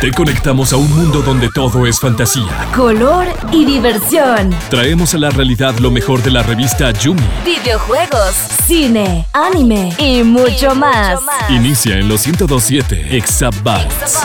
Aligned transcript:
Te 0.00 0.10
conectamos 0.12 0.72
a 0.72 0.78
un 0.78 0.90
mundo 0.90 1.20
donde 1.20 1.50
todo 1.50 1.86
es 1.86 2.00
fantasía, 2.00 2.70
color 2.74 3.26
y 3.52 3.66
diversión. 3.66 4.48
Traemos 4.70 5.12
a 5.12 5.18
la 5.18 5.28
realidad 5.28 5.78
lo 5.78 5.90
mejor 5.90 6.22
de 6.22 6.30
la 6.30 6.42
revista 6.42 6.90
Yumi. 6.90 7.20
Videojuegos, 7.44 8.34
cine, 8.66 9.26
anime 9.34 9.92
y 9.98 10.22
mucho, 10.22 10.74
más. 10.74 11.20
Inicia 11.50 11.98
en 11.98 12.08
los 12.08 12.26
1027 12.26 13.14
Exabytes. 13.14 14.16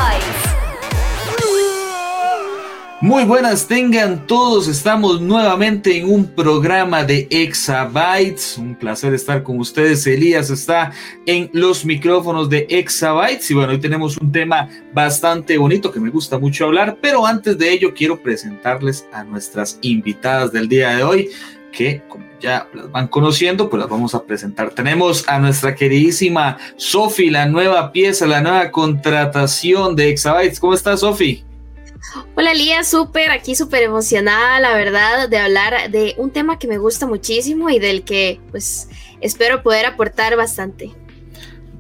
Muy 3.02 3.24
buenas 3.24 3.66
tengan 3.66 4.28
todos, 4.28 4.68
estamos 4.68 5.22
nuevamente 5.22 5.98
en 5.98 6.10
un 6.10 6.26
programa 6.28 7.06
de 7.06 7.30
Exabytes, 7.30 8.58
un 8.58 8.76
placer 8.76 9.14
estar 9.14 9.42
con 9.42 9.58
ustedes, 9.58 10.06
Elías 10.06 10.50
está 10.50 10.92
en 11.26 11.50
los 11.54 11.86
micrófonos 11.86 12.50
de 12.50 12.68
Exabytes 12.70 13.50
y 13.52 13.54
bueno, 13.54 13.72
hoy 13.72 13.80
tenemos 13.80 14.18
un 14.18 14.30
tema 14.34 14.68
bastante 14.94 15.58
bonito 15.58 15.94
que 15.94 16.02
me 16.02 16.10
gusta 16.10 16.38
mucho 16.40 16.66
hablar, 16.66 16.98
pero 17.02 17.26
antes 17.26 17.58
de 17.58 17.72
ello 17.72 17.94
quiero 17.94 18.22
presentarles 18.22 19.08
a 19.14 19.24
nuestras 19.24 19.80
invitadas 19.82 20.52
del 20.52 20.68
día 20.68 20.90
de 20.98 21.04
hoy 21.04 21.30
que 21.72 22.02
como 22.10 22.26
ya 22.42 22.68
las 22.74 22.92
van 22.92 23.08
conociendo, 23.08 23.70
pues 23.70 23.80
las 23.80 23.90
vamos 23.90 24.14
a 24.14 24.24
presentar. 24.24 24.72
Tenemos 24.72 25.26
a 25.30 25.40
nuestra 25.40 25.74
queridísima 25.74 26.58
Sofi, 26.76 27.30
la 27.30 27.46
nueva 27.46 27.94
pieza, 27.94 28.26
la 28.26 28.42
nueva 28.42 28.72
contratación 28.72 29.96
de 29.96 30.10
Exabytes. 30.10 30.60
¿Cómo 30.60 30.74
estás, 30.74 31.00
Sofi? 31.02 31.46
Hola 32.36 32.54
Lía, 32.54 32.84
súper, 32.84 33.32
aquí 33.32 33.56
súper 33.56 33.84
emocionada, 33.84 34.60
la 34.60 34.74
verdad, 34.74 35.30
de 35.30 35.38
hablar 35.38 35.92
de 35.92 36.16
un 36.18 36.32
tema 36.32 36.58
que 36.58 36.68
me 36.68 36.78
gusta 36.78 37.06
muchísimo 37.06 37.70
y 37.70 37.80
del 37.80 38.04
que 38.04 38.40
pues 38.52 38.90
espero 39.22 39.62
poder 39.62 39.86
aportar 39.86 40.36
bastante. 40.36 40.94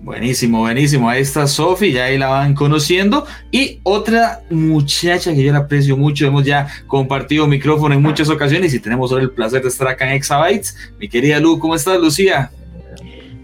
Buenísimo, 0.02 0.60
buenísimo. 0.60 1.10
Ahí 1.10 1.22
está 1.22 1.46
Sofi, 1.46 1.92
ya 1.92 2.06
ahí 2.06 2.18
la 2.18 2.28
van 2.28 2.56
conociendo. 2.56 3.26
Y 3.52 3.80
otra 3.84 4.42
muchacha 4.50 5.34
que 5.34 5.44
yo 5.44 5.52
la 5.52 5.60
aprecio 5.60 5.98
mucho, 5.98 6.26
hemos 6.26 6.46
ya 6.46 6.68
compartido 6.88 7.48
micrófono 7.48 7.94
en 7.94 8.02
muchas 8.02 8.30
ocasiones 8.30 8.74
y 8.74 8.80
tenemos 8.80 9.12
hoy 9.12 9.24
el 9.24 9.32
placer 9.32 9.62
de 9.62 9.68
estar 9.68 9.88
acá 9.88 10.08
en 10.08 10.14
Exabytes. 10.14 10.76
Mi 11.00 11.10
querida 11.10 11.40
Lu, 11.40 11.60
¿cómo 11.60 11.76
estás, 11.76 12.00
Lucía? 12.00 12.50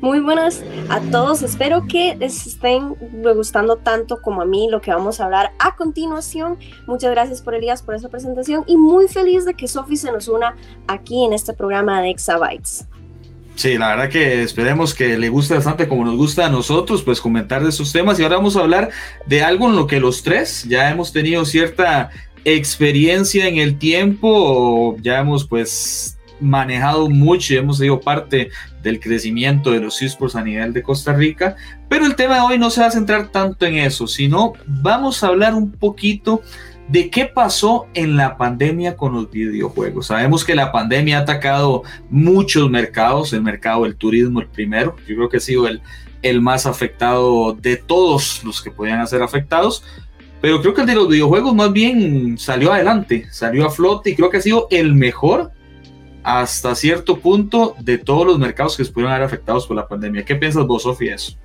Muy 0.05 0.19
buenas 0.19 0.61
a 0.89 0.99
todos. 0.99 1.41
Espero 1.41 1.87
que 1.87 2.15
les 2.15 2.45
estén 2.45 2.89
gustando 3.23 3.77
tanto 3.77 4.21
como 4.21 4.43
a 4.43 4.45
mí 4.45 4.67
lo 4.69 4.79
que 4.79 4.91
vamos 4.91 5.19
a 5.19 5.25
hablar 5.25 5.53
a 5.57 5.75
continuación. 5.75 6.59
Muchas 6.85 7.09
gracias 7.09 7.41
por 7.41 7.55
Elías 7.55 7.81
por 7.81 7.95
esa 7.95 8.07
presentación 8.07 8.63
y 8.67 8.77
muy 8.77 9.07
feliz 9.07 9.45
de 9.45 9.55
que 9.55 9.67
Sofi 9.67 9.97
se 9.97 10.11
nos 10.11 10.27
una 10.27 10.55
aquí 10.85 11.25
en 11.25 11.33
este 11.33 11.53
programa 11.53 12.03
de 12.03 12.11
Exabytes. 12.11 12.85
Sí, 13.55 13.79
la 13.79 13.87
verdad 13.87 14.09
que 14.09 14.43
esperemos 14.43 14.93
que 14.93 15.17
le 15.17 15.29
guste 15.29 15.55
bastante 15.55 15.87
como 15.87 16.05
nos 16.05 16.17
gusta 16.17 16.45
a 16.45 16.49
nosotros, 16.49 17.01
pues 17.01 17.19
comentar 17.19 17.63
de 17.63 17.69
esos 17.69 17.91
temas. 17.91 18.19
Y 18.19 18.23
ahora 18.23 18.35
vamos 18.35 18.55
a 18.57 18.59
hablar 18.59 18.91
de 19.25 19.41
algo 19.41 19.69
en 19.69 19.75
lo 19.75 19.87
que 19.87 19.99
los 19.99 20.21
tres 20.21 20.65
ya 20.69 20.91
hemos 20.91 21.13
tenido 21.13 21.45
cierta 21.45 22.11
experiencia 22.43 23.47
en 23.47 23.57
el 23.57 23.79
tiempo, 23.79 24.97
ya 25.01 25.21
hemos 25.21 25.47
pues 25.47 26.14
manejado 26.39 27.09
mucho 27.09 27.53
y 27.53 27.57
hemos 27.57 27.77
sido 27.77 27.99
parte 27.99 28.49
del 28.83 28.99
crecimiento 28.99 29.71
de 29.71 29.79
los 29.79 30.01
esports 30.01 30.35
a 30.35 30.43
nivel 30.43 30.73
de 30.73 30.83
Costa 30.83 31.13
Rica, 31.13 31.55
pero 31.89 32.05
el 32.05 32.15
tema 32.15 32.35
de 32.35 32.41
hoy 32.41 32.59
no 32.59 32.69
se 32.69 32.81
va 32.81 32.87
a 32.87 32.91
centrar 32.91 33.29
tanto 33.29 33.65
en 33.65 33.75
eso, 33.77 34.07
sino 34.07 34.53
vamos 34.67 35.23
a 35.23 35.27
hablar 35.27 35.53
un 35.53 35.71
poquito 35.71 36.41
de 36.87 37.09
qué 37.09 37.25
pasó 37.25 37.87
en 37.93 38.15
la 38.15 38.37
pandemia 38.37 38.95
con 38.95 39.13
los 39.13 39.31
videojuegos. 39.31 40.07
Sabemos 40.07 40.45
que 40.45 40.53
la 40.53 40.71
pandemia 40.71 41.19
ha 41.19 41.21
atacado 41.21 41.83
muchos 42.09 42.69
mercados, 42.69 43.33
el 43.33 43.41
mercado 43.41 43.83
del 43.83 43.95
turismo 43.95 44.39
el 44.39 44.47
primero, 44.47 44.95
yo 45.07 45.15
creo 45.15 45.29
que 45.29 45.37
ha 45.37 45.41
sido 45.41 45.67
el, 45.67 45.81
el 46.21 46.41
más 46.41 46.65
afectado 46.65 47.53
de 47.53 47.77
todos 47.77 48.43
los 48.43 48.61
que 48.61 48.71
podían 48.71 49.05
ser 49.07 49.23
afectados, 49.23 49.83
pero 50.41 50.61
creo 50.61 50.75
que 50.75 50.81
el 50.81 50.87
de 50.87 50.95
los 50.95 51.07
videojuegos 51.07 51.55
más 51.55 51.73
bien 51.73 52.37
salió 52.37 52.71
adelante, 52.71 53.27
salió 53.31 53.65
a 53.65 53.71
flote 53.71 54.11
y 54.11 54.15
creo 54.15 54.29
que 54.29 54.37
ha 54.37 54.41
sido 54.41 54.67
el 54.69 54.93
mejor 54.93 55.51
hasta 56.25 56.73
cierto 56.73 57.19
punto 57.19 57.75
de 57.79 57.99
todos 57.99 58.25
los 58.25 58.39
mercados 58.39 58.75
que 58.75 58.83
se 58.83 58.91
pudieron 58.91 59.13
haber 59.13 59.27
afectados 59.27 59.67
por 59.67 59.75
la 59.75 59.87
pandemia. 59.87 60.25
¿Qué 60.25 60.35
piensas 60.35 60.65
vos, 60.65 60.81
Sofía, 60.81 61.13
eso? 61.13 61.37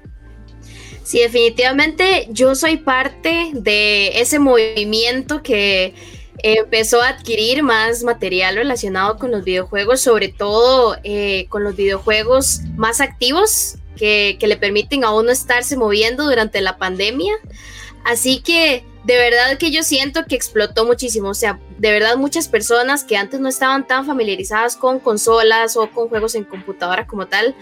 Sí, 1.04 1.18
definitivamente 1.18 2.28
yo 2.30 2.54
soy 2.54 2.78
parte 2.78 3.50
de 3.52 4.18
ese 4.18 4.38
movimiento 4.38 5.42
que 5.42 5.92
empezó 6.38 7.02
a 7.02 7.08
adquirir 7.08 7.62
más 7.62 8.02
material 8.04 8.54
relacionado 8.54 9.18
con 9.18 9.30
los 9.30 9.44
videojuegos, 9.44 10.00
sobre 10.00 10.28
todo 10.28 10.96
eh, 11.04 11.44
con 11.50 11.62
los 11.62 11.76
videojuegos 11.76 12.62
más 12.76 13.02
activos 13.02 13.76
que 13.96 14.38
le 14.40 14.56
permiten 14.56 15.04
a 15.04 15.12
uno 15.12 15.30
estarse 15.30 15.76
moviendo 15.76 16.24
durante 16.24 16.62
la 16.62 16.78
pandemia. 16.78 17.34
Así 18.06 18.40
que 18.40 18.82
de 19.04 19.16
verdad 19.16 19.56
que 19.58 19.70
yo 19.70 19.82
siento 19.82 20.26
que 20.26 20.34
explotó 20.34 20.84
muchísimo. 20.84 21.30
O 21.30 21.34
sea, 21.34 21.58
de 21.78 21.90
verdad 21.90 22.16
muchas 22.16 22.48
personas 22.48 23.04
que 23.04 23.16
antes 23.16 23.40
no 23.40 23.48
estaban 23.48 23.86
tan 23.86 24.06
familiarizadas 24.06 24.76
con 24.76 25.00
consolas 25.00 25.76
o 25.76 25.90
con 25.90 26.08
juegos 26.08 26.34
en 26.34 26.44
computadora 26.44 27.06
como 27.06 27.26
tal, 27.26 27.54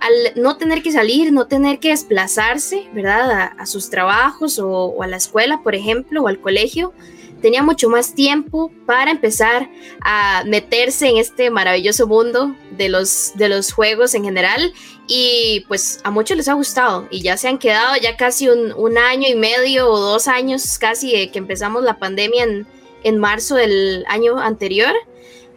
al 0.00 0.12
no 0.36 0.56
tener 0.56 0.82
que 0.82 0.92
salir, 0.92 1.32
no 1.32 1.46
tener 1.46 1.78
que 1.78 1.90
desplazarse, 1.90 2.88
¿verdad? 2.92 3.52
A, 3.56 3.66
sus 3.66 3.90
trabajos 3.90 4.58
o, 4.58 4.68
o, 4.68 5.02
a 5.02 5.06
la 5.06 5.16
escuela, 5.16 5.60
por 5.62 5.74
ejemplo, 5.74 6.22
o 6.22 6.28
al 6.28 6.40
colegio, 6.40 6.92
tenía 7.40 7.62
mucho 7.62 7.88
más 7.88 8.14
tiempo 8.14 8.70
para 8.86 9.10
empezar 9.10 9.68
a 10.02 10.44
meterse 10.46 11.08
en 11.08 11.16
este 11.16 11.50
maravilloso 11.50 12.06
mundo 12.06 12.54
de 12.70 12.88
los, 12.88 13.32
de 13.34 13.48
los 13.48 13.72
juegos 13.72 14.14
en 14.14 14.24
general 14.24 14.72
y 15.06 15.64
pues 15.68 16.00
a 16.04 16.10
muchos 16.10 16.36
les 16.36 16.48
ha 16.48 16.54
gustado 16.54 17.08
y 17.10 17.22
ya 17.22 17.36
se 17.36 17.48
han 17.48 17.58
quedado 17.58 17.96
ya 18.00 18.16
casi 18.16 18.48
un, 18.48 18.98
año 18.98 19.28
y 19.28 19.34
medio 19.34 19.88
o 19.88 19.98
dos 19.98 20.28
años 20.28 20.78
casi 20.78 21.12
de 21.12 21.30
que 21.30 21.38
empezamos 21.38 21.82
la 21.82 21.98
pandemia 21.98 22.44
en, 22.44 22.66
en 23.04 23.18
marzo 23.18 23.54
del 23.54 24.04
año 24.08 24.38
anterior, 24.38 24.94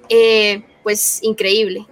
eh, 0.09 0.63
pues 0.83 1.21
increíble. 1.23 1.85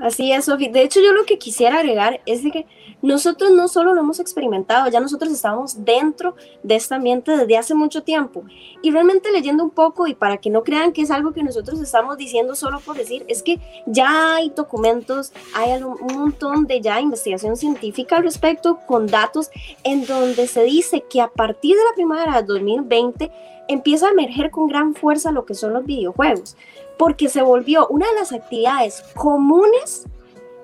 Así 0.00 0.32
es, 0.32 0.46
Sofi. 0.46 0.68
De 0.68 0.82
hecho, 0.82 1.00
yo 1.00 1.12
lo 1.12 1.24
que 1.24 1.38
quisiera 1.38 1.78
agregar 1.78 2.22
es 2.24 2.42
de 2.42 2.50
que 2.50 2.66
nosotros 3.02 3.50
no 3.50 3.68
solo 3.68 3.94
lo 3.94 4.00
hemos 4.00 4.20
experimentado, 4.20 4.88
ya 4.90 5.00
nosotros 5.00 5.32
estábamos 5.32 5.84
dentro 5.84 6.34
de 6.62 6.76
este 6.76 6.94
ambiente 6.94 7.36
desde 7.36 7.56
hace 7.56 7.74
mucho 7.74 8.02
tiempo. 8.02 8.44
Y 8.82 8.90
realmente 8.90 9.32
leyendo 9.32 9.64
un 9.64 9.70
poco, 9.70 10.06
y 10.06 10.14
para 10.14 10.36
que 10.38 10.50
no 10.50 10.62
crean 10.62 10.92
que 10.92 11.02
es 11.02 11.10
algo 11.10 11.32
que 11.32 11.42
nosotros 11.42 11.80
estamos 11.80 12.16
diciendo 12.16 12.54
solo 12.54 12.80
por 12.80 12.96
decir, 12.96 13.24
es 13.28 13.42
que 13.42 13.58
ya 13.86 14.34
hay 14.34 14.50
documentos, 14.50 15.32
hay 15.54 15.82
un 15.82 15.96
montón 16.14 16.66
de 16.66 16.80
ya 16.80 17.00
investigación 17.00 17.56
científica 17.56 18.16
al 18.16 18.24
respecto, 18.24 18.80
con 18.86 19.06
datos 19.06 19.50
en 19.84 20.06
donde 20.06 20.46
se 20.46 20.62
dice 20.62 21.04
que 21.08 21.20
a 21.20 21.28
partir 21.28 21.76
de 21.76 21.84
la 21.84 21.94
primavera 21.94 22.40
de 22.40 22.46
2020 22.46 23.30
empieza 23.68 24.08
a 24.08 24.10
emerger 24.10 24.50
con 24.50 24.66
gran 24.66 24.94
fuerza 24.94 25.30
lo 25.30 25.46
que 25.46 25.54
son 25.54 25.72
los 25.72 25.84
videojuegos, 25.84 26.56
porque 26.98 27.28
se 27.28 27.42
volvió 27.42 27.86
una 27.88 28.06
de 28.08 28.14
las 28.14 28.32
actividades 28.32 29.02
comunes 29.14 30.06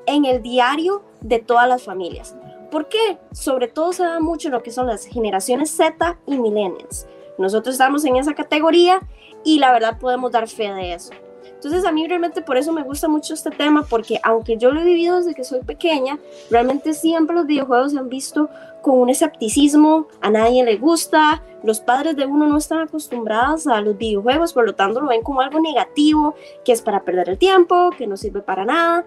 en 0.07 0.25
el 0.25 0.43
diario 0.43 1.03
de 1.21 1.39
todas 1.39 1.69
las 1.69 1.83
familias. 1.83 2.37
¿Por 2.71 2.89
qué? 2.89 3.19
Sobre 3.33 3.69
todo 3.69 3.93
se 3.93 4.05
da 4.05 4.21
mucho 4.21 4.49
lo 4.51 4.63
que 4.63 4.71
son 4.71 4.87
las 4.87 5.07
generaciones 5.07 5.71
Z 5.71 6.19
y 6.27 6.37
millennials. 6.37 7.07
Nosotros 7.39 7.75
estamos 7.75 8.05
en 8.05 8.17
esa 8.17 8.35
categoría 8.35 9.01
y 9.45 9.59
la 9.59 9.73
verdad 9.73 9.99
podemos 9.99 10.33
dar 10.33 10.49
fe 10.49 10.73
de 10.73 10.95
eso. 10.95 11.13
Entonces 11.55 11.85
a 11.85 11.93
mí 11.93 12.07
realmente 12.07 12.43
por 12.43 12.57
eso 12.57 12.73
me 12.73 12.83
gusta 12.83 13.09
mucho 13.09 13.35
este 13.35 13.51
tema, 13.51 13.85
porque 13.89 14.21
aunque 14.23 14.57
yo 14.57 14.71
lo 14.71 14.81
he 14.81 14.85
vivido 14.85 15.17
desde 15.17 15.35
que 15.35 15.43
soy 15.43 15.63
pequeña, 15.63 16.19
realmente 16.51 16.93
siempre 16.93 17.35
los 17.35 17.47
videojuegos 17.47 17.93
se 17.93 17.99
han 17.99 18.09
visto 18.09 18.49
con 18.83 19.01
un 19.01 19.11
escepticismo, 19.11 20.07
a 20.21 20.31
nadie 20.31 20.65
le 20.65 20.77
gusta, 20.77 21.43
los 21.65 21.81
padres 21.81 22.15
de 22.15 22.27
uno 22.27 22.47
no 22.47 22.57
están 22.57 22.81
acostumbrados 22.81 23.67
a 23.67 23.81
los 23.81 23.97
videojuegos, 23.97 24.53
por 24.53 24.67
lo 24.67 24.75
tanto 24.75 25.01
lo 25.01 25.09
ven 25.09 25.23
como 25.23 25.41
algo 25.41 25.59
negativo, 25.59 26.35
que 26.65 26.73
es 26.73 26.83
para 26.83 27.03
perder 27.03 27.31
el 27.31 27.39
tiempo, 27.39 27.91
que 27.97 28.07
no 28.07 28.17
sirve 28.17 28.43
para 28.43 28.65
nada 28.65 29.05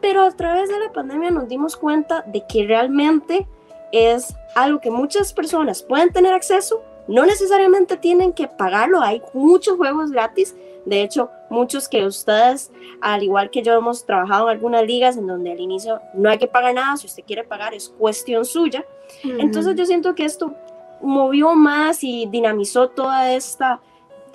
pero 0.00 0.22
a 0.22 0.30
través 0.30 0.68
de 0.68 0.78
la 0.78 0.92
pandemia 0.92 1.30
nos 1.30 1.48
dimos 1.48 1.76
cuenta 1.76 2.22
de 2.26 2.44
que 2.46 2.66
realmente 2.66 3.46
es 3.92 4.34
algo 4.54 4.80
que 4.80 4.90
muchas 4.90 5.32
personas 5.32 5.82
pueden 5.82 6.12
tener 6.12 6.32
acceso, 6.32 6.82
no 7.06 7.26
necesariamente 7.26 7.96
tienen 7.96 8.32
que 8.32 8.48
pagarlo, 8.48 9.00
hay 9.00 9.22
muchos 9.32 9.76
juegos 9.76 10.10
gratis, 10.10 10.54
de 10.84 11.02
hecho 11.02 11.30
muchos 11.50 11.88
que 11.88 12.04
ustedes, 12.04 12.72
al 13.00 13.22
igual 13.22 13.50
que 13.50 13.62
yo, 13.62 13.74
hemos 13.74 14.04
trabajado 14.04 14.48
en 14.48 14.56
algunas 14.56 14.84
ligas 14.84 15.16
en 15.16 15.26
donde 15.26 15.52
al 15.52 15.60
inicio 15.60 16.00
no 16.14 16.28
hay 16.28 16.38
que 16.38 16.46
pagar 16.46 16.74
nada, 16.74 16.96
si 16.96 17.06
usted 17.06 17.24
quiere 17.26 17.44
pagar 17.44 17.74
es 17.74 17.88
cuestión 17.88 18.44
suya, 18.44 18.84
entonces 19.22 19.76
yo 19.76 19.86
siento 19.86 20.14
que 20.14 20.24
esto 20.24 20.54
movió 21.00 21.54
más 21.54 22.02
y 22.02 22.26
dinamizó 22.26 22.88
toda 22.88 23.32
esta, 23.32 23.80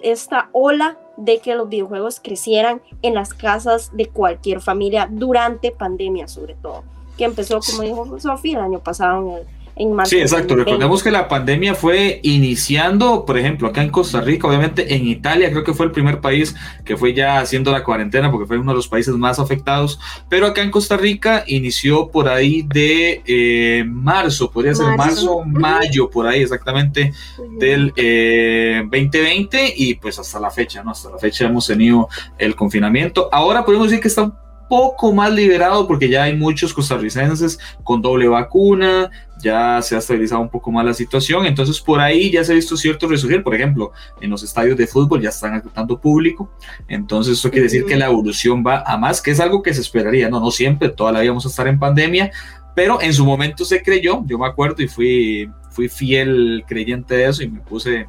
esta 0.02 0.50
ola 0.52 0.98
de 1.20 1.40
que 1.40 1.56
los 1.56 1.70
videojuegos 1.70 2.20
crecieran 2.20 2.82
en 3.02 3.14
las 3.14 3.34
casas 3.34 3.92
de 3.94 4.08
cualquier 4.08 4.62
familia 4.62 5.08
durante 5.12 5.72
pandemia 5.72 6.28
sobre 6.28 6.56
todo, 6.56 6.84
que 7.18 7.26
empezó, 7.26 7.60
como 7.60 7.84
dijo 7.84 8.20
Sofía, 8.20 8.58
el 8.58 8.64
año 8.64 8.80
pasado 8.80 9.38
en 9.40 9.46
en 9.80 9.94
marzo. 9.94 10.12
Sí, 10.12 10.18
exacto. 10.18 10.56
Recordemos 10.56 11.02
que 11.02 11.10
la 11.10 11.28
pandemia 11.28 11.74
fue 11.74 12.20
iniciando, 12.24 13.26
por 13.26 13.38
ejemplo, 13.38 13.70
acá 13.70 13.82
en 13.82 13.90
Costa 13.90 14.22
Rica, 14.22 14.48
obviamente 14.48 14.94
en 14.94 15.08
Italia, 15.08 15.50
creo 15.50 15.64
que 15.64 15.74
fue 15.74 15.86
el 15.86 15.92
primer 15.92 16.20
país 16.20 16.56
que 16.86 16.98
fue 16.98 17.14
ya 17.14 17.40
haciendo 17.40 17.72
la 17.72 17.84
cuarentena 17.84 18.30
porque 18.30 18.46
fue 18.46 18.60
uno 18.60 18.72
de 18.72 18.76
los 18.76 18.88
países 18.88 19.16
más 19.16 19.40
afectados, 19.40 20.00
pero 20.28 20.46
acá 20.46 20.62
en 20.62 20.70
Costa 20.70 20.98
Rica 20.98 21.44
inició 21.48 22.10
por 22.10 22.28
ahí 22.28 22.62
de 22.64 23.24
eh, 23.26 23.84
marzo, 23.88 24.52
podría 24.52 24.76
ser 24.76 24.98
marzo, 24.98 25.44
mayo, 25.46 26.10
por 26.10 26.28
ahí 26.28 26.42
exactamente 26.42 27.14
del 27.58 27.88
2020 27.88 29.66
eh, 29.66 29.74
y 29.76 29.96
pues 29.96 30.20
hasta 30.20 30.40
la 30.40 30.52
fecha, 30.52 30.84
¿no? 30.84 30.92
Hasta 30.92 31.10
la 31.10 31.18
fecha 31.18 31.46
hemos 31.46 31.68
tenido 31.68 32.10
el 32.38 32.56
confinamiento. 32.56 33.30
Ahora 33.32 33.64
podemos 33.64 33.88
decir 33.88 34.02
que 34.02 34.10
está 34.10 34.32
poco 34.70 35.12
más 35.12 35.34
liberado 35.34 35.88
porque 35.88 36.08
ya 36.08 36.24
hay 36.24 36.38
muchos 36.38 36.74
costarricenses 36.74 37.60
con 37.84 38.02
doble 38.02 38.28
vacuna, 38.28 39.10
ya 39.42 39.82
se 39.82 39.96
ha 39.96 39.98
estabilizado 39.98 40.42
un 40.42 40.50
poco 40.50 40.72
más 40.72 40.86
la 40.86 40.94
situación, 40.94 41.46
entonces 41.46 41.82
por 41.82 42.00
ahí 42.00 42.32
ya 42.32 42.44
se 42.44 42.52
ha 42.52 42.56
visto 42.56 42.78
cierto 42.78 43.08
resurgir, 43.08 43.44
por 43.44 43.56
ejemplo, 43.56 43.92
en 44.22 44.30
los 44.30 44.44
estadios 44.44 44.78
de 44.78 44.86
fútbol 44.86 45.22
ya 45.22 45.30
están 45.30 45.56
aceptando 45.56 46.00
público, 46.00 46.52
entonces 46.88 47.40
eso 47.40 47.50
quiere 47.50 47.64
decir 47.64 47.86
que 47.86 47.96
la 47.96 48.06
evolución 48.06 48.64
va 48.66 48.84
a 48.86 48.98
más, 48.98 49.22
que 49.22 49.32
es 49.32 49.40
algo 49.40 49.64
que 49.64 49.74
se 49.74 49.82
esperaría, 49.82 50.30
no, 50.30 50.40
no 50.40 50.52
siempre, 50.52 50.90
todavía 50.90 51.32
vamos 51.32 51.46
a 51.46 51.50
estar 51.50 51.68
en 51.68 51.80
pandemia, 51.80 52.32
pero 52.76 53.02
en 53.02 53.14
su 53.14 53.26
momento 53.26 53.66
se 53.66 53.82
creyó, 53.82 54.24
yo 54.28 54.38
me 54.38 54.46
acuerdo 54.46 54.84
y 54.84 54.88
fui, 54.88 55.50
fui 55.72 55.90
fiel 55.90 56.64
creyente 56.68 57.16
de 57.16 57.26
eso 57.28 57.44
y 57.44 57.50
me 57.50 57.60
puse 57.62 58.06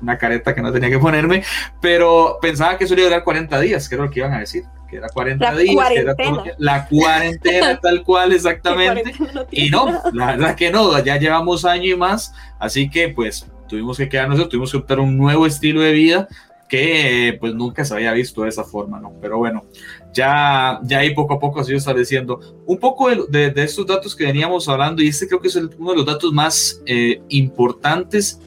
una 0.00 0.16
careta 0.16 0.54
que 0.54 0.62
no 0.62 0.72
tenía 0.72 0.88
que 0.88 0.98
ponerme, 0.98 1.42
pero 1.82 2.38
pensaba 2.40 2.78
que 2.78 2.84
eso 2.84 2.94
iba 2.94 3.02
a 3.02 3.06
durar 3.06 3.24
40 3.24 3.60
días, 3.60 3.88
que 3.88 3.94
era 3.94 4.04
lo 4.04 4.10
que 4.10 4.20
iban 4.20 4.32
a 4.32 4.40
decir 4.40 4.64
que 4.94 4.98
era 4.98 5.08
40 5.08 5.44
la 5.52 5.58
días, 5.58 5.88
que 5.88 5.98
era 5.98 6.14
la 6.58 6.86
cuarentena 6.86 7.80
tal 7.82 8.04
cual 8.04 8.32
exactamente. 8.32 9.12
y 9.50 9.68
no, 9.68 9.86
la 10.12 10.26
verdad 10.26 10.54
que 10.54 10.70
no, 10.70 11.02
ya 11.02 11.18
llevamos 11.18 11.64
año 11.64 11.90
y 11.90 11.96
más, 11.96 12.32
así 12.60 12.88
que 12.88 13.08
pues 13.08 13.44
tuvimos 13.68 13.96
que 13.96 14.08
quedarnos, 14.08 14.48
tuvimos 14.48 14.70
que 14.70 14.76
optar 14.76 15.00
un 15.00 15.18
nuevo 15.18 15.46
estilo 15.46 15.80
de 15.80 15.92
vida 15.92 16.28
que 16.68 17.36
pues 17.40 17.54
nunca 17.54 17.84
se 17.84 17.92
había 17.92 18.12
visto 18.12 18.42
de 18.42 18.50
esa 18.50 18.62
forma, 18.62 19.00
¿no? 19.00 19.12
Pero 19.20 19.38
bueno, 19.38 19.64
ya, 20.12 20.78
ya 20.84 20.98
ahí 20.98 21.12
poco 21.12 21.34
a 21.34 21.40
poco 21.40 21.62
se 21.64 21.72
ido 21.72 21.78
estableciendo 21.78 22.62
un 22.64 22.78
poco 22.78 23.10
de, 23.28 23.50
de, 23.50 23.62
estos 23.64 23.86
datos 23.86 24.14
que 24.14 24.24
veníamos 24.24 24.68
hablando 24.68 25.02
y 25.02 25.08
este 25.08 25.26
creo 25.26 25.40
que 25.40 25.48
es 25.48 25.56
uno 25.56 25.90
de 25.90 25.96
los 25.96 26.06
datos 26.06 26.32
más 26.32 26.80
eh, 26.86 27.20
importantes 27.30 28.40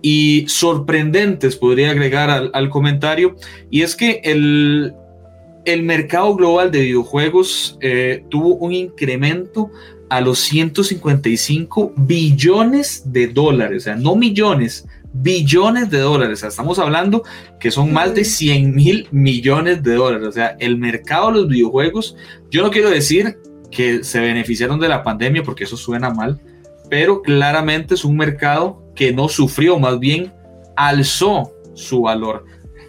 y 0.00 0.46
sorprendentes, 0.46 1.56
podría 1.56 1.90
agregar 1.90 2.30
al, 2.30 2.52
al, 2.54 2.70
comentario, 2.70 3.34
y 3.68 3.82
es 3.82 3.96
que 3.96 4.20
el, 4.22 4.94
el 5.68 5.82
mercado 5.82 6.34
global 6.34 6.70
de 6.70 6.80
videojuegos 6.80 7.76
eh, 7.82 8.24
tuvo 8.30 8.54
un 8.54 8.72
incremento 8.72 9.70
a 10.08 10.22
los 10.22 10.38
155 10.38 11.92
billones 11.94 13.12
de 13.12 13.28
dólares, 13.28 13.82
o 13.82 13.84
sea, 13.84 13.96
no 13.96 14.16
millones, 14.16 14.88
billones 15.12 15.90
de 15.90 15.98
dólares. 15.98 16.38
O 16.38 16.40
sea, 16.40 16.48
estamos 16.48 16.78
hablando 16.78 17.22
que 17.60 17.70
son 17.70 17.92
más 17.92 18.14
de 18.14 18.24
100 18.24 18.74
mil 18.74 19.08
millones 19.10 19.82
de 19.82 19.94
dólares. 19.94 20.26
O 20.26 20.32
sea, 20.32 20.56
el 20.58 20.78
mercado 20.78 21.28
de 21.28 21.40
los 21.40 21.48
videojuegos, 21.48 22.16
yo 22.50 22.62
no 22.62 22.70
quiero 22.70 22.88
decir 22.88 23.36
que 23.70 24.02
se 24.02 24.20
beneficiaron 24.20 24.80
de 24.80 24.88
la 24.88 25.02
pandemia 25.02 25.42
porque 25.42 25.64
eso 25.64 25.76
suena 25.76 26.08
mal, 26.08 26.40
pero 26.88 27.20
claramente 27.20 27.92
es 27.92 28.06
un 28.06 28.16
mercado 28.16 28.82
que 28.94 29.12
no 29.12 29.28
sufrió, 29.28 29.78
más 29.78 29.98
bien 29.98 30.32
alzó 30.76 31.52
su 31.74 32.02
valor 32.02 32.46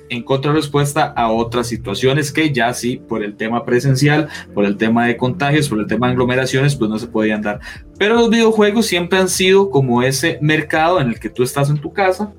en 0.10 0.26
respuesta 0.54 1.06
a 1.06 1.32
otras 1.32 1.68
situaciones 1.68 2.32
que 2.32 2.52
ya 2.52 2.74
sí, 2.74 3.02
por 3.08 3.24
el 3.24 3.36
tema 3.36 3.66
presencial, 3.66 4.28
por 4.54 4.66
el 4.66 4.78
tema 4.78 5.06
de 5.08 5.18
contagios, 5.18 5.70
por 5.70 5.80
el 5.80 5.88
tema 5.88 6.08
de 6.08 6.14
aglomeraciones, 6.14 6.76
pues 6.76 6.90
no 6.90 7.00
se 7.00 7.08
podían 7.08 7.42
dar. 7.42 7.60
Pero 7.98 8.16
los 8.16 8.30
videojuegos 8.30 8.86
siempre 8.86 9.20
han 9.20 9.30
sido 9.30 9.70
como 9.70 10.02
ese 10.04 10.40
mercado 10.42 11.00
en 11.00 11.10
el 11.10 11.20
que 11.20 11.30
tú 11.30 11.44
estás 11.44 11.70
en 11.70 11.78
tu 11.78 11.94
casa, 11.94 12.34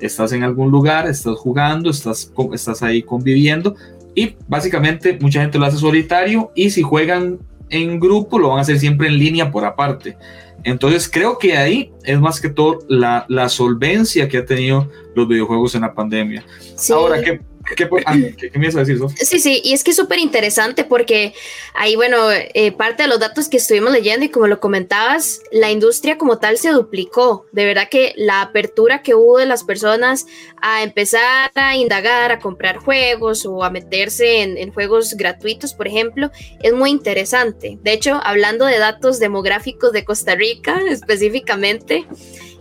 estás 0.00 0.32
en 0.32 0.42
algún 0.42 0.70
lugar, 0.70 1.06
estás 1.06 1.36
jugando, 1.38 1.90
estás, 1.90 2.32
estás 2.52 2.82
ahí 2.82 3.02
conviviendo 3.02 3.76
y 4.14 4.36
básicamente 4.48 5.18
mucha 5.20 5.40
gente 5.40 5.58
lo 5.58 5.66
hace 5.66 5.78
solitario 5.78 6.52
y 6.54 6.70
si 6.70 6.82
juegan 6.82 7.38
en 7.74 7.98
grupo 7.98 8.38
lo 8.38 8.50
van 8.50 8.58
a 8.58 8.60
hacer 8.62 8.78
siempre 8.78 9.08
en 9.08 9.18
línea 9.18 9.50
por 9.50 9.64
aparte. 9.64 10.16
Entonces 10.62 11.10
creo 11.12 11.38
que 11.38 11.56
ahí 11.56 11.92
es 12.04 12.18
más 12.20 12.40
que 12.40 12.48
todo 12.48 12.78
la, 12.88 13.26
la 13.28 13.48
solvencia 13.48 14.28
que 14.28 14.38
ha 14.38 14.46
tenido 14.46 14.88
los 15.14 15.28
videojuegos 15.28 15.74
en 15.74 15.82
la 15.82 15.92
pandemia. 15.92 16.44
Ahora, 16.90 17.20
¿qué, 17.20 17.40
¿Qué, 17.76 17.88
ah, 18.06 18.16
¿Qué, 18.36 18.50
me 18.58 18.66
ibas 18.66 18.76
a 18.76 18.80
decir, 18.80 18.98
Sí, 19.16 19.40
sí, 19.40 19.60
y 19.64 19.72
es 19.72 19.82
que 19.82 19.90
es 19.90 19.96
súper 19.96 20.18
interesante 20.18 20.84
porque 20.84 21.34
ahí, 21.74 21.96
bueno, 21.96 22.30
eh, 22.30 22.72
parte 22.72 23.04
de 23.04 23.08
los 23.08 23.20
datos 23.20 23.48
que 23.48 23.56
estuvimos 23.56 23.92
leyendo 23.92 24.26
y 24.26 24.28
como 24.28 24.46
lo 24.46 24.60
comentabas, 24.60 25.40
la 25.50 25.70
industria 25.70 26.18
como 26.18 26.38
tal 26.38 26.58
se 26.58 26.70
duplicó. 26.70 27.46
De 27.52 27.64
verdad 27.64 27.88
que 27.90 28.12
la 28.16 28.42
apertura 28.42 29.02
que 29.02 29.14
hubo 29.14 29.38
de 29.38 29.46
las 29.46 29.64
personas 29.64 30.26
a 30.60 30.82
empezar 30.82 31.50
a 31.54 31.76
indagar, 31.76 32.32
a 32.32 32.38
comprar 32.38 32.76
juegos 32.76 33.46
o 33.46 33.64
a 33.64 33.70
meterse 33.70 34.42
en, 34.42 34.58
en 34.58 34.72
juegos 34.72 35.14
gratuitos, 35.14 35.74
por 35.74 35.88
ejemplo, 35.88 36.30
es 36.62 36.72
muy 36.72 36.90
interesante. 36.90 37.78
De 37.82 37.92
hecho, 37.92 38.20
hablando 38.22 38.66
de 38.66 38.78
datos 38.78 39.18
demográficos 39.18 39.92
de 39.92 40.04
Costa 40.04 40.34
Rica 40.34 40.80
específicamente, 40.88 42.06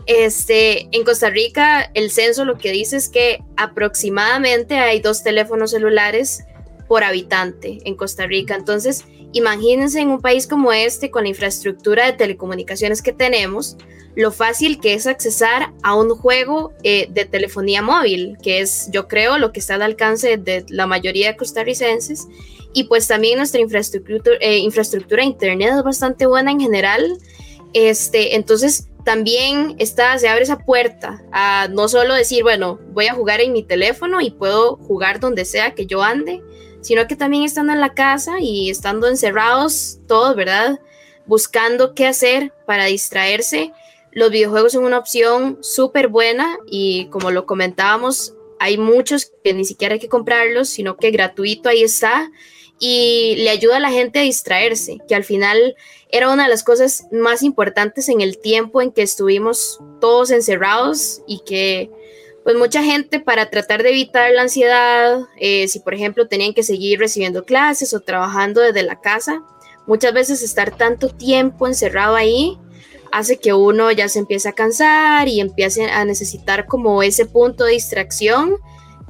este, 0.05 0.87
en 0.91 1.03
Costa 1.03 1.29
Rica, 1.29 1.89
el 1.93 2.11
censo 2.11 2.45
lo 2.45 2.57
que 2.57 2.71
dice 2.71 2.97
es 2.97 3.09
que 3.09 3.39
aproximadamente 3.57 4.77
hay 4.77 4.99
dos 4.99 5.23
teléfonos 5.23 5.71
celulares 5.71 6.43
por 6.87 7.03
habitante 7.03 7.79
en 7.85 7.95
Costa 7.95 8.27
Rica. 8.27 8.55
Entonces, 8.55 9.05
imagínense 9.31 9.99
en 9.99 10.09
un 10.09 10.21
país 10.21 10.47
como 10.47 10.73
este, 10.73 11.09
con 11.09 11.23
la 11.23 11.29
infraestructura 11.29 12.05
de 12.05 12.13
telecomunicaciones 12.13 13.01
que 13.01 13.13
tenemos, 13.13 13.77
lo 14.15 14.31
fácil 14.31 14.79
que 14.79 14.93
es 14.93 15.07
accesar 15.07 15.73
a 15.81 15.95
un 15.95 16.09
juego 16.09 16.71
eh, 16.83 17.07
de 17.09 17.25
telefonía 17.25 17.81
móvil, 17.81 18.37
que 18.43 18.59
es, 18.59 18.89
yo 18.91 19.07
creo, 19.07 19.37
lo 19.37 19.51
que 19.51 19.59
está 19.59 19.75
al 19.75 19.81
alcance 19.81 20.37
de 20.37 20.65
la 20.69 20.85
mayoría 20.85 21.31
de 21.31 21.37
costarricenses. 21.37 22.27
Y 22.73 22.85
pues 22.85 23.07
también 23.07 23.37
nuestra 23.37 23.61
infraestructura, 23.61 24.37
eh, 24.39 24.57
infraestructura 24.57 25.23
Internet 25.23 25.73
es 25.77 25.83
bastante 25.83 26.25
buena 26.25 26.51
en 26.51 26.59
general. 26.59 27.17
Este, 27.73 28.35
entonces, 28.35 28.87
también 29.03 29.75
está, 29.79 30.17
se 30.17 30.29
abre 30.29 30.43
esa 30.43 30.59
puerta 30.59 31.21
a 31.31 31.67
no 31.69 31.87
solo 31.87 32.13
decir, 32.13 32.43
bueno, 32.43 32.79
voy 32.91 33.07
a 33.07 33.13
jugar 33.13 33.41
en 33.41 33.51
mi 33.53 33.63
teléfono 33.63 34.21
y 34.21 34.31
puedo 34.31 34.77
jugar 34.77 35.19
donde 35.19 35.45
sea 35.45 35.75
que 35.75 35.85
yo 35.85 36.03
ande, 36.03 36.41
sino 36.81 37.07
que 37.07 37.15
también 37.15 37.43
estando 37.43 37.73
en 37.73 37.81
la 37.81 37.93
casa 37.93 38.39
y 38.39 38.69
estando 38.69 39.07
encerrados 39.07 39.99
todos, 40.07 40.35
¿verdad? 40.35 40.79
Buscando 41.25 41.93
qué 41.93 42.07
hacer 42.07 42.53
para 42.65 42.85
distraerse. 42.85 43.71
Los 44.11 44.31
videojuegos 44.31 44.73
son 44.73 44.85
una 44.85 44.99
opción 44.99 45.57
súper 45.61 46.07
buena 46.07 46.57
y 46.67 47.07
como 47.07 47.31
lo 47.31 47.45
comentábamos, 47.45 48.35
hay 48.59 48.77
muchos 48.77 49.31
que 49.43 49.53
ni 49.53 49.65
siquiera 49.65 49.95
hay 49.95 49.99
que 49.99 50.09
comprarlos, 50.09 50.69
sino 50.69 50.95
que 50.97 51.11
gratuito 51.11 51.69
ahí 51.69 51.83
está 51.83 52.31
y 52.79 53.35
le 53.37 53.49
ayuda 53.49 53.77
a 53.77 53.79
la 53.79 53.91
gente 53.91 54.19
a 54.19 54.23
distraerse, 54.23 54.97
que 55.07 55.15
al 55.15 55.23
final 55.23 55.75
era 56.09 56.31
una 56.31 56.43
de 56.43 56.49
las 56.49 56.63
cosas 56.63 57.07
más 57.11 57.43
importantes 57.43 58.09
en 58.09 58.21
el 58.21 58.37
tiempo 58.39 58.81
en 58.81 58.91
que 58.91 59.01
estuvimos 59.01 59.79
todos 59.99 60.31
encerrados 60.31 61.21
y 61.27 61.39
que 61.39 61.89
pues 62.43 62.57
mucha 62.57 62.83
gente 62.83 63.19
para 63.19 63.49
tratar 63.49 63.83
de 63.83 63.89
evitar 63.89 64.31
la 64.31 64.41
ansiedad, 64.41 65.21
eh, 65.37 65.67
si 65.69 65.79
por 65.79 65.93
ejemplo 65.93 66.27
tenían 66.27 66.53
que 66.53 66.63
seguir 66.63 66.99
recibiendo 66.99 67.45
clases 67.45 67.93
o 67.93 68.01
trabajando 68.01 68.59
desde 68.59 68.83
la 68.83 68.99
casa, 68.99 69.41
muchas 69.87 70.13
veces 70.13 70.43
estar 70.43 70.75
tanto 70.75 71.07
tiempo 71.09 71.67
encerrado 71.67 72.15
ahí 72.15 72.57
hace 73.13 73.37
que 73.37 73.53
uno 73.53 73.91
ya 73.91 74.09
se 74.09 74.19
empiece 74.19 74.49
a 74.49 74.53
cansar 74.53 75.27
y 75.27 75.39
empiece 75.39 75.85
a 75.85 76.03
necesitar 76.03 76.65
como 76.65 77.03
ese 77.03 77.25
punto 77.27 77.63
de 77.63 77.73
distracción 77.73 78.57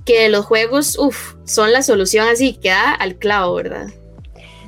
que 0.05 0.29
los 0.29 0.45
juegos, 0.45 0.97
uff, 0.97 1.35
son 1.45 1.71
la 1.71 1.81
solución 1.81 2.27
así, 2.27 2.53
queda 2.53 2.93
al 2.93 3.15
clavo, 3.15 3.55
¿verdad? 3.55 3.87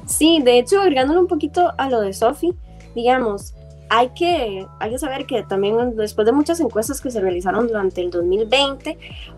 Sí, 0.06 0.40
de 0.44 0.60
hecho, 0.60 0.82
agregándole 0.82 1.20
un 1.20 1.28
poquito 1.28 1.74
a 1.78 1.90
lo 1.90 2.02
de 2.02 2.14
Sophie, 2.14 2.54
digamos, 2.94 3.54
hay 3.90 4.10
que, 4.10 4.66
hay 4.80 4.92
que 4.92 4.98
saber 4.98 5.26
que 5.26 5.44
también 5.44 5.96
después 5.96 6.26
de 6.26 6.32
muchas 6.32 6.60
encuestas 6.60 7.02
que 7.02 7.12
se 7.12 7.22
realizaron 7.22 7.68
durante 7.68 8.02
el 8.02 8.10
2020, 8.10 8.98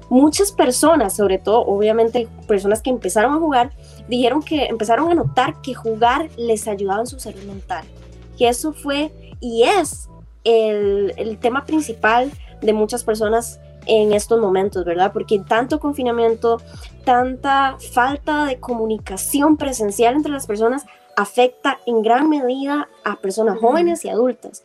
muchas 0.10 0.52
personas, 0.52 1.16
sobre 1.16 1.38
todo 1.38 1.66
obviamente 1.66 2.28
personas 2.48 2.82
que 2.82 2.90
empezaron 2.90 3.34
a 3.34 3.40
jugar, 3.40 3.72
dijeron 4.08 4.42
que 4.42 4.66
empezaron 4.66 5.12
a 5.12 5.16
notar 5.16 5.62
que 5.62 5.74
jugar 5.74 6.30
les 6.38 6.68
ayudaba 6.68 7.02
en 7.02 7.08
su 7.08 7.20
salud 7.20 7.44
mental. 7.44 7.86
Y 8.38 8.46
eso 8.46 8.74
fue 8.74 9.12
y 9.40 9.64
es 9.64 10.10
el, 10.44 11.14
el 11.18 11.38
tema 11.40 11.66
principal 11.66 12.32
de 12.62 12.74
muchas 12.74 13.04
personas 13.04 13.60
en 13.88 14.14
estos 14.14 14.40
momentos, 14.40 14.86
¿verdad? 14.86 15.12
Porque 15.14 15.40
tanto 15.40 15.80
confinamiento, 15.80 16.62
tanta 17.06 17.78
falta 17.94 18.46
de 18.46 18.60
comunicación 18.60 19.58
presencial 19.58 20.16
entre 20.16 20.32
las 20.32 20.48
personas 20.48 20.86
afecta 21.16 21.80
en 21.86 22.04
gran 22.04 22.30
medida 22.30 22.90
a 23.04 23.16
personas 23.16 23.60
jóvenes 23.60 24.06
y 24.06 24.10
adultas. 24.10 24.64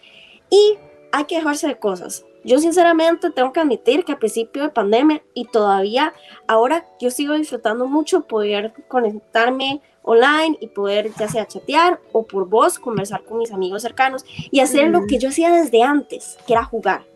Y 0.50 0.76
hay 1.12 1.24
que 1.24 1.36
dejarse 1.36 1.66
de 1.66 1.78
cosas. 1.78 2.24
Yo 2.44 2.58
sinceramente 2.58 3.30
tengo 3.30 3.52
que 3.52 3.60
admitir 3.60 4.04
que 4.04 4.12
al 4.12 4.18
principio 4.18 4.62
de 4.62 4.68
pandemia 4.68 5.22
y 5.32 5.44
todavía 5.46 6.12
ahora 6.48 6.86
yo 7.00 7.10
sigo 7.10 7.34
disfrutando 7.34 7.86
mucho 7.86 8.22
poder 8.22 8.72
conectarme 8.88 9.80
online 10.02 10.58
y 10.60 10.66
poder 10.66 11.12
ya 11.14 11.28
sea 11.28 11.46
chatear 11.46 12.00
o 12.10 12.26
por 12.26 12.48
voz 12.48 12.78
conversar 12.78 13.22
con 13.24 13.38
mis 13.38 13.52
amigos 13.52 13.82
cercanos 13.82 14.24
y 14.50 14.58
hacer 14.58 14.90
lo 14.90 15.06
que 15.06 15.18
yo 15.18 15.28
hacía 15.28 15.52
desde 15.52 15.84
antes, 15.84 16.36
que 16.46 16.54
era 16.54 16.64
jugar. 16.64 17.11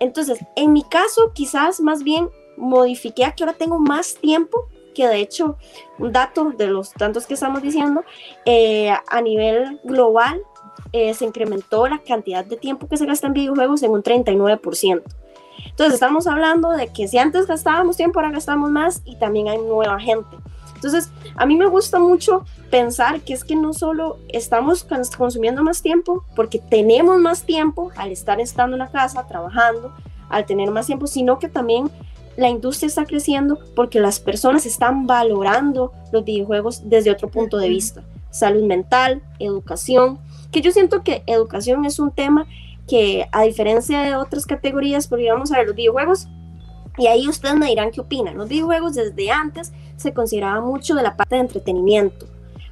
Entonces, 0.00 0.38
en 0.56 0.72
mi 0.72 0.82
caso, 0.84 1.32
quizás 1.34 1.80
más 1.80 2.02
bien 2.02 2.28
modifiqué 2.56 3.24
a 3.24 3.34
que 3.34 3.44
ahora 3.44 3.56
tengo 3.56 3.78
más 3.78 4.14
tiempo, 4.16 4.68
que 4.94 5.08
de 5.08 5.20
hecho, 5.20 5.56
un 5.98 6.12
dato 6.12 6.52
de 6.56 6.68
los 6.68 6.92
tantos 6.92 7.26
que 7.26 7.34
estamos 7.34 7.62
diciendo, 7.62 8.04
eh, 8.44 8.92
a 9.08 9.20
nivel 9.20 9.80
global 9.84 10.40
eh, 10.92 11.12
se 11.14 11.24
incrementó 11.24 11.88
la 11.88 11.98
cantidad 11.98 12.44
de 12.44 12.56
tiempo 12.56 12.86
que 12.88 12.96
se 12.96 13.06
gasta 13.06 13.26
en 13.26 13.32
videojuegos 13.32 13.82
en 13.82 13.90
un 13.90 14.02
39%. 14.02 15.02
Entonces, 15.66 15.94
estamos 15.94 16.26
hablando 16.26 16.70
de 16.70 16.92
que 16.92 17.08
si 17.08 17.18
antes 17.18 17.46
gastábamos 17.46 17.96
tiempo, 17.96 18.20
ahora 18.20 18.30
gastamos 18.30 18.70
más 18.70 19.02
y 19.04 19.16
también 19.16 19.48
hay 19.48 19.58
nueva 19.58 19.98
gente. 19.98 20.36
Entonces, 20.84 21.10
a 21.34 21.46
mí 21.46 21.56
me 21.56 21.66
gusta 21.66 21.98
mucho 21.98 22.44
pensar 22.70 23.22
que 23.22 23.32
es 23.32 23.42
que 23.42 23.56
no 23.56 23.72
solo 23.72 24.18
estamos 24.28 24.86
consumiendo 25.16 25.62
más 25.62 25.80
tiempo, 25.80 26.24
porque 26.36 26.58
tenemos 26.58 27.18
más 27.20 27.44
tiempo 27.44 27.90
al 27.96 28.10
estar 28.10 28.38
estando 28.38 28.76
en 28.76 28.80
la 28.80 28.90
casa, 28.90 29.26
trabajando, 29.26 29.94
al 30.28 30.44
tener 30.44 30.70
más 30.70 30.86
tiempo, 30.86 31.06
sino 31.06 31.38
que 31.38 31.48
también 31.48 31.90
la 32.36 32.50
industria 32.50 32.88
está 32.88 33.06
creciendo 33.06 33.58
porque 33.74 34.00
las 34.00 34.20
personas 34.20 34.66
están 34.66 35.06
valorando 35.06 35.92
los 36.12 36.24
videojuegos 36.24 36.82
desde 36.88 37.10
otro 37.10 37.28
punto 37.28 37.56
de 37.56 37.68
vista. 37.68 38.02
Salud 38.30 38.64
mental, 38.64 39.22
educación, 39.38 40.18
que 40.50 40.60
yo 40.60 40.70
siento 40.72 41.02
que 41.02 41.22
educación 41.26 41.84
es 41.84 41.98
un 41.98 42.10
tema 42.10 42.46
que 42.86 43.26
a 43.32 43.42
diferencia 43.42 44.02
de 44.02 44.16
otras 44.16 44.44
categorías, 44.44 45.06
porque 45.06 45.30
vamos 45.30 45.50
a 45.50 45.58
ver 45.58 45.68
los 45.68 45.76
videojuegos, 45.76 46.28
y 46.98 47.06
ahí 47.06 47.26
ustedes 47.28 47.56
me 47.56 47.66
dirán 47.66 47.90
qué 47.90 48.00
opinan. 48.00 48.36
Los 48.36 48.48
videojuegos 48.48 48.94
desde 48.94 49.30
antes 49.30 49.72
se 49.96 50.12
consideraba 50.12 50.60
mucho 50.60 50.94
de 50.94 51.02
la 51.02 51.16
parte 51.16 51.36
de 51.36 51.42
entretenimiento, 51.42 52.26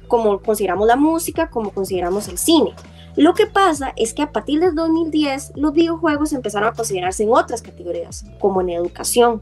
como 0.07 0.39
consideramos 0.39 0.87
la 0.87 0.95
música, 0.95 1.49
como 1.49 1.71
consideramos 1.71 2.27
el 2.27 2.37
cine. 2.37 2.73
Lo 3.15 3.33
que 3.33 3.45
pasa 3.45 3.93
es 3.95 4.13
que 4.13 4.23
a 4.23 4.31
partir 4.31 4.59
del 4.59 4.73
2010 4.73 5.53
los 5.55 5.73
videojuegos 5.73 6.33
empezaron 6.33 6.69
a 6.69 6.73
considerarse 6.73 7.23
en 7.23 7.31
otras 7.31 7.61
categorías, 7.61 8.25
como 8.39 8.61
en 8.61 8.71
educación. 8.71 9.41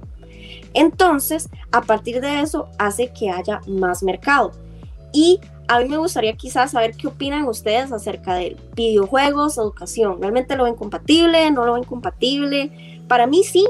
Entonces, 0.74 1.50
a 1.72 1.82
partir 1.82 2.22
de 2.22 2.42
eso 2.42 2.68
hace 2.78 3.12
que 3.14 3.30
haya 3.30 3.62
más 3.68 4.04
mercado. 4.04 4.52
Y 5.14 5.40
a 5.68 5.80
mí 5.80 5.88
me 5.88 5.98
gustaría 5.98 6.34
quizás 6.36 6.72
saber 6.72 6.96
qué 6.96 7.08
opinan 7.08 7.48
ustedes 7.48 7.94
acerca 7.94 8.36
de 8.36 8.58
videojuegos, 8.76 9.58
educación. 9.58 10.18
¿Realmente 10.20 10.58
lo 10.58 10.66
ven 10.66 10.76
compatible? 10.76 11.50
¿No 11.52 11.66
lo 11.66 11.74
ven 11.74 11.86
compatible? 11.86 13.00
Para 13.08 13.26
mí 13.26 13.44
sí. 13.44 13.66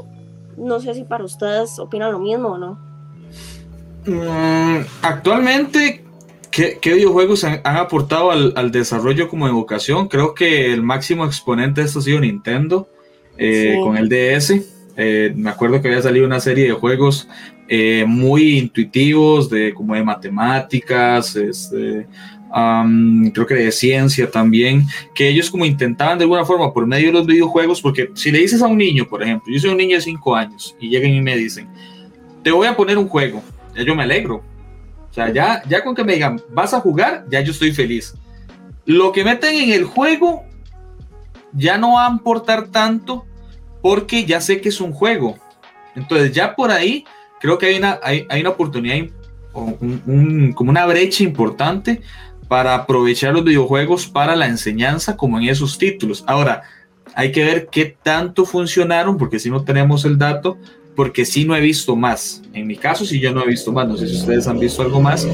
No 0.57 0.79
sé 0.79 0.95
si 0.95 1.03
para 1.03 1.23
ustedes 1.23 1.77
opinan 1.77 2.11
lo 2.11 2.19
mismo 2.19 2.49
o 2.49 2.57
no. 2.57 2.90
Mm, 4.05 4.79
actualmente, 5.01 6.03
¿qué, 6.49 6.79
videojuegos 6.83 7.43
han, 7.43 7.61
aportado 7.63 8.31
al, 8.31 8.71
desarrollo 8.71 9.29
como 9.29 9.47
educación? 9.47 10.07
Creo 10.07 10.33
que 10.33 10.73
el 10.73 10.81
máximo 10.81 11.25
exponente 11.25 11.81
de 11.81 11.87
esto 11.87 11.99
ha 11.99 12.03
sido 12.03 12.19
Nintendo 12.19 12.89
eh, 13.37 13.77
con 13.83 13.97
el 13.97 14.09
DS. 14.09 14.53
Eh, 14.97 15.33
me 15.35 15.49
acuerdo 15.49 15.81
que 15.81 15.87
había 15.87 16.01
salido 16.01 16.25
una 16.25 16.39
serie 16.39 16.65
de 16.65 16.73
juegos 16.73 17.27
eh, 17.67 18.03
muy 18.07 18.57
intuitivos, 18.57 19.49
de, 19.49 19.73
como 19.73 19.95
de 19.95 20.03
matemáticas, 20.03 21.35
este, 21.35 22.05
creo 23.33 23.47
que 23.47 23.53
de 23.53 23.71
ciencia 23.71 24.29
también, 24.29 24.85
que 25.15 25.29
ellos 25.29 25.49
como 25.49 25.63
intentaban 25.63 26.17
de 26.17 26.25
alguna 26.25 26.43
forma 26.43 26.73
por 26.73 26.85
medio 26.85 27.07
de 27.07 27.13
los 27.13 27.25
videojuegos, 27.25 27.81
porque 27.81 28.09
si 28.13 28.29
le 28.29 28.39
dices 28.39 28.61
a 28.61 28.67
un 28.67 28.77
niño, 28.77 29.07
por 29.07 29.23
ejemplo, 29.23 29.53
yo 29.53 29.59
soy 29.59 29.69
un 29.69 29.77
niño 29.77 29.95
de 29.95 30.01
5 30.01 30.35
años 30.35 30.75
y 30.81 30.89
llegan 30.89 31.13
y 31.13 31.21
me 31.21 31.37
dicen, 31.37 31.69
te 32.43 32.51
voy 32.51 32.67
a 32.67 32.75
poner 32.75 32.97
un 32.97 33.07
juego, 33.07 33.41
ya 33.75 33.83
yo 33.83 33.95
me 33.95 34.03
alegro. 34.03 34.43
O 35.09 35.13
sea, 35.13 35.31
ya, 35.31 35.61
ya 35.67 35.83
con 35.83 35.93
que 35.93 36.03
me 36.03 36.13
digan, 36.13 36.41
vas 36.49 36.73
a 36.73 36.79
jugar, 36.79 37.25
ya 37.29 37.41
yo 37.41 37.51
estoy 37.51 37.73
feliz. 37.73 38.15
Lo 38.85 39.11
que 39.11 39.23
meten 39.23 39.55
en 39.55 39.71
el 39.71 39.83
juego 39.83 40.43
ya 41.53 41.77
no 41.77 41.93
va 41.95 42.07
a 42.07 42.11
importar 42.11 42.67
tanto 42.67 43.25
porque 43.81 44.25
ya 44.25 44.39
sé 44.39 44.61
que 44.61 44.69
es 44.69 44.79
un 44.79 44.93
juego. 44.93 45.37
Entonces 45.95 46.31
ya 46.31 46.55
por 46.55 46.71
ahí 46.71 47.03
creo 47.41 47.57
que 47.57 47.67
hay 47.67 47.77
una, 47.77 47.99
hay, 48.01 48.25
hay 48.29 48.41
una 48.41 48.51
oportunidad, 48.51 49.07
como 49.51 50.69
una 50.69 50.85
brecha 50.85 51.23
importante 51.23 52.01
para 52.47 52.75
aprovechar 52.75 53.33
los 53.33 53.43
videojuegos 53.43 54.07
para 54.07 54.35
la 54.35 54.47
enseñanza 54.47 55.17
como 55.17 55.39
en 55.39 55.49
esos 55.49 55.77
títulos. 55.77 56.23
Ahora, 56.27 56.63
hay 57.15 57.31
que 57.31 57.43
ver 57.43 57.67
qué 57.69 57.97
tanto 58.01 58.45
funcionaron, 58.45 59.17
porque 59.17 59.39
si 59.39 59.49
no 59.49 59.63
tenemos 59.63 60.05
el 60.05 60.17
dato, 60.17 60.57
porque 60.95 61.25
sí 61.25 61.45
no 61.45 61.55
he 61.55 61.61
visto 61.61 61.95
más. 61.95 62.41
En 62.53 62.67
mi 62.67 62.75
caso, 62.75 63.05
sí 63.05 63.19
yo 63.19 63.31
no 63.31 63.43
he 63.43 63.47
visto 63.47 63.71
más. 63.71 63.87
No 63.87 63.97
sé 63.97 64.07
si 64.07 64.15
ustedes 64.15 64.47
han 64.47 64.59
visto 64.59 64.81
algo 64.81 65.01
más, 65.01 65.27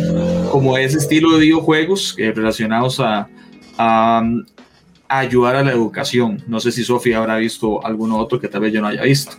como 0.52 0.78
ese 0.78 0.98
estilo 0.98 1.32
de 1.34 1.40
videojuegos 1.40 2.16
eh, 2.18 2.32
relacionados 2.36 3.00
a, 3.00 3.28
a, 3.78 4.24
ayudar 5.08 5.56
a 5.56 5.64
la 5.64 5.72
educación. 5.72 6.44
No 6.48 6.60
sé 6.60 6.72
si 6.72 6.84
Sofía 6.84 7.18
habrá 7.18 7.38
visto 7.38 7.86
alguno 7.86 8.18
otro 8.18 8.40
que 8.40 8.48
tal 8.48 8.62
vez 8.62 8.74
yo 8.74 8.82
no 8.82 8.88
haya 8.88 9.04
visto. 9.04 9.34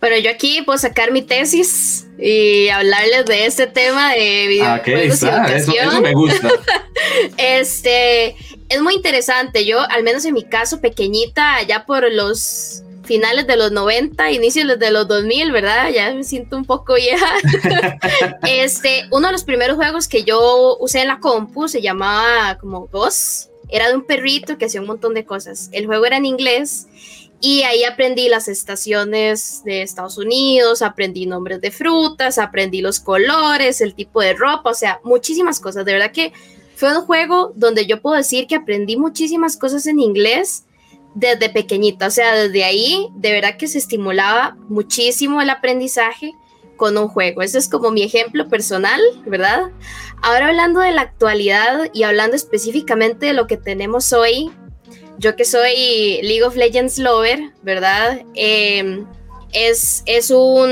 Bueno, 0.00 0.18
yo 0.18 0.30
aquí 0.30 0.60
puedo 0.62 0.78
sacar 0.78 1.10
mi 1.10 1.22
tesis 1.22 2.06
y 2.18 2.68
hablarles 2.68 3.24
de 3.24 3.46
este 3.46 3.66
tema 3.66 4.12
de 4.12 4.62
ah, 4.62 4.80
videojuegos 4.84 5.22
y 5.22 5.26
educación. 5.26 5.88
Eso, 5.88 6.02
me 6.02 6.12
gusta. 6.12 6.50
este, 7.38 8.36
es 8.68 8.82
muy 8.82 8.94
interesante. 8.94 9.64
Yo, 9.64 9.80
al 9.80 10.02
menos 10.02 10.24
en 10.26 10.34
mi 10.34 10.44
caso, 10.44 10.80
pequeñita, 10.80 11.62
ya 11.62 11.86
por 11.86 12.12
los 12.12 12.82
finales 13.06 13.46
de 13.46 13.56
los 13.56 13.72
90, 13.72 14.30
inicios 14.32 14.78
de 14.78 14.90
los 14.90 15.08
2000, 15.08 15.52
¿verdad? 15.52 15.90
Ya 15.90 16.12
me 16.12 16.24
siento 16.24 16.56
un 16.56 16.64
poco 16.64 16.94
vieja. 16.94 17.26
este, 18.48 19.04
uno 19.10 19.28
de 19.28 19.32
los 19.32 19.44
primeros 19.44 19.76
juegos 19.76 20.08
que 20.08 20.24
yo 20.24 20.76
usé 20.80 21.02
en 21.02 21.08
la 21.08 21.20
compu 21.20 21.68
se 21.68 21.80
llamaba 21.80 22.58
como 22.58 22.88
Boss. 22.88 23.48
Era 23.68 23.88
de 23.88 23.94
un 23.94 24.04
perrito 24.04 24.58
que 24.58 24.66
hacía 24.66 24.80
un 24.80 24.86
montón 24.86 25.14
de 25.14 25.24
cosas. 25.24 25.70
El 25.72 25.86
juego 25.86 26.06
era 26.06 26.18
en 26.18 26.26
inglés 26.26 26.86
y 27.40 27.62
ahí 27.62 27.84
aprendí 27.84 28.28
las 28.28 28.48
estaciones 28.48 29.62
de 29.64 29.82
Estados 29.82 30.18
Unidos, 30.18 30.82
aprendí 30.82 31.26
nombres 31.26 31.60
de 31.60 31.70
frutas, 31.70 32.38
aprendí 32.38 32.80
los 32.80 33.00
colores, 33.00 33.80
el 33.80 33.94
tipo 33.94 34.20
de 34.20 34.34
ropa, 34.34 34.70
o 34.70 34.74
sea, 34.74 35.00
muchísimas 35.04 35.60
cosas. 35.60 35.84
De 35.84 35.92
verdad 35.92 36.12
que 36.12 36.32
fue 36.76 36.96
un 36.96 37.04
juego 37.04 37.52
donde 37.56 37.86
yo 37.86 38.00
puedo 38.00 38.16
decir 38.16 38.46
que 38.46 38.54
aprendí 38.54 38.96
muchísimas 38.96 39.56
cosas 39.56 39.86
en 39.86 39.98
inglés 39.98 40.65
desde 41.16 41.48
pequeñita. 41.48 42.06
O 42.06 42.10
sea, 42.10 42.34
desde 42.36 42.62
ahí, 42.62 43.08
de 43.14 43.32
verdad 43.32 43.56
que 43.56 43.66
se 43.66 43.78
estimulaba 43.78 44.56
muchísimo 44.68 45.40
el 45.40 45.50
aprendizaje 45.50 46.32
con 46.76 46.98
un 46.98 47.08
juego. 47.08 47.40
Ese 47.40 47.58
es 47.58 47.68
como 47.68 47.90
mi 47.90 48.02
ejemplo 48.02 48.48
personal, 48.48 49.00
¿verdad? 49.24 49.70
Ahora 50.22 50.48
hablando 50.48 50.80
de 50.80 50.92
la 50.92 51.00
actualidad 51.00 51.90
y 51.94 52.02
hablando 52.02 52.36
específicamente 52.36 53.26
de 53.26 53.32
lo 53.32 53.46
que 53.46 53.56
tenemos 53.56 54.12
hoy, 54.12 54.52
yo 55.18 55.34
que 55.36 55.46
soy 55.46 56.20
League 56.22 56.44
of 56.44 56.54
Legends 56.54 56.98
lover, 56.98 57.50
¿verdad? 57.62 58.20
Em, 58.34 59.06
es, 59.54 60.02
es 60.04 60.30
un, 60.30 60.68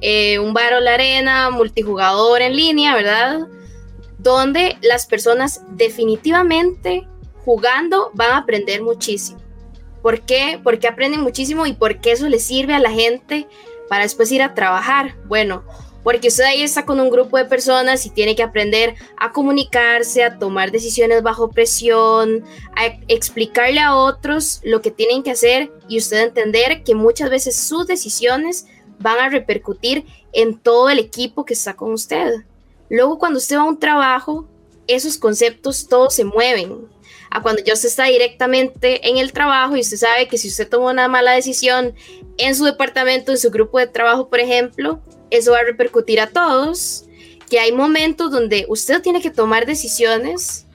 eh, 0.00 0.38
un 0.38 0.54
Battle 0.54 0.88
Arena 0.88 1.50
multijugador 1.50 2.40
en 2.40 2.54
línea, 2.54 2.94
¿verdad? 2.94 3.48
Donde 4.18 4.78
las 4.80 5.06
personas 5.06 5.62
definitivamente 5.70 7.08
jugando 7.44 8.12
van 8.14 8.30
a 8.30 8.36
aprender 8.38 8.80
muchísimo. 8.82 9.47
¿Por 10.08 10.22
qué? 10.22 10.58
Porque 10.64 10.88
aprenden 10.88 11.20
muchísimo 11.20 11.66
y 11.66 11.74
porque 11.74 12.12
eso 12.12 12.30
les 12.30 12.42
sirve 12.42 12.72
a 12.72 12.78
la 12.78 12.90
gente 12.90 13.46
para 13.90 14.04
después 14.04 14.32
ir 14.32 14.40
a 14.40 14.54
trabajar. 14.54 15.14
Bueno, 15.26 15.64
porque 16.02 16.28
usted 16.28 16.44
ahí 16.44 16.62
está 16.62 16.86
con 16.86 16.98
un 16.98 17.10
grupo 17.10 17.36
de 17.36 17.44
personas 17.44 18.06
y 18.06 18.08
tiene 18.08 18.34
que 18.34 18.42
aprender 18.42 18.94
a 19.18 19.32
comunicarse, 19.32 20.24
a 20.24 20.38
tomar 20.38 20.70
decisiones 20.70 21.22
bajo 21.22 21.50
presión, 21.50 22.42
a 22.74 22.86
explicarle 23.08 23.80
a 23.80 23.96
otros 23.96 24.62
lo 24.64 24.80
que 24.80 24.90
tienen 24.90 25.22
que 25.22 25.32
hacer 25.32 25.70
y 25.90 25.98
usted 25.98 26.22
entender 26.22 26.84
que 26.84 26.94
muchas 26.94 27.28
veces 27.28 27.60
sus 27.60 27.86
decisiones 27.86 28.64
van 28.98 29.18
a 29.18 29.28
repercutir 29.28 30.06
en 30.32 30.58
todo 30.58 30.88
el 30.88 31.00
equipo 31.00 31.44
que 31.44 31.52
está 31.52 31.76
con 31.76 31.92
usted. 31.92 32.32
Luego 32.88 33.18
cuando 33.18 33.36
usted 33.36 33.58
va 33.58 33.60
a 33.60 33.64
un 33.64 33.78
trabajo, 33.78 34.48
esos 34.86 35.18
conceptos 35.18 35.86
todos 35.86 36.14
se 36.14 36.24
mueven. 36.24 36.88
A 37.30 37.42
cuando 37.42 37.62
ya 37.62 37.74
usted 37.74 37.88
está 37.88 38.04
directamente 38.04 39.08
en 39.08 39.18
el 39.18 39.32
trabajo 39.32 39.76
y 39.76 39.80
usted 39.80 39.98
sabe 39.98 40.28
que 40.28 40.38
si 40.38 40.48
usted 40.48 40.68
toma 40.68 40.90
una 40.90 41.08
mala 41.08 41.32
decisión 41.32 41.94
en 42.38 42.54
su 42.54 42.64
departamento, 42.64 43.32
en 43.32 43.38
su 43.38 43.50
grupo 43.50 43.78
de 43.78 43.86
trabajo, 43.86 44.28
por 44.28 44.40
ejemplo, 44.40 45.00
eso 45.30 45.52
va 45.52 45.58
a 45.58 45.64
repercutir 45.64 46.20
a 46.20 46.28
todos, 46.28 47.04
que 47.50 47.60
hay 47.60 47.72
momentos 47.72 48.30
donde 48.30 48.66
usted 48.68 49.02
tiene 49.02 49.20
que 49.20 49.30
tomar 49.30 49.66
decisiones 49.66 50.66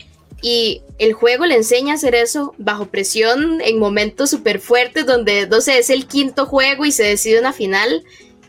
y 0.41 0.81
el 0.99 1.13
juego 1.13 1.45
le 1.45 1.55
enseña 1.55 1.93
a 1.93 1.95
hacer 1.95 2.15
eso 2.15 2.53
bajo 2.57 2.87
presión 2.87 3.61
en 3.61 3.79
momentos 3.79 4.29
súper 4.29 4.59
fuertes 4.59 5.05
donde, 5.05 5.47
no 5.47 5.61
sé, 5.61 5.77
es 5.77 5.89
el 5.89 6.05
quinto 6.05 6.45
juego 6.45 6.85
y 6.85 6.91
se 6.91 7.03
decide 7.03 7.39
una 7.39 7.53
final 7.53 8.03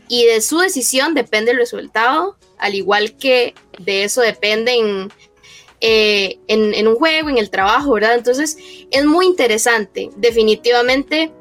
y 0.07 0.25
de 0.25 0.41
su 0.41 0.59
decisión 0.59 1.13
depende 1.13 1.51
el 1.51 1.57
resultado, 1.57 2.37
al 2.57 2.75
igual 2.75 3.15
que 3.17 3.55
de 3.79 4.03
eso 4.03 4.21
dependen 4.21 5.11
eh, 5.81 6.39
en, 6.47 6.87
un 6.87 6.95
juego, 6.95 7.29
en 7.29 7.37
el 7.37 7.49
trabajo, 7.49 7.93
¿verdad? 7.93 8.15
Entonces 8.15 8.57
es 8.91 9.05
muy 9.05 9.25
interesante, 9.25 10.09
definitivamente 10.15 11.31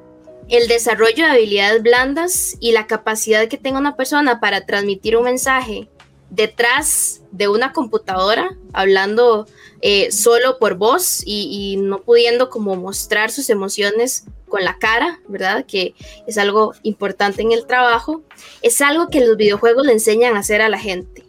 el 0.49 0.69
desarrollo 0.69 1.25
de 1.25 1.31
habilidades 1.31 1.83
blandas 1.83 2.57
y 2.61 2.73
la 2.73 2.87
capacidad 2.87 3.49
que 3.49 3.57
tenga 3.57 3.79
una 3.79 3.97
persona 3.97 4.41
para 4.41 4.67
transmitir 4.67 5.17
un 5.17 5.25
mensaje 5.25 5.89
detrás 6.31 7.23
de 7.31 7.49
una 7.49 7.73
computadora, 7.73 8.57
hablando 8.73 9.47
eh, 9.81 10.11
solo 10.11 10.59
por 10.59 10.75
voz 10.75 11.23
y, 11.25 11.77
no 11.79 12.03
pudiendo 12.03 12.51
como 12.51 12.75
mostrar 12.77 13.31
sus 13.31 13.51
emociones 13.51 14.25
con 14.49 14.65
la 14.65 14.79
cara, 14.79 15.21
¿verdad? 15.29 15.65
Que 15.67 15.95
es 16.27 16.39
algo 16.39 16.75
importante 16.83 17.43
en 17.43 17.53
el 17.53 17.67
trabajo, 17.67 18.23
es 18.63 18.81
algo 18.81 19.09
que 19.09 19.25
los 19.25 19.37
videojuegos 19.37 19.87
le 19.87 19.93
enseñan 19.93 20.37
a 20.37 20.41
hacer 20.41 20.61
a 20.61 20.69
la 20.69 20.79
gente, 20.79 21.25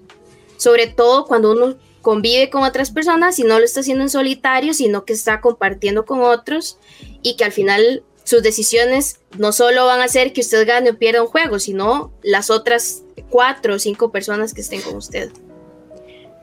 sobre 0.57 0.87
todo 0.87 1.25
cuando 1.25 1.51
uno 1.51 1.75
convive 2.05 2.51
con 2.51 2.61
otras 2.61 2.91
personas 2.91 3.39
y 3.39 3.43
no 3.43 3.57
lo 3.57 3.65
está 3.65 3.79
haciendo 3.79 4.03
en 4.03 4.11
solitario, 4.11 4.75
sino 4.75 5.05
que 5.05 5.13
está 5.13 5.41
compartiendo 5.41 6.05
con 6.05 6.21
otros 6.21 6.77
y 7.23 7.35
que 7.35 7.45
al 7.45 7.51
final 7.51 8.03
sus 8.23 8.43
decisiones 8.43 9.21
no 9.39 9.51
solo 9.51 9.87
van 9.87 10.01
a 10.01 10.03
hacer 10.03 10.31
que 10.31 10.41
usted 10.41 10.67
gane 10.67 10.91
o 10.91 10.99
pierda 10.99 11.23
un 11.23 11.27
juego, 11.27 11.57
sino 11.57 12.11
las 12.21 12.51
otras 12.51 13.01
cuatro 13.31 13.73
o 13.73 13.79
cinco 13.79 14.11
personas 14.11 14.53
que 14.53 14.61
estén 14.61 14.83
con 14.83 14.97
usted. 14.97 15.31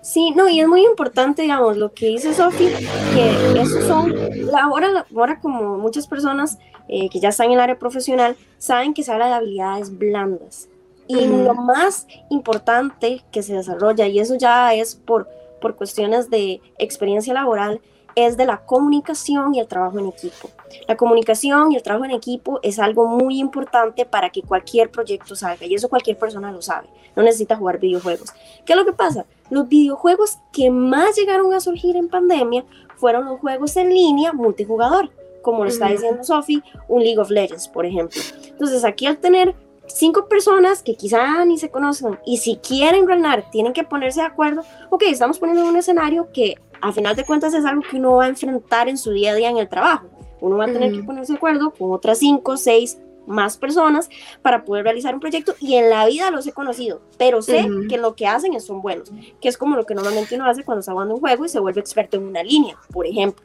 Sí, 0.03 0.33
no, 0.33 0.49
y 0.49 0.59
es 0.59 0.67
muy 0.67 0.85
importante, 0.85 1.43
digamos, 1.43 1.77
lo 1.77 1.93
que 1.93 2.07
dice 2.07 2.35
Sofi, 2.35 2.69
que 3.15 3.61
esos 3.61 3.85
son, 3.85 4.13
ahora, 4.61 5.07
ahora 5.15 5.39
como 5.39 5.79
muchas 5.79 6.09
personas 6.09 6.59
eh, 6.89 7.09
que 7.09 7.21
ya 7.21 7.29
están 7.29 7.47
en 7.47 7.53
el 7.53 7.61
área 7.61 7.79
profesional, 7.79 8.37
saben 8.59 8.95
que 8.95 9.05
se 9.05 9.13
habla 9.13 9.29
de 9.29 9.35
habilidades 9.35 9.97
blandas. 9.97 10.69
Y 11.07 11.25
lo 11.27 11.55
más 11.55 12.09
importante 12.31 13.23
que 13.31 13.45
se 13.45 13.55
desarrolla, 13.55 14.09
y 14.09 14.19
eso 14.19 14.35
ya 14.35 14.75
es 14.75 14.97
por, 14.97 15.29
por 15.63 15.77
cuestiones 15.77 16.29
de 16.29 16.61
experiencia 16.79 17.33
laboral, 17.33 17.81
es 18.15 18.37
de 18.37 18.45
la 18.45 18.67
comunicación 18.67 19.55
y 19.55 19.61
el 19.61 19.67
trabajo 19.67 19.99
en 19.99 20.07
equipo. 20.07 20.51
La 20.87 20.97
comunicación 20.97 21.73
y 21.73 21.77
el 21.77 21.83
trabajo 21.83 22.05
en 22.05 22.11
equipo 22.11 22.61
es 22.63 22.79
algo 22.79 23.07
muy 23.07 23.39
importante 23.39 24.05
para 24.05 24.29
que 24.29 24.43
cualquier 24.43 24.91
proyecto 24.91 25.35
salga 25.35 25.65
y 25.65 25.75
eso 25.75 25.89
cualquier 25.89 26.19
persona 26.19 26.53
lo 26.53 26.61
sabe. 26.61 26.89
No 27.17 27.23
necesita 27.23 27.57
jugar 27.57 27.79
videojuegos. 27.79 28.33
¿Qué 28.67 28.73
es 28.73 28.79
lo 28.79 28.85
que 28.85 28.93
pasa? 28.93 29.25
Los 29.51 29.69
videojuegos 29.69 30.39
que 30.53 30.71
más 30.71 31.17
llegaron 31.17 31.53
a 31.55 31.61
surgir 31.61 31.97
en 31.97 32.09
pandemia 32.09 32.65
fueron 32.97 33.25
los 33.25 33.41
juegos 33.41 33.77
en 33.77 33.91
línea 33.91 34.33
multijugador, 34.33 35.11
como 35.43 35.65
lo 35.65 35.71
está 35.71 35.89
diciendo 35.89 36.23
Sophie, 36.23 36.63
un 36.89 37.03
League 37.03 37.19
of 37.19 37.31
Legends, 37.31 37.69
por 37.69 37.87
ejemplo. 37.87 38.21
Entonces, 38.47 38.85
aquí 38.85 39.07
al 39.07 39.19
tener 39.19 39.55
cinco 39.95 40.29
personas 40.29 40.83
que 40.83 40.95
quizá 40.95 41.45
ni 41.45 41.59
se 41.59 41.71
conocen 41.71 42.19
y 42.27 42.39
si 42.39 42.57
quieren 42.57 43.07
ganar 43.07 43.51
tienen 43.51 43.73
que 43.73 43.85
ponerse 43.85 44.21
de 44.21 44.27
acuerdo, 44.27 44.63
ok, 44.91 45.03
estamos 45.07 45.39
poniendo 45.39 45.65
un 45.65 45.77
escenario 45.77 46.29
que 46.33 46.57
a 46.81 46.93
final 46.93 47.15
de 47.15 47.25
cuentas 47.25 47.55
es 47.55 47.65
algo 47.65 47.83
que 47.89 47.97
uno 47.97 48.17
va 48.17 48.25
a 48.25 48.29
enfrentar 48.29 48.89
en 48.89 48.99
su 48.99 49.13
día 49.13 49.33
a 49.33 49.35
día 49.35 49.51
en 49.51 49.59
el 49.59 49.69
trabajo. 49.69 50.09
Uno 50.41 50.57
va 50.57 50.65
a 50.65 50.73
tener 50.73 50.93
que 50.93 51.05
ponerse 51.05 51.33
de 51.33 51.37
acuerdo 51.37 51.71
con 51.71 51.93
otras 51.93 52.19
cinco, 52.19 52.57
seis 52.57 52.99
más 53.27 53.57
personas 53.57 54.11
para 54.43 54.65
poder 54.65 54.83
realizar 54.83 55.15
un 55.15 55.21
proyecto 55.21 55.55
y 55.61 55.77
en 55.77 55.89
la 55.89 56.07
vida 56.07 56.33
los 56.33 56.47
he 56.47 56.53
conocido, 56.53 57.01
pero 57.19 57.41
sé 57.41 57.69
que 57.89 57.99
lo 57.99 58.17
que 58.17 58.27
hacen 58.27 58.55
es, 58.55 58.65
son 58.65 58.83
buenos, 58.83 59.13
que 59.41 59.49
es 59.49 59.57
como 59.57 59.77
lo 59.77 59.87
que 59.87 59.95
normalmente 59.95 60.35
uno 60.35 60.47
hace 60.47 60.65
cuando 60.65 60.81
está 60.81 60.93
jugando 60.93 61.15
un 61.15 61.21
juego 61.21 61.45
y 61.45 61.49
se 61.49 61.61
vuelve 61.61 61.81
experto 61.81 62.17
en 62.17 62.25
una 62.25 62.43
línea, 62.43 62.77
por 62.93 63.07
ejemplo. 63.07 63.45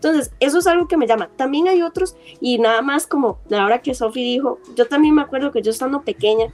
Entonces, 0.00 0.32
eso 0.40 0.60
es 0.60 0.66
algo 0.66 0.88
que 0.88 0.96
me 0.96 1.06
llama. 1.06 1.28
También 1.36 1.68
hay 1.68 1.82
otros, 1.82 2.16
y 2.40 2.58
nada 2.58 2.80
más 2.80 3.06
como 3.06 3.38
ahora 3.50 3.82
que 3.82 3.94
Sophie 3.94 4.24
dijo, 4.24 4.58
yo 4.74 4.88
también 4.88 5.14
me 5.14 5.20
acuerdo 5.20 5.52
que 5.52 5.60
yo 5.60 5.70
estando 5.70 6.00
pequeña, 6.00 6.46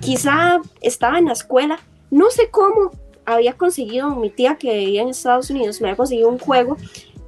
quizá 0.00 0.60
estaba 0.80 1.20
en 1.20 1.26
la 1.26 1.34
escuela, 1.34 1.78
no 2.10 2.30
sé 2.30 2.50
cómo 2.50 2.90
había 3.24 3.52
conseguido, 3.52 4.10
mi 4.16 4.28
tía 4.28 4.56
que 4.56 4.76
vivía 4.76 5.02
en 5.02 5.10
Estados 5.10 5.50
Unidos, 5.50 5.80
me 5.80 5.86
había 5.86 5.98
conseguido 5.98 6.28
un 6.28 6.40
juego 6.40 6.76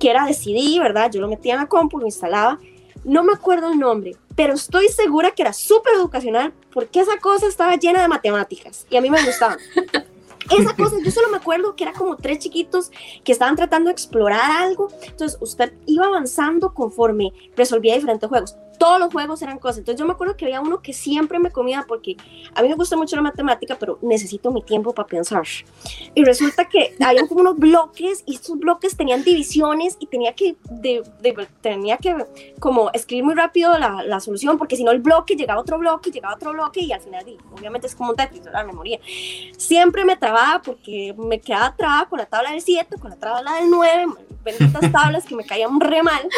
que 0.01 0.11
era 0.11 0.27
de 0.27 0.35
CD, 0.35 0.81
¿verdad? 0.81 1.13
Yo 1.13 1.21
lo 1.21 1.29
metía 1.29 1.55
en 1.55 1.61
la 1.61 1.69
compu, 1.69 2.01
lo 2.01 2.07
instalaba, 2.07 2.59
no 3.05 3.23
me 3.23 3.33
acuerdo 3.33 3.71
el 3.71 3.79
nombre, 3.79 4.17
pero 4.35 4.55
estoy 4.55 4.89
segura 4.89 5.31
que 5.31 5.43
era 5.43 5.53
súper 5.53 5.95
educacional 5.95 6.53
porque 6.73 6.99
esa 6.99 7.19
cosa 7.19 7.47
estaba 7.47 7.77
llena 7.77 8.03
de 8.03 8.09
matemáticas 8.09 8.85
y 8.91 8.97
a 8.97 9.01
mí 9.01 9.11
me 9.11 9.25
gustaba. 9.25 9.59
Esa 10.51 10.75
cosa, 10.75 10.97
yo 11.03 11.11
solo 11.11 11.29
me 11.31 11.37
acuerdo 11.37 11.77
que 11.77 11.85
era 11.85 11.93
como 11.93 12.17
tres 12.17 12.39
chiquitos 12.39 12.91
que 13.25 13.33
estaban 13.33 13.57
tratando 13.57 13.89
de 13.89 13.93
explorar 13.93 14.51
algo. 14.51 14.89
Entonces, 15.03 15.39
usted 15.41 15.73
iba 15.87 16.07
avanzando 16.07 16.75
conforme 16.75 17.33
resolvía 17.57 17.95
diferentes 17.95 18.29
juegos 18.29 18.57
todos 18.79 18.99
los 18.99 19.13
juegos 19.13 19.43
eran 19.43 19.59
cosas. 19.59 19.79
Entonces 19.79 20.01
yo 20.01 20.07
me 20.07 20.13
acuerdo 20.13 20.37
que 20.37 20.45
había 20.45 20.61
uno 20.61 20.83
que 20.83 20.93
siempre 20.93 21.39
me 21.39 21.51
comía 21.51 21.85
porque 21.87 22.17
a 22.55 22.63
mí 22.63 22.69
me 22.69 22.75
gusta 22.75 22.97
mucho 22.97 23.17
la 23.17 23.23
matemática, 23.23 23.77
pero 23.79 23.99
necesito 24.03 24.51
mi 24.51 24.63
tiempo 24.63 24.93
para 24.93 25.09
pensar. 25.09 25.45
Y 26.15 26.25
resulta 26.25 26.69
que 26.69 26.95
había 27.01 27.27
como 27.27 27.41
unos 27.41 27.57
bloques 27.57 28.23
y 28.27 28.35
estos 28.35 28.59
bloques 28.59 28.97
tenían 28.97 29.25
divisiones 29.25 29.97
y 30.01 30.07
tenía 30.07 30.35
que, 30.35 30.57
de, 30.71 31.03
tenía 31.61 31.97
que 31.97 32.15
como 32.59 32.91
escribir 32.93 33.25
muy 33.25 33.35
rápido 33.35 33.79
la, 33.79 34.03
la, 34.03 34.21
solución 34.21 34.59
porque 34.59 34.77
si 34.77 34.85
no 34.85 34.91
el 34.91 35.01
bloque 35.01 35.35
llegaba 35.35 35.59
a 35.59 35.63
otro 35.63 35.79
bloque, 35.79 36.11
llegaba 36.11 36.35
a 36.35 36.37
otro 36.37 36.53
bloque 36.53 36.81
y 36.81 36.93
al 36.93 37.01
final 37.01 37.25
obviamente 37.57 37.87
es 37.87 37.95
como 37.95 38.11
un 38.11 38.17
Tetris, 38.17 38.45
la 38.45 38.65
memoria. 38.65 38.99
Siempre 39.57 40.05
me 40.05 40.17
trababa 40.17 40.63
porque 40.63 41.15
me 41.17 41.41
quedaba 41.41 41.75
trabada 41.77 42.07
con 42.09 42.19
la 42.19 42.27
tabla 42.27 42.53
del 42.53 42.61
7, 42.61 42.97
con 42.99 43.11
la 43.11 43.17
tabla 43.17 43.55
del 43.55 43.71
9, 43.71 44.07
benditas 44.43 44.81
tablas 44.93 45.25
que 45.25 45.37
me 45.37 45.45
caían 45.45 45.81
re 45.81 46.03
mal. 46.03 46.29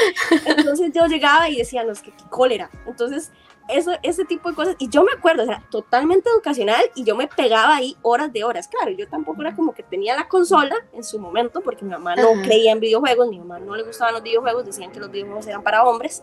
Entonces 0.45 0.93
yo 0.95 1.07
llegaba 1.07 1.49
y 1.49 1.57
decía, 1.57 1.85
no, 1.85 1.93
es 1.93 2.03
que 2.03 2.12
cólera. 2.31 2.71
Entonces, 2.87 3.31
eso, 3.69 3.93
ese 4.03 4.25
tipo 4.25 4.51
de 4.51 4.55
cosas. 4.55 4.77
Y 4.79 4.88
yo 4.88 5.03
me 5.03 5.12
acuerdo, 5.12 5.43
o 5.45 5.47
sea, 5.47 5.62
totalmente 5.71 6.29
educacional 6.29 6.83
y 6.95 7.05
yo 7.05 7.17
me 7.17 7.29
pegaba 7.29 7.77
ahí 7.77 7.97
horas 8.03 8.33
de 8.33 8.45
horas. 8.45 8.69
Claro, 8.69 8.90
yo 8.90 9.09
tampoco 9.09 9.43
era 9.43 9.55
como 9.55 9.75
que 9.75 9.83
tenía 9.83 10.14
la 10.14 10.29
consola 10.29 10.77
en 10.93 11.05
su 11.05 11.19
momento 11.19 11.61
porque 11.61 11.85
mi 11.85 11.90
mamá 11.90 12.17
no 12.17 12.33
creía 12.43 12.73
en 12.73 12.81
videojuegos, 12.81 13.29
mi 13.29 13.38
mamá 13.38 13.59
no 13.59 13.75
le 13.75 13.83
gustaban 13.83 14.14
los 14.14 14.23
videojuegos, 14.23 14.67
decían 14.67 14.93
que 14.93 15.01
los 15.01 15.11
videojuegos 15.11 15.47
eran 15.47 15.62
para 15.62 15.85
hombres. 15.85 16.23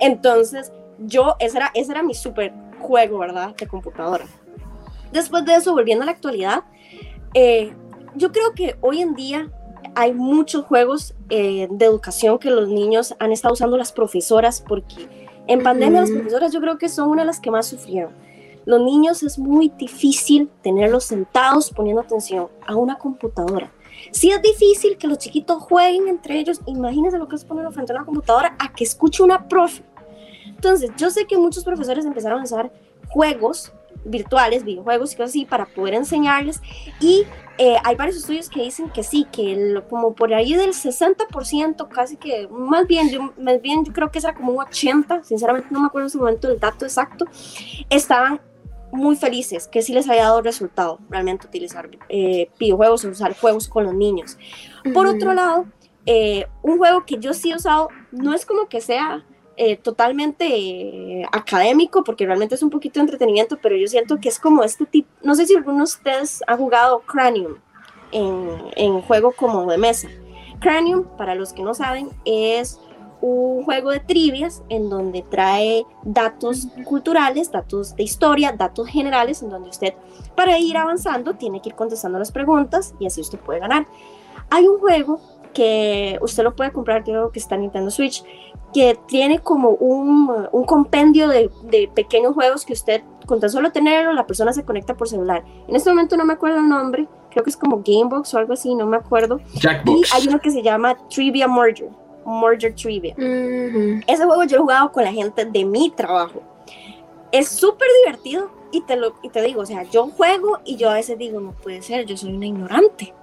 Entonces, 0.00 0.72
yo, 0.98 1.36
ese 1.38 1.56
era, 1.56 1.70
ese 1.74 1.92
era 1.92 2.02
mi 2.02 2.14
super 2.14 2.52
juego, 2.80 3.18
¿verdad? 3.18 3.54
De 3.54 3.66
computadora. 3.66 4.26
Después 5.12 5.44
de 5.44 5.54
eso, 5.54 5.72
volviendo 5.72 6.02
a 6.02 6.06
la 6.06 6.12
actualidad, 6.12 6.64
eh, 7.34 7.72
yo 8.14 8.30
creo 8.30 8.52
que 8.52 8.76
hoy 8.80 9.00
en 9.00 9.14
día 9.14 9.50
hay 9.94 10.12
muchos 10.12 10.64
juegos 10.64 11.14
eh, 11.30 11.68
de 11.70 11.84
educación 11.84 12.38
que 12.38 12.50
los 12.50 12.68
niños 12.68 13.14
han 13.18 13.32
estado 13.32 13.54
usando 13.54 13.76
las 13.76 13.92
profesoras 13.92 14.60
porque 14.66 15.08
en 15.46 15.62
pandemia 15.62 16.00
las 16.00 16.10
profesoras 16.10 16.52
yo 16.52 16.60
creo 16.60 16.78
que 16.78 16.88
son 16.88 17.10
una 17.10 17.22
de 17.22 17.26
las 17.26 17.40
que 17.40 17.50
más 17.50 17.66
sufrieron. 17.66 18.12
Los 18.66 18.80
niños 18.80 19.22
es 19.22 19.38
muy 19.38 19.68
difícil 19.68 20.50
tenerlos 20.62 21.04
sentados 21.04 21.70
poniendo 21.70 22.00
atención 22.00 22.48
a 22.66 22.76
una 22.76 22.96
computadora. 22.96 23.70
Si 24.10 24.30
es 24.30 24.40
difícil 24.40 24.96
que 24.96 25.06
los 25.06 25.18
chiquitos 25.18 25.62
jueguen 25.62 26.08
entre 26.08 26.38
ellos, 26.38 26.60
imagínense 26.66 27.18
lo 27.18 27.28
que 27.28 27.36
es 27.36 27.44
ponerlo 27.44 27.70
frente 27.72 27.92
a 27.92 27.96
una 27.96 28.04
computadora 28.04 28.56
a 28.58 28.72
que 28.72 28.84
escuche 28.84 29.22
una 29.22 29.48
profe. 29.48 29.82
Entonces, 30.46 30.90
yo 30.96 31.10
sé 31.10 31.26
que 31.26 31.36
muchos 31.36 31.64
profesores 31.64 32.04
empezaron 32.04 32.40
a 32.40 32.44
usar 32.44 32.72
juegos 33.08 33.72
virtuales, 34.04 34.64
videojuegos 34.64 35.12
y 35.12 35.16
cosas 35.16 35.30
así 35.30 35.44
para 35.44 35.66
poder 35.66 35.94
enseñarles. 35.94 36.60
Y 37.00 37.24
eh, 37.56 37.76
hay 37.84 37.94
varios 37.94 38.16
estudios 38.16 38.48
que 38.48 38.62
dicen 38.62 38.90
que 38.90 39.02
sí, 39.02 39.26
que 39.30 39.82
como 39.88 40.14
por 40.14 40.34
ahí 40.34 40.54
del 40.54 40.70
60%, 40.70 41.88
casi 41.88 42.16
que, 42.16 42.48
más 42.48 42.86
bien, 42.86 43.10
yo, 43.10 43.32
más 43.38 43.62
bien 43.62 43.84
yo 43.84 43.92
creo 43.92 44.10
que 44.10 44.18
era 44.18 44.34
como 44.34 44.52
un 44.52 44.58
80%, 44.58 45.22
sinceramente 45.22 45.68
no 45.70 45.80
me 45.80 45.86
acuerdo 45.86 46.06
en 46.06 46.08
ese 46.08 46.18
momento 46.18 46.50
el 46.50 46.58
dato 46.58 46.84
exacto, 46.84 47.26
estaban 47.90 48.40
muy 48.90 49.16
felices, 49.16 49.68
que 49.68 49.82
sí 49.82 49.92
les 49.92 50.08
había 50.08 50.24
dado 50.24 50.42
resultado 50.42 50.98
realmente 51.10 51.46
utilizar 51.46 51.88
eh, 52.08 52.48
videojuegos 52.58 53.04
o 53.04 53.08
usar 53.08 53.36
juegos 53.36 53.68
con 53.68 53.84
los 53.84 53.94
niños. 53.94 54.36
Por 54.92 55.06
otro 55.06 55.32
lado, 55.32 55.66
eh, 56.06 56.46
un 56.62 56.78
juego 56.78 57.04
que 57.04 57.18
yo 57.18 57.34
sí 57.34 57.50
he 57.50 57.56
usado, 57.56 57.88
no 58.12 58.34
es 58.34 58.44
como 58.46 58.68
que 58.68 58.80
sea 58.80 59.24
eh, 59.56 59.76
totalmente 59.76 60.46
eh, 60.46 61.26
académico, 61.32 62.04
porque 62.04 62.26
realmente 62.26 62.54
es 62.54 62.62
un 62.62 62.70
poquito 62.70 63.00
de 63.00 63.02
entretenimiento, 63.04 63.58
pero 63.62 63.76
yo 63.76 63.86
siento 63.86 64.18
que 64.18 64.28
es 64.28 64.38
como 64.38 64.62
este 64.64 64.86
tipo, 64.86 65.08
no 65.22 65.34
sé 65.34 65.46
si 65.46 65.54
alguno 65.54 65.78
de 65.78 65.84
ustedes 65.84 66.42
ha 66.46 66.56
jugado 66.56 67.00
Cranium 67.00 67.56
en, 68.12 68.48
en 68.76 69.00
juego 69.02 69.32
como 69.32 69.66
de 69.66 69.78
mesa. 69.78 70.08
Cranium, 70.60 71.04
para 71.16 71.34
los 71.34 71.52
que 71.52 71.62
no 71.62 71.74
saben, 71.74 72.10
es 72.24 72.80
un 73.26 73.64
juego 73.64 73.90
de 73.90 74.00
trivias 74.00 74.62
en 74.68 74.90
donde 74.90 75.22
trae 75.22 75.86
datos 76.02 76.68
culturales, 76.84 77.50
datos 77.50 77.96
de 77.96 78.02
historia, 78.02 78.52
datos 78.52 78.86
generales, 78.88 79.42
en 79.42 79.48
donde 79.48 79.70
usted 79.70 79.94
para 80.36 80.58
ir 80.58 80.76
avanzando 80.76 81.34
tiene 81.34 81.62
que 81.62 81.70
ir 81.70 81.74
contestando 81.74 82.18
las 82.18 82.32
preguntas 82.32 82.94
y 82.98 83.06
así 83.06 83.22
usted 83.22 83.38
puede 83.38 83.60
ganar. 83.60 83.86
Hay 84.50 84.66
un 84.68 84.78
juego 84.78 85.20
que 85.54 86.18
usted 86.20 86.42
lo 86.42 86.54
puede 86.54 86.72
comprar, 86.72 87.04
creo 87.04 87.30
que 87.30 87.38
está 87.38 87.54
en 87.54 87.62
Nintendo 87.62 87.90
Switch, 87.90 88.22
que 88.74 88.98
tiene 89.06 89.38
como 89.38 89.70
un, 89.70 90.48
un 90.50 90.64
compendio 90.64 91.28
de, 91.28 91.50
de, 91.62 91.88
pequeños 91.94 92.34
juegos 92.34 92.66
que 92.66 92.72
usted, 92.72 93.02
con 93.24 93.40
tan 93.40 93.48
solo 93.48 93.72
tenerlo, 93.72 94.12
la 94.12 94.26
persona 94.26 94.52
se 94.52 94.64
conecta 94.64 94.94
por 94.94 95.08
celular. 95.08 95.44
En 95.68 95.76
este 95.76 95.88
momento 95.88 96.16
no 96.16 96.24
me 96.24 96.34
acuerdo 96.34 96.58
el 96.58 96.68
nombre, 96.68 97.06
creo 97.30 97.44
que 97.44 97.50
es 97.50 97.56
como 97.56 97.82
Gamebox 97.84 98.34
o 98.34 98.38
algo 98.38 98.52
así, 98.52 98.74
no 98.74 98.86
me 98.86 98.96
acuerdo. 98.96 99.40
Jackbox. 99.54 100.12
Y 100.12 100.16
hay 100.16 100.28
uno 100.28 100.40
que 100.40 100.50
se 100.50 100.62
llama 100.62 100.96
Trivia 101.08 101.46
Merger, 101.46 101.90
Merger 102.26 102.74
Trivia. 102.74 103.14
Ese 104.06 104.24
juego 104.24 104.44
yo 104.44 104.56
he 104.56 104.60
jugado 104.60 104.92
con 104.92 105.04
la 105.04 105.12
gente 105.12 105.44
de 105.44 105.64
mi 105.64 105.90
trabajo. 105.90 106.42
Es 107.30 107.48
súper 107.48 107.88
divertido 108.04 108.50
y 108.72 108.80
te, 108.82 108.96
lo, 108.96 109.14
y 109.22 109.28
te 109.28 109.40
digo, 109.42 109.62
o 109.62 109.66
sea, 109.66 109.84
yo 109.84 110.08
juego 110.08 110.58
y 110.64 110.76
yo 110.76 110.90
a 110.90 110.94
veces 110.94 111.16
digo, 111.16 111.40
no 111.40 111.52
puede 111.52 111.80
ser, 111.80 112.06
yo 112.06 112.16
soy 112.16 112.34
una 112.34 112.46
ignorante 112.46 113.14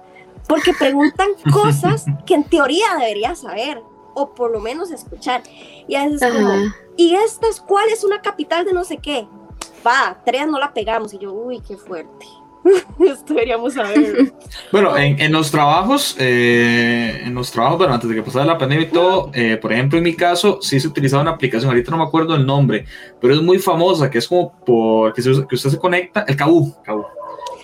porque 0.52 0.74
preguntan 0.74 1.28
cosas 1.52 2.04
que 2.26 2.34
en 2.34 2.44
teoría 2.44 2.96
debería 2.98 3.34
saber. 3.34 3.82
o 4.14 4.34
por 4.34 4.50
lo 4.50 4.60
menos 4.60 4.90
escuchar. 4.90 5.42
Y 5.88 5.94
a 5.94 6.04
veces 6.04 6.30
como, 6.30 6.52
¿y 6.98 7.14
esta 7.14 7.48
es 7.48 7.58
cuál 7.58 7.88
es 7.88 8.04
una 8.04 8.20
capital 8.20 8.66
de 8.66 8.74
no 8.74 8.84
sé 8.84 8.98
qué? 8.98 9.26
Va, 9.86 10.20
tres 10.26 10.46
no 10.46 10.58
la 10.58 10.74
pegamos. 10.74 11.14
Y 11.14 11.18
yo, 11.18 11.32
uy, 11.32 11.62
qué 11.66 11.78
fuerte. 11.78 12.26
Esto 13.00 13.32
deberíamos 13.32 13.72
saber. 13.72 14.34
bueno, 14.72 14.94
en, 14.98 15.32
los 15.32 15.50
trabajos, 15.50 16.14
eh, 16.18 17.22
en 17.24 17.34
los 17.34 17.50
trabajos, 17.50 17.78
bueno, 17.78 17.94
antes 17.94 18.10
de 18.10 18.16
que 18.16 18.22
pasara 18.22 18.44
la 18.44 18.58
pandemia 18.58 18.86
y 18.86 18.90
todo, 18.90 19.30
eh, 19.32 19.56
por 19.56 19.72
ejemplo, 19.72 19.96
en 19.96 20.04
mi 20.04 20.14
caso, 20.14 20.58
sí 20.60 20.78
se 20.78 20.88
utilizaba 20.88 21.22
una 21.22 21.32
aplicación, 21.32 21.70
ahorita 21.70 21.90
no 21.90 21.96
me 21.96 22.04
acuerdo 22.04 22.34
el 22.36 22.44
nombre, 22.44 22.84
pero 23.18 23.32
es 23.32 23.40
muy 23.40 23.58
famosa, 23.58 24.10
que 24.10 24.18
es 24.18 24.28
como 24.28 24.52
por 24.64 25.14
que, 25.14 25.22
usted 25.22 25.70
se 25.70 25.78
conecta, 25.78 26.26
el 26.28 26.36
Kahoot, 26.36 26.82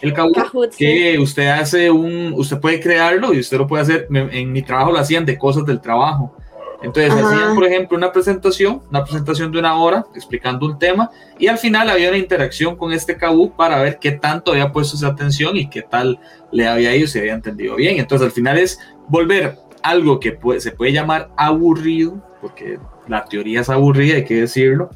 el 0.01 0.13
Kahoot, 0.13 0.75
que 0.77 1.19
usted 1.19 1.49
hace 1.49 1.91
un, 1.91 2.33
usted 2.35 2.61
puede 2.61 2.81
crearlo 2.81 3.33
y 3.35 3.41
usted 3.41 3.59
lo 3.59 3.67
puede 3.67 3.83
hacer, 3.83 4.09
en 4.11 4.53
mi 4.53 4.63
trabajo 4.63 4.93
lo 4.93 4.99
hacían 4.99 5.25
de 5.25 5.37
cosas 5.37 5.65
del 5.67 5.81
trabajo. 5.81 6.35
Entonces 6.81 7.13
hacían, 7.13 7.57
por 7.57 7.65
ejemplo, 7.65 7.97
una 7.97 8.13
presentación, 8.13 8.83
una 8.89 9.03
presentación 9.03 9.51
de 9.51 9.59
una 9.59 9.75
hora 9.75 10.07
explicando 10.15 10.65
un 10.65 10.79
tema 10.79 11.11
y 11.37 11.49
al 11.49 11.59
final 11.59 11.91
había 11.91 12.09
una 12.09 12.19
interacción 12.19 12.77
con 12.77 12.93
este 12.93 13.17
Kahoot 13.17 13.57
para 13.57 13.83
ver 13.83 13.99
qué 13.99 14.13
tanto 14.13 14.53
había 14.53 14.71
puesto 14.71 14.97
esa 14.97 15.09
atención 15.09 15.57
y 15.57 15.69
qué 15.69 15.83
tal 15.83 16.21
le 16.53 16.69
había 16.69 16.95
ido, 16.95 17.09
si 17.09 17.19
había 17.19 17.35
entendido 17.35 17.75
bien. 17.75 17.99
Entonces 17.99 18.27
al 18.27 18.33
final 18.33 18.59
es 18.59 18.79
volver 19.09 19.57
algo 19.83 20.21
que 20.21 20.39
se 20.59 20.71
puede 20.71 20.93
llamar 20.93 21.31
aburrido, 21.37 22.23
porque 22.41 22.79
la 23.09 23.25
teoría 23.25 23.63
es 23.63 23.69
aburrida, 23.69 24.15
hay 24.17 24.25
que 24.25 24.43
decirlo, 24.43 24.91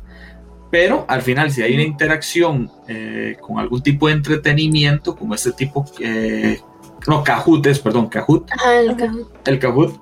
pero 0.73 1.05
al 1.07 1.21
final 1.21 1.53
si 1.53 1.61
hay 1.61 1.75
una 1.75 1.83
interacción 1.83 2.71
eh, 2.89 3.37
con 3.39 3.59
algún 3.59 3.83
tipo 3.83 4.07
de 4.07 4.15
entretenimiento, 4.15 5.15
como 5.15 5.35
este 5.35 5.53
tipo, 5.53 5.85
eh, 6.01 6.59
no, 7.07 7.23
Kahoot 7.23 7.67
es, 7.67 7.79
perdón, 7.79 8.09
Kahoot. 8.09 8.49
el 8.75 8.97
Kahoot. 8.97 9.49
El 9.49 9.59
Kahoot 9.59 10.01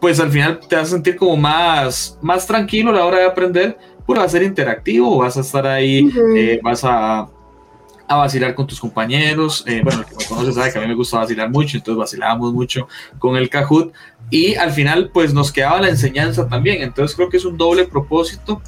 pues 0.00 0.18
al 0.18 0.30
final 0.30 0.58
te 0.66 0.74
vas 0.74 0.86
a 0.86 0.90
sentir 0.92 1.16
como 1.16 1.36
más, 1.36 2.18
más 2.22 2.46
tranquilo 2.46 2.90
a 2.90 2.94
la 2.94 3.04
hora 3.04 3.18
de 3.18 3.26
aprender, 3.26 3.78
pues 4.06 4.18
va 4.18 4.24
a 4.24 4.28
ser 4.28 4.42
interactivo, 4.42 5.18
vas 5.18 5.36
a 5.36 5.40
estar 5.40 5.66
ahí, 5.66 6.10
eh, 6.34 6.60
vas 6.62 6.82
a, 6.84 7.28
a, 8.08 8.16
vacilar 8.16 8.54
con 8.54 8.66
tus 8.66 8.80
compañeros. 8.80 9.64
Eh, 9.66 9.82
bueno, 9.84 10.00
el 10.00 10.06
que 10.06 10.16
me 10.16 10.24
conoce 10.24 10.52
sabe 10.52 10.72
que 10.72 10.78
a 10.78 10.80
mí 10.80 10.88
me 10.88 10.94
gusta 10.94 11.18
vacilar 11.18 11.50
mucho, 11.50 11.76
entonces 11.76 11.98
vacilábamos 11.98 12.54
mucho 12.54 12.88
con 13.18 13.36
el 13.36 13.50
Kahoot. 13.50 13.92
Y 14.30 14.54
al 14.54 14.72
final, 14.72 15.10
pues 15.12 15.34
nos 15.34 15.52
quedaba 15.52 15.80
la 15.80 15.88
enseñanza 15.88 16.48
también. 16.48 16.82
Entonces 16.82 17.16
creo 17.16 17.28
que 17.28 17.36
es 17.36 17.44
un 17.44 17.56
doble 17.56 17.84
propósito 17.84 18.62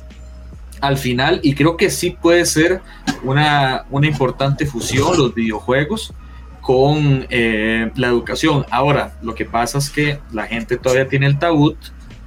al 0.81 0.97
final 0.99 1.41
y 1.43 1.55
creo 1.55 1.77
que 1.77 1.91
sí 1.91 2.11
puede 2.11 2.45
ser 2.47 2.81
una, 3.23 3.85
una 3.91 4.07
importante 4.07 4.67
fusión 4.67 5.17
los 5.17 5.35
videojuegos 5.35 6.12
con 6.61 7.27
eh, 7.31 7.91
la 7.97 8.09
educación. 8.09 8.67
Ahora, 8.71 9.14
lo 9.23 9.35
que 9.35 9.45
pasa 9.45 9.79
es 9.79 9.88
que 9.88 10.19
la 10.33 10.47
gente 10.47 10.77
todavía 10.77 11.09
tiene 11.09 11.27
el 11.27 11.38
tabú 11.38 11.75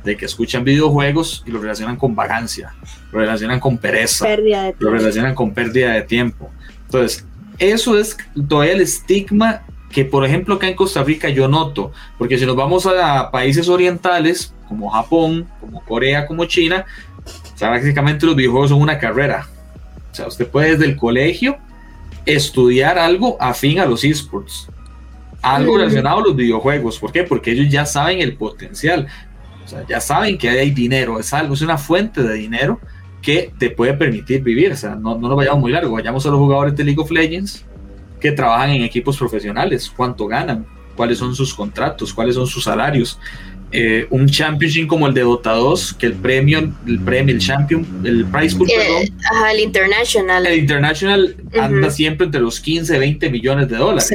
de 0.04 0.18
que 0.18 0.26
escuchan 0.26 0.64
videojuegos 0.64 1.44
y 1.46 1.52
lo 1.52 1.62
relacionan 1.62 1.96
con 1.96 2.16
vagancia, 2.16 2.74
lo 3.12 3.20
relacionan 3.20 3.60
con 3.60 3.78
pereza, 3.78 4.26
lo 4.80 4.90
relacionan 4.90 5.36
con 5.36 5.54
pérdida 5.54 5.94
de 5.94 6.02
tiempo. 6.02 6.50
Entonces, 6.86 7.26
eso 7.60 7.98
es 8.00 8.18
todavía 8.50 8.74
el 8.74 8.82
estigma 8.82 9.62
que, 9.92 10.06
por 10.06 10.26
ejemplo, 10.26 10.56
acá 10.56 10.68
en 10.68 10.76
Costa 10.76 11.04
Rica 11.04 11.30
yo 11.30 11.48
noto, 11.48 11.92
porque 12.18 12.40
si 12.40 12.46
nos 12.46 12.56
vamos 12.56 12.88
a 12.88 13.30
países 13.30 13.70
orientales, 13.70 14.54
como 14.68 14.90
Japón, 14.90 15.48
como 15.60 15.84
Corea, 15.86 16.26
como 16.26 16.46
China, 16.46 16.86
sea, 17.62 17.70
básicamente 17.70 18.26
los 18.26 18.36
videojuegos 18.36 18.72
son 18.72 18.82
una 18.82 18.98
carrera. 18.98 19.48
O 20.12 20.16
sea, 20.16 20.28
usted 20.28 20.48
puede 20.48 20.72
desde 20.72 20.86
el 20.86 20.98
colegio 20.98 21.58
estudiar 22.26 22.98
algo 22.98 23.38
afín 23.40 23.80
a 23.80 23.86
los 23.86 24.04
esports, 24.04 24.68
algo 25.44 25.78
relacionado 25.78 26.18
a 26.18 26.24
los 26.24 26.36
videojuegos. 26.36 26.98
¿Por 26.98 27.12
qué? 27.12 27.24
Porque 27.24 27.52
ellos 27.52 27.72
ya 27.72 27.86
saben 27.86 28.20
el 28.20 28.36
potencial, 28.36 29.08
o 29.64 29.68
sea, 29.68 29.86
ya 29.88 30.02
saben 30.02 30.40
que 30.40 30.50
hay 30.50 30.72
dinero, 30.72 31.20
es 31.20 31.34
algo, 31.34 31.54
es 31.54 31.62
una 31.62 31.78
fuente 31.78 32.24
de 32.24 32.34
dinero 32.34 32.80
que 33.22 33.54
te 33.60 33.70
puede 33.70 33.94
permitir 33.94 34.42
vivir. 34.42 34.72
O 34.72 34.76
sea, 34.76 34.96
no, 34.96 35.18
no 35.18 35.28
nos 35.28 35.38
vayamos 35.38 35.62
muy 35.62 35.72
largo, 35.72 35.92
vayamos 35.92 36.26
a 36.26 36.30
los 36.30 36.40
jugadores 36.40 36.76
de 36.76 36.84
League 36.84 37.00
of 37.00 37.12
Legends 37.12 37.64
que 38.20 38.32
trabajan 38.32 38.72
en 38.72 38.82
equipos 38.82 39.18
profesionales, 39.18 39.92
cuánto 39.96 40.28
ganan, 40.28 40.66
cuáles 40.96 41.20
son 41.20 41.36
sus 41.36 41.54
contratos, 41.54 42.14
cuáles 42.14 42.36
son 42.36 42.48
sus 42.48 42.64
salarios. 42.64 43.20
Eh, 43.74 44.06
un 44.10 44.28
championship 44.28 44.88
como 44.88 45.08
el 45.08 45.14
de 45.14 45.22
Dota 45.22 45.54
2, 45.54 45.94
que 45.94 46.08
el 46.08 46.14
premio, 46.14 46.74
el 46.86 47.00
premio, 47.00 47.34
el 47.34 47.40
champion, 47.40 47.88
el 48.04 48.26
price 48.26 48.56
pool, 48.56 48.68
perdón, 48.68 49.04
el 49.50 49.60
international. 49.62 50.46
El 50.46 50.60
international 50.60 51.36
anda 51.58 51.90
siempre 51.90 52.26
entre 52.26 52.42
los 52.42 52.60
15, 52.60 53.00
20 53.00 53.30
millones 53.30 53.70
de 53.70 53.78
dólares. 53.78 54.12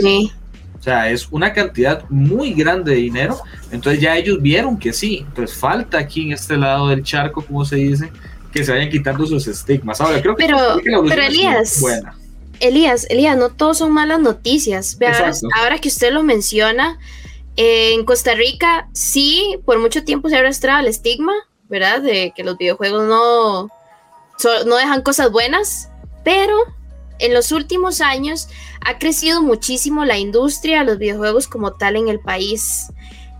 O 0.79 0.83
sea, 0.83 1.11
es 1.11 1.27
una 1.31 1.53
cantidad 1.53 2.05
muy 2.11 2.53
grande 2.53 2.93
de 2.93 2.99
dinero. 2.99 3.39
Entonces 3.73 4.01
ya 4.01 4.17
ellos 4.17 4.41
vieron 4.41 4.79
que 4.79 4.93
sí. 4.93 5.25
Entonces 5.27 5.57
falta 5.57 5.99
aquí 5.99 6.23
en 6.23 6.33
este 6.33 6.57
lado 6.57 6.89
del 6.89 7.03
charco, 7.03 7.43
como 7.43 7.65
se 7.65 7.77
dice, 7.77 8.11
que 8.53 8.63
se 8.63 8.73
vayan 8.73 8.91
quitando 8.91 9.27
sus 9.27 9.49
estigmas. 9.49 10.01
Ahora, 10.01 10.21
creo 10.21 10.37
que, 10.37 10.47
pero, 10.47 10.81
pero 11.09 11.23
Elías, 11.23 11.81
buena. 11.81 12.15
Elías, 12.61 13.07
Elías, 13.11 13.37
no 13.37 13.51
todos 13.51 13.79
son 13.79 13.93
malas 13.93 14.21
noticias. 14.21 14.99
ahora 15.59 15.79
que 15.79 15.89
usted 15.89 16.13
lo 16.13 16.23
menciona, 16.23 16.99
en 17.57 18.05
Costa 18.05 18.35
Rica 18.35 18.89
sí, 18.93 19.59
por 19.65 19.79
mucho 19.79 20.05
tiempo 20.05 20.29
se 20.29 20.37
ha 20.37 20.41
arrastrado 20.41 20.81
el 20.81 20.87
estigma, 20.87 21.33
¿verdad? 21.69 22.03
De 22.03 22.33
que 22.37 22.45
los 22.45 22.59
videojuegos 22.59 23.05
no, 23.09 23.69
no 24.67 24.77
dejan 24.77 25.03
cosas 25.03 25.31
buenas, 25.31 25.91
pero 26.23 26.57
en 27.19 27.33
los 27.33 27.53
últimos 27.53 28.01
años 28.01 28.49
ha 28.85 28.99
crecido 28.99 29.43
muchísimo 29.43 30.05
la 30.05 30.19
industria 30.19 30.85
los 30.85 30.99
videojuegos 30.99 31.49
como 31.49 31.73
tal 31.73 31.97
en 31.97 32.09
el 32.09 32.21
país. 32.21 32.89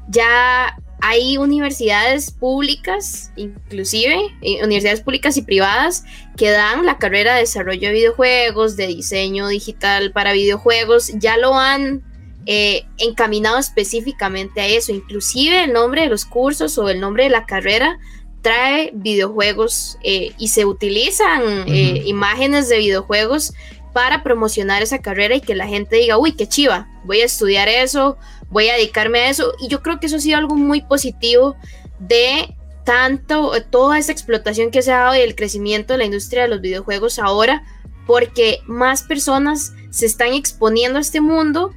Ya 0.09 0.77
hay 1.03 1.37
universidades 1.37 2.31
públicas, 2.31 3.31
inclusive 3.37 4.35
eh, 4.41 4.65
universidades 4.65 5.03
públicas 5.03 5.37
y 5.37 5.43
privadas, 5.43 6.05
que 6.37 6.51
dan 6.51 6.87
la 6.87 6.99
carrera 6.99 7.35
de 7.35 7.41
desarrollo 7.41 7.89
de 7.89 7.95
videojuegos, 7.95 8.77
de 8.77 8.87
diseño 8.87 9.49
digital 9.49 10.13
para 10.13 10.33
videojuegos, 10.33 11.13
ya 11.19 11.37
lo 11.37 11.55
han 11.55 12.03
eh, 12.49 12.85
encaminado 12.99 13.59
específicamente 13.59 14.61
a 14.61 14.67
eso. 14.67 14.93
Inclusive 14.93 15.65
el 15.65 15.73
nombre 15.73 16.03
de 16.03 16.09
los 16.09 16.25
cursos 16.25 16.79
o 16.79 16.89
el 16.89 17.01
nombre 17.01 17.25
de 17.25 17.31
la 17.31 17.45
carrera 17.45 17.99
trae 18.41 18.93
videojuegos 18.95 19.99
eh, 20.05 20.33
y 20.39 20.49
se 20.49 20.65
utilizan 20.65 21.43
eh, 21.67 22.05
imágenes 22.07 22.69
de 22.69 22.79
videojuegos 22.79 23.53
para 23.93 24.23
promocionar 24.23 24.83
esa 24.83 25.01
carrera 25.01 25.35
y 25.35 25.41
que 25.41 25.57
la 25.57 25.67
gente 25.67 25.97
diga, 25.97 26.19
uy, 26.19 26.33
qué 26.33 26.47
chiva, 26.47 26.87
voy 27.05 27.23
a 27.23 27.25
estudiar 27.25 27.69
eso, 27.69 28.17
voy 28.49 28.69
a 28.69 28.75
dedicarme 28.75 29.19
a 29.21 29.31
eso. 29.31 29.53
Y 29.61 29.67
yo 29.67 29.83
creo 29.83 29.99
que 29.99 30.07
eso 30.07 30.17
ha 30.17 30.21
sido 30.21 30.39
algo 30.39 30.55
muy 30.55 30.83
positivo 30.83 31.57
de 31.99 32.55
tanto, 32.85 33.53
toda 33.71 33.99
esa 33.99 34.13
explotación 34.13 34.71
que 34.71 34.83
se 34.83 34.93
ha 34.93 34.99
dado 34.99 35.17
y 35.17 35.21
el 35.21 35.35
crecimiento 35.35 35.95
de 35.95 35.99
la 35.99 36.05
industria 36.05 36.43
de 36.43 36.49
los 36.49 36.61
videojuegos 36.61 37.19
ahora, 37.19 37.65
porque 38.07 38.61
más 38.67 39.03
personas 39.03 39.73
se 39.91 40.07
están 40.07 40.35
exponiendo 40.35 40.99
a 40.99 41.01
este 41.03 41.21
mundo 41.21 41.75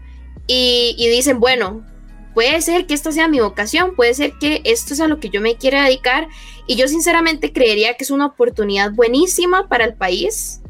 y, 0.51 1.09
dicen, 1.09 1.39
bueno, 1.39 1.85
puede 2.33 2.59
ser 2.63 2.88
que 2.88 2.95
esta 2.95 3.12
sea 3.12 3.27
mi 3.27 3.39
vocación, 3.39 3.95
puede 3.95 4.15
ser 4.15 4.33
que 4.39 4.62
esto 4.63 4.95
es 4.95 4.99
a 4.99 5.07
lo 5.07 5.19
que 5.19 5.29
yo 5.29 5.41
me 5.41 5.57
quiera 5.57 5.83
dedicar 5.83 6.27
y 6.65 6.75
yo 6.75 6.88
sinceramente 6.88 7.53
creería 7.53 7.93
que 7.93 8.03
es 8.03 8.09
una 8.09 8.25
oportunidad 8.25 8.91
buenísima 8.91 9.69
para 9.69 9.85
el 9.85 9.93
país, 9.93 10.62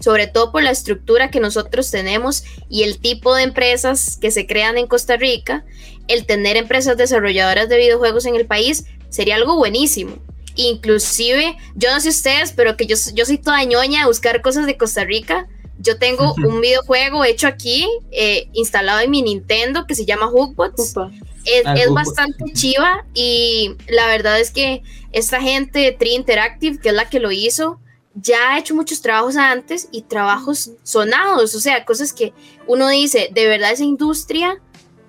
sobre 0.00 0.26
todo 0.26 0.52
por 0.52 0.62
la 0.62 0.70
estructura 0.70 1.30
que 1.30 1.38
nosotros 1.38 1.90
tenemos 1.90 2.44
y 2.70 2.84
el 2.84 2.98
tipo 2.98 3.34
de 3.34 3.42
empresas 3.42 4.16
que 4.18 4.30
se 4.30 4.46
crean 4.46 4.78
en 4.78 4.86
Costa 4.86 5.18
Rica, 5.18 5.66
el 6.08 6.24
tener 6.24 6.56
empresas 6.56 6.96
desarrolladoras 6.96 7.68
de 7.68 7.76
videojuegos 7.76 8.24
en 8.24 8.36
el 8.36 8.46
país 8.46 8.86
sería 9.10 9.34
algo 9.34 9.56
buenísimo. 9.56 10.16
Inclusive, 10.54 11.58
yo 11.74 11.92
no 11.92 12.00
sé 12.00 12.08
ustedes, 12.08 12.52
pero 12.52 12.78
que 12.78 12.86
yo, 12.86 12.96
yo 13.14 13.26
soy 13.26 13.36
toda 13.36 13.62
ñoña 13.64 14.04
a 14.04 14.06
buscar 14.06 14.40
cosas 14.40 14.64
de 14.64 14.78
Costa 14.78 15.04
Rica 15.04 15.46
yo 15.80 15.98
tengo 15.98 16.34
un 16.34 16.60
videojuego 16.60 17.24
hecho 17.24 17.46
aquí, 17.46 17.88
eh, 18.10 18.48
instalado 18.52 19.00
en 19.00 19.10
mi 19.10 19.22
Nintendo, 19.22 19.86
que 19.86 19.94
se 19.94 20.04
llama 20.04 20.26
Hookbots. 20.26 20.94
Es, 21.44 21.64
ah, 21.64 21.74
bastante 21.90 22.52
chiva 22.52 23.06
y 23.14 23.76
la 23.88 24.06
verdad 24.06 24.38
es 24.38 24.50
que 24.50 24.82
esta 25.12 25.40
gente 25.40 25.78
de 25.78 25.92
Tree 25.92 26.14
Interactive, 26.14 26.78
que 26.78 26.90
es 26.90 26.94
la 26.94 27.08
que 27.08 27.18
lo 27.18 27.32
hizo, 27.32 27.80
ya 28.14 28.52
ha 28.52 28.58
hecho 28.58 28.74
muchos 28.74 29.00
trabajos 29.00 29.36
antes 29.36 29.88
y 29.90 30.02
trabajos 30.02 30.72
sonados, 30.82 31.54
o 31.54 31.60
sea, 31.60 31.84
cosas 31.84 32.12
que 32.12 32.34
uno 32.66 32.88
dice, 32.88 33.30
de 33.32 33.46
verdad 33.46 33.72
esa 33.72 33.84
industria 33.84 34.60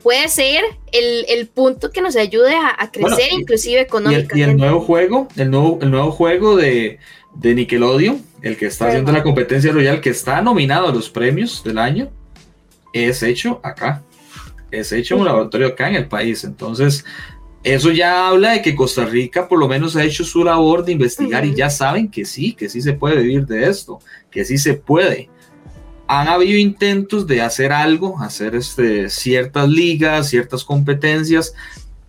puede 0.01 0.27
ser 0.29 0.63
el, 0.91 1.47
punto 1.47 1.91
que 1.91 2.01
nos 2.01 2.15
ayude 2.15 2.55
a, 2.55 2.89
crecer 2.91 3.31
inclusive 3.31 3.81
económicamente. 3.81 4.37
Y 4.37 4.41
el, 4.41 4.57
nuevo 4.57 4.81
juego, 4.81 5.27
el 5.35 5.51
nuevo, 5.51 5.79
el 5.81 5.91
nuevo 5.91 6.11
juego 6.11 6.55
de, 6.55 6.99
de 7.35 7.55
Nickelodeon, 7.55 8.23
el 8.41 8.57
que 8.57 8.67
está 8.67 8.87
haciendo 8.87 9.11
la 9.11 9.23
competencia 9.23 9.71
royal, 9.71 10.01
que 10.01 10.09
está 10.09 10.41
nominado 10.41 10.87
a 10.87 10.91
los 10.93 11.09
premios 11.09 11.63
del 11.63 11.77
año, 11.77 12.09
es 12.93 13.23
hecho 13.23 13.59
acá. 13.63 14.03
Es 14.71 14.91
hecho 14.91 15.15
en 15.15 15.21
un 15.21 15.27
laboratorio 15.27 15.67
acá 15.67 15.89
en 15.89 15.95
el 15.95 16.07
país. 16.07 16.43
Entonces, 16.43 17.05
eso 17.63 17.91
ya 17.91 18.27
habla 18.27 18.53
de 18.53 18.61
que 18.61 18.75
Costa 18.75 19.05
Rica 19.05 19.47
por 19.47 19.59
lo 19.59 19.67
menos 19.67 19.95
ha 19.95 20.03
hecho 20.03 20.23
su 20.23 20.43
labor 20.43 20.83
de 20.83 20.93
investigar 20.93 21.45
y 21.45 21.53
ya 21.53 21.69
saben 21.69 22.09
que 22.09 22.25
sí, 22.25 22.53
que 22.53 22.69
sí 22.69 22.81
se 22.81 22.93
puede 22.93 23.21
vivir 23.21 23.45
de 23.45 23.69
esto, 23.69 23.99
que 24.31 24.45
sí 24.45 24.57
se 24.57 24.73
puede. 24.73 25.29
Han 26.13 26.27
habido 26.27 26.59
intentos 26.59 27.25
de 27.25 27.41
hacer 27.41 27.71
algo, 27.71 28.19
hacer 28.19 28.53
este, 28.53 29.09
ciertas 29.09 29.69
ligas, 29.69 30.27
ciertas 30.27 30.65
competencias, 30.65 31.53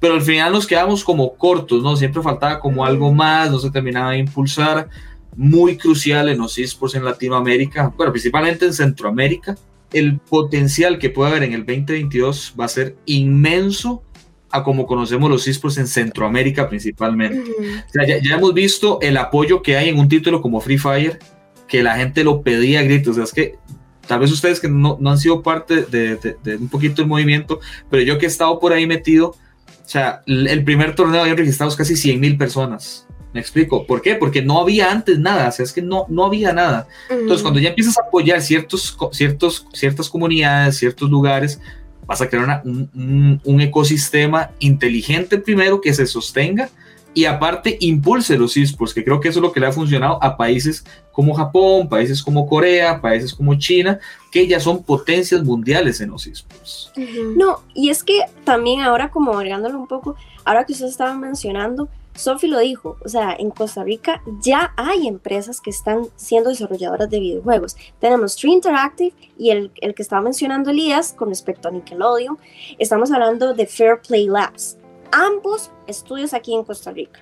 pero 0.01 0.15
al 0.15 0.23
final 0.23 0.53
nos 0.53 0.67
quedamos 0.67 1.05
como 1.05 1.37
cortos, 1.37 1.85
¿no? 1.85 1.95
Siempre 1.95 2.21
faltaba 2.21 2.59
como 2.59 2.85
algo 2.85 3.15
más, 3.15 3.49
no 3.49 3.61
se 3.61 3.71
terminaba 3.71 4.11
de 4.11 4.19
impulsar, 4.19 4.89
muy 5.37 5.77
crucial 5.77 6.29
en 6.29 6.39
los 6.39 6.59
esports 6.59 6.97
en 6.97 7.05
Latinoamérica, 7.05 7.95
bueno, 7.97 8.11
principalmente 8.11 8.67
en 8.67 8.73
Centroamérica. 8.73 9.57
El 9.93 10.19
potencial 10.19 10.99
que 10.99 11.09
puede 11.09 11.31
haber 11.31 11.45
en 11.45 11.53
el 11.53 11.65
2022 11.65 12.57
va 12.59 12.65
a 12.65 12.69
ser 12.69 12.97
inmenso 13.07 14.03
a 14.51 14.65
como 14.65 14.85
conocemos 14.85 15.31
los 15.31 15.47
esports 15.47 15.79
en 15.79 15.87
Centroamérica 15.87 16.69
principalmente. 16.69 17.53
o 17.89 17.93
sea, 17.93 18.05
ya, 18.05 18.17
ya, 18.21 18.35
hemos 18.35 18.53
visto 18.53 18.99
el 19.01 19.17
apoyo 19.17 19.63
que 19.63 19.77
hay 19.77 19.91
en 19.91 20.01
un 20.01 20.09
título 20.09 20.43
como 20.43 20.61
Free 20.61 20.79
Fire, 20.79 21.21
que 21.69 21.83
la 21.83 21.97
gente 21.97 22.25
lo 22.25 22.43
pedía 22.43 22.81
a 22.81 22.83
gritos. 22.83 23.13
O 23.13 23.15
sea, 23.15 23.25
es 23.25 23.33
que 23.33 23.62
tal 24.07 24.21
vez 24.21 24.31
ustedes 24.33 24.61
que 24.61 24.69
no, 24.69 24.97
no 25.01 25.11
han 25.11 25.19
sido 25.19 25.43
parte 25.43 25.83
de, 25.83 26.17
de, 26.17 26.57
un 26.57 26.69
poquito 26.69 27.03
el 27.03 27.09
movimiento, 27.09 27.61
pero 27.91 28.03
yo 28.03 28.19
que 28.19 28.27
he 28.27 28.29
estado 28.29 28.59
por 28.59 28.73
ahí 28.73 28.87
metido, 28.87 29.29
o 29.29 29.89
sea, 29.89 30.23
el 30.27 30.65
primer 30.65 30.95
torneo 30.95 31.23
habían 31.23 31.37
registrados 31.37 31.77
casi 31.77 31.97
100 31.97 32.21
mil 32.21 32.37
personas. 32.37 33.07
Me 33.33 33.41
explico. 33.41 33.87
¿Por 33.87 34.03
qué? 34.03 34.15
Porque 34.15 34.43
no 34.43 34.61
había 34.61 34.91
antes 34.91 35.19
nada. 35.19 35.49
O 35.49 35.53
sea, 35.53 35.65
es 35.65 35.73
que 35.73 35.83
no, 35.83 36.07
no 36.09 36.25
había 36.25 36.53
nada. 36.53 36.87
Entonces, 37.09 37.43
cuando 37.43 37.61
ya 37.61 37.71
empiezas 37.71 37.99
a 37.99 38.03
apoyar 38.03 38.41
ciertos, 38.43 38.97
ciertos, 39.13 39.67
ciertas 39.73 40.11
comunidades, 40.11 40.77
ciertos 40.77 41.11
lugares, 41.11 41.61
vas 42.07 42.21
a 42.21 42.29
crear 42.29 42.63
un, 42.65 43.41
un, 43.43 43.61
ecosistema 43.61 44.51
inteligente 44.59 45.39
primero 45.39 45.81
que 45.81 45.95
se 45.95 46.07
sostenga 46.07 46.69
y 47.15 47.27
aparte 47.27 47.77
impulse 47.81 48.37
los 48.37 48.57
esports, 48.57 48.93
que 48.93 49.05
creo 49.05 49.21
que 49.21 49.29
eso 49.29 49.39
es 49.39 49.43
lo 49.43 49.53
que 49.53 49.61
le 49.61 49.67
ha 49.67 49.73
funcionado 49.73 50.23
a 50.23 50.37
países 50.37 50.85
como 51.13 51.35
Japón, 51.35 51.89
países 51.89 52.23
como 52.23 52.47
Corea, 52.47 53.01
países 53.01 53.35
como 53.35 53.55
China, 53.55 54.01
que 54.31 54.47
ya 54.47 54.59
son 54.59 54.83
potencias 54.83 55.43
mundiales 55.45 56.01
en 56.01 56.11
los 56.11 56.27
esports. 56.27 56.93
No, 57.37 57.61
y 57.75 57.91
es 57.91 58.03
que 58.03 58.21
también 58.45 58.81
ahora 58.81 59.11
como 59.11 59.33
agregándolo 59.33 59.79
un 59.79 59.87
poco, 59.87 60.17
ahora 60.45 60.65
que 60.65 60.73
ustedes 60.73 60.93
estaban 60.93 61.21
mencionando, 61.21 61.89
Sophie 62.15 62.51
lo 62.51 62.59
dijo, 62.59 62.99
o 63.05 63.09
sea, 63.09 63.35
en 63.39 63.51
Costa 63.51 63.85
Rica 63.85 64.23
ya 64.41 64.73
hay 64.77 65.07
empresas 65.07 65.61
que 65.61 65.71
están 65.71 66.09
siendo 66.17 66.51
desarrolladoras 66.51 67.09
de 67.09 67.21
videojuegos. 67.21 67.77
Tenemos 68.01 68.37
Tree 68.37 68.53
Interactive 68.53 69.15
y 69.39 69.51
el, 69.51 69.71
el 69.81 69.95
que 69.95 70.03
estaba 70.03 70.21
mencionando 70.21 70.71
Elías 70.71 71.15
con 71.15 71.31
respecto 71.31 71.69
a 71.69 71.71
Nickelodeon, 71.71 72.39
estamos 72.79 73.11
hablando 73.13 73.55
de 73.55 73.67
Fair 73.67 74.01
Play 74.07 74.27
Labs. 74.27 74.77
Ambos 75.13 75.71
estudios 75.87 76.35
aquí 76.35 76.55
en 76.55 76.65
Costa 76.65 76.91
Rica. 76.91 77.21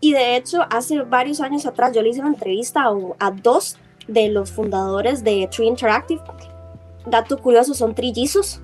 Y 0.00 0.12
de 0.12 0.36
hecho, 0.36 0.60
hace 0.70 1.00
varios 1.02 1.40
años 1.40 1.66
atrás 1.66 1.92
yo 1.92 2.02
le 2.02 2.10
hice 2.10 2.20
una 2.20 2.30
entrevista 2.30 2.84
a, 2.84 2.94
a 3.18 3.30
dos 3.30 3.78
de 4.06 4.28
los 4.28 4.50
fundadores 4.50 5.24
de 5.24 5.48
Tree 5.50 5.66
Interactive. 5.66 6.20
Dato 7.06 7.38
curioso, 7.38 7.74
son 7.74 7.94
trillizos, 7.94 8.60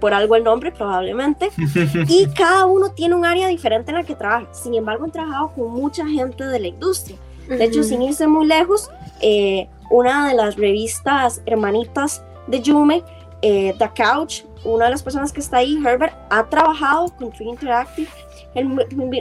por 0.00 0.12
algo 0.12 0.36
el 0.36 0.44
nombre 0.44 0.72
probablemente, 0.72 1.50
y 2.08 2.26
cada 2.34 2.66
uno 2.66 2.92
tiene 2.92 3.14
un 3.14 3.24
área 3.24 3.48
diferente 3.48 3.90
en 3.90 3.96
la 3.96 4.04
que 4.04 4.14
trabaja. 4.14 4.52
Sin 4.52 4.74
embargo, 4.74 5.04
han 5.04 5.10
trabajado 5.10 5.52
con 5.52 5.70
mucha 5.72 6.06
gente 6.06 6.44
de 6.44 6.60
la 6.60 6.68
industria. 6.68 7.16
De 7.48 7.64
hecho, 7.64 7.82
sin 7.82 8.00
irse 8.00 8.26
muy 8.26 8.46
lejos, 8.46 8.90
eh, 9.20 9.68
una 9.90 10.28
de 10.28 10.34
las 10.34 10.56
revistas 10.56 11.42
hermanitas 11.46 12.22
de 12.46 12.62
Jume, 12.64 13.02
eh, 13.42 13.74
The 13.78 13.90
Couch, 13.94 14.44
una 14.64 14.86
de 14.86 14.90
las 14.92 15.02
personas 15.02 15.32
que 15.32 15.40
está 15.40 15.58
ahí, 15.58 15.76
Herbert, 15.84 16.14
ha 16.30 16.44
trabajado 16.48 17.14
con 17.16 17.32
Free 17.32 17.48
Interactive. 17.48 18.08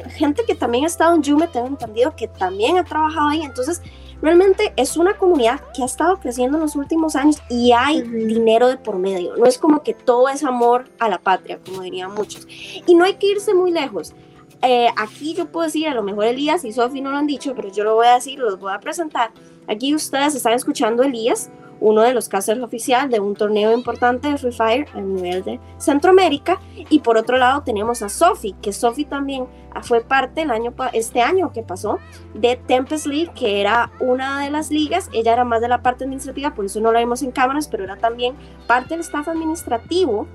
gente 0.09 0.43
que 0.45 0.55
también 0.55 0.85
ha 0.85 0.87
estado 0.87 1.15
en 1.15 1.23
Jume, 1.23 1.47
tengo 1.47 1.67
entendido 1.67 2.15
que 2.15 2.27
también 2.27 2.77
ha 2.77 2.83
trabajado 2.83 3.29
ahí. 3.29 3.41
Entonces, 3.41 3.81
Realmente 4.23 4.71
es 4.77 4.95
una 4.95 5.17
comunidad 5.17 5.59
que 5.75 5.83
ha 5.83 5.85
estado 5.85 6.15
creciendo 6.15 6.55
en 6.55 6.63
los 6.63 6.77
últimos 6.77 7.17
años 7.17 7.43
y 7.49 7.73
hay 7.73 8.03
dinero 8.03 8.69
de 8.69 8.77
por 8.77 8.97
medio. 8.97 9.35
No 9.35 9.45
es 9.45 9.57
como 9.57 9.83
que 9.83 9.93
todo 9.93 10.29
es 10.29 10.45
amor 10.45 10.85
a 10.97 11.09
la 11.09 11.17
patria, 11.17 11.59
como 11.59 11.81
dirían 11.81 12.13
muchos. 12.13 12.47
Y 12.87 12.95
no 12.95 13.03
hay 13.03 13.15
que 13.15 13.31
irse 13.31 13.53
muy 13.53 13.71
lejos. 13.71 14.13
Eh, 14.61 14.87
aquí 14.95 15.33
yo 15.33 15.47
puedo 15.47 15.65
decir, 15.65 15.89
a 15.89 15.93
lo 15.93 16.03
mejor 16.03 16.23
Elías 16.23 16.63
y 16.63 16.71
Sofi 16.71 17.01
no 17.01 17.11
lo 17.11 17.17
han 17.17 17.27
dicho, 17.27 17.53
pero 17.53 17.69
yo 17.69 17.83
lo 17.83 17.95
voy 17.95 18.07
a 18.07 18.13
decir, 18.13 18.39
los 18.39 18.57
voy 18.57 18.71
a 18.71 18.79
presentar. 18.79 19.31
Aquí 19.67 19.93
ustedes 19.93 20.35
están 20.35 20.53
escuchando 20.53 21.03
Elías, 21.03 21.49
uno 21.83 22.01
de 22.01 22.13
los 22.13 22.29
casters 22.29 22.61
oficial 22.61 23.09
de 23.09 23.19
un 23.19 23.35
torneo 23.35 23.73
importante 23.73 24.29
de 24.29 24.37
Free 24.37 24.53
Fire 24.53 24.87
a 24.93 25.01
nivel 25.01 25.43
de 25.43 25.59
Centroamérica. 25.77 26.61
Y 26.89 26.99
por 26.99 27.17
otro 27.17 27.35
lado 27.35 27.61
tenemos 27.63 28.01
a 28.01 28.07
Sophie, 28.07 28.55
que 28.61 28.71
Sophie 28.71 29.03
también 29.03 29.47
fue 29.81 29.99
parte 29.99 30.43
el 30.43 30.51
año, 30.51 30.73
este 30.93 31.21
año 31.21 31.51
que 31.51 31.61
pasó 31.61 31.99
de 32.33 32.55
Tempest 32.55 33.05
League, 33.05 33.31
que 33.35 33.59
era 33.59 33.91
una 33.99 34.41
de 34.41 34.49
las 34.49 34.71
ligas. 34.71 35.09
Ella 35.11 35.33
era 35.33 35.43
más 35.43 35.59
de 35.59 35.67
la 35.67 35.81
parte 35.81 36.05
administrativa, 36.05 36.53
por 36.53 36.63
eso 36.63 36.79
no 36.79 36.93
la 36.93 36.99
vimos 36.99 37.21
en 37.21 37.31
cámaras, 37.31 37.67
pero 37.67 37.83
era 37.83 37.97
también 37.97 38.35
parte 38.65 38.93
del 38.93 39.01
staff 39.01 39.27
administrativo 39.27 40.27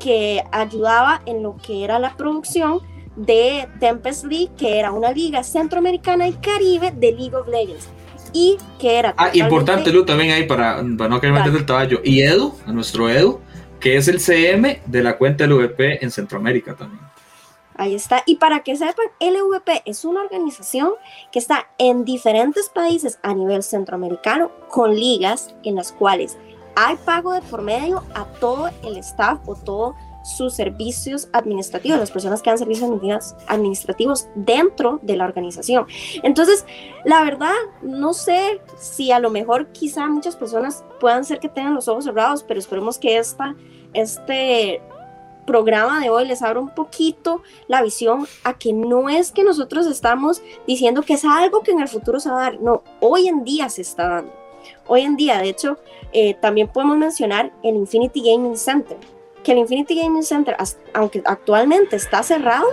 que 0.00 0.42
ayudaba 0.52 1.20
en 1.26 1.42
lo 1.42 1.56
que 1.58 1.84
era 1.84 1.98
la 1.98 2.16
producción 2.16 2.80
de 3.14 3.68
Tempest 3.78 4.24
League, 4.24 4.52
que 4.56 4.78
era 4.78 4.90
una 4.90 5.12
liga 5.12 5.44
centroamericana 5.44 6.26
y 6.28 6.32
caribe 6.32 6.92
de 6.92 7.12
League 7.12 7.36
of 7.36 7.46
Legends 7.46 7.90
y 8.34 8.58
que 8.78 8.98
era... 8.98 9.14
Ah, 9.16 9.30
importante, 9.32 9.90
Lu, 9.90 10.04
también 10.04 10.32
ahí 10.32 10.44
para, 10.44 10.84
para 10.98 11.08
no 11.08 11.20
querer 11.20 11.34
meter 11.34 11.54
el 11.54 11.64
caballo. 11.64 12.00
Y 12.04 12.20
Edu, 12.20 12.54
a 12.66 12.72
nuestro 12.72 13.08
Edu, 13.08 13.40
que 13.80 13.96
es 13.96 14.08
el 14.08 14.20
CM 14.20 14.82
de 14.84 15.02
la 15.02 15.16
cuenta 15.16 15.46
LVP 15.46 16.04
en 16.04 16.10
Centroamérica 16.10 16.74
también. 16.74 17.00
Ahí 17.76 17.94
está. 17.94 18.22
Y 18.26 18.36
para 18.36 18.60
que 18.60 18.76
sepan, 18.76 19.06
LVP 19.20 19.82
es 19.84 20.04
una 20.04 20.20
organización 20.20 20.92
que 21.32 21.38
está 21.38 21.68
en 21.78 22.04
diferentes 22.04 22.68
países 22.68 23.18
a 23.22 23.34
nivel 23.34 23.62
centroamericano 23.62 24.50
con 24.68 24.94
ligas 24.94 25.54
en 25.64 25.76
las 25.76 25.92
cuales 25.92 26.36
hay 26.76 26.96
pago 26.96 27.32
de 27.32 27.42
por 27.42 27.62
medio 27.62 28.02
a 28.14 28.24
todo 28.24 28.70
el 28.82 28.96
staff 28.98 29.38
o 29.46 29.54
todo 29.54 29.94
sus 30.24 30.54
servicios 30.54 31.28
administrativos, 31.32 31.98
las 31.98 32.10
personas 32.10 32.42
que 32.42 32.50
dan 32.50 32.58
servicios 32.58 33.36
administrativos 33.46 34.26
dentro 34.34 34.98
de 35.02 35.16
la 35.16 35.24
organización. 35.24 35.86
Entonces, 36.22 36.64
la 37.04 37.22
verdad, 37.22 37.52
no 37.82 38.14
sé 38.14 38.60
si 38.78 39.12
a 39.12 39.18
lo 39.18 39.30
mejor 39.30 39.68
quizá 39.68 40.08
muchas 40.08 40.34
personas 40.34 40.84
puedan 40.98 41.24
ser 41.24 41.40
que 41.40 41.48
tengan 41.48 41.74
los 41.74 41.88
ojos 41.88 42.04
cerrados, 42.04 42.42
pero 42.42 42.58
esperemos 42.58 42.98
que 42.98 43.18
esta, 43.18 43.54
este 43.92 44.80
programa 45.46 46.00
de 46.00 46.08
hoy 46.08 46.26
les 46.26 46.40
abra 46.40 46.58
un 46.58 46.70
poquito 46.70 47.42
la 47.68 47.82
visión 47.82 48.26
a 48.44 48.54
que 48.54 48.72
no 48.72 49.10
es 49.10 49.30
que 49.30 49.44
nosotros 49.44 49.86
estamos 49.86 50.42
diciendo 50.66 51.02
que 51.02 51.14
es 51.14 51.24
algo 51.26 51.60
que 51.60 51.72
en 51.72 51.80
el 51.80 51.88
futuro 51.88 52.18
se 52.18 52.30
va 52.30 52.38
a 52.38 52.50
dar, 52.50 52.60
no, 52.60 52.82
hoy 53.00 53.28
en 53.28 53.44
día 53.44 53.68
se 53.68 53.82
está 53.82 54.08
dando. 54.08 54.32
Hoy 54.86 55.02
en 55.02 55.16
día, 55.16 55.38
de 55.38 55.50
hecho, 55.50 55.78
eh, 56.12 56.34
también 56.34 56.68
podemos 56.68 56.96
mencionar 56.96 57.52
el 57.62 57.76
Infinity 57.76 58.22
Gaming 58.22 58.56
Center, 58.56 58.96
que 59.44 59.52
el 59.52 59.58
Infinity 59.58 60.00
Gaming 60.00 60.24
Center, 60.24 60.56
aunque 60.94 61.22
actualmente 61.24 61.94
está 61.94 62.22
cerrado, 62.22 62.66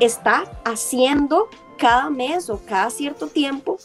está 0.00 0.44
haciendo 0.64 1.48
cada 1.78 2.10
mes 2.10 2.50
o 2.50 2.60
cada 2.66 2.90
cierto 2.90 3.28
tiempo 3.28 3.78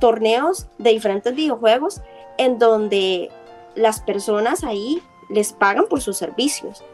torneos 0.00 0.66
de 0.78 0.90
diferentes 0.90 1.34
videojuegos 1.34 2.02
en 2.36 2.58
donde 2.58 3.30
las 3.74 4.00
personas 4.00 4.64
ahí 4.64 5.02
les 5.28 5.52
pagan 5.52 5.86
por 5.88 6.00
sus 6.00 6.16
servicios. 6.16 6.84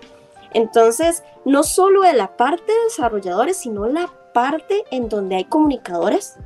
Entonces, 0.53 1.25
no 1.45 1.63
solo 1.63 2.03
de 2.03 2.13
la 2.13 2.37
parte 2.37 2.73
de 2.73 2.85
desarrolladores, 2.85 3.57
sino 3.57 3.87
la 3.87 4.11
parte 4.33 4.85
en 4.91 5.09
donde 5.09 5.37
hay 5.37 5.45
comunicadores, 5.45 6.37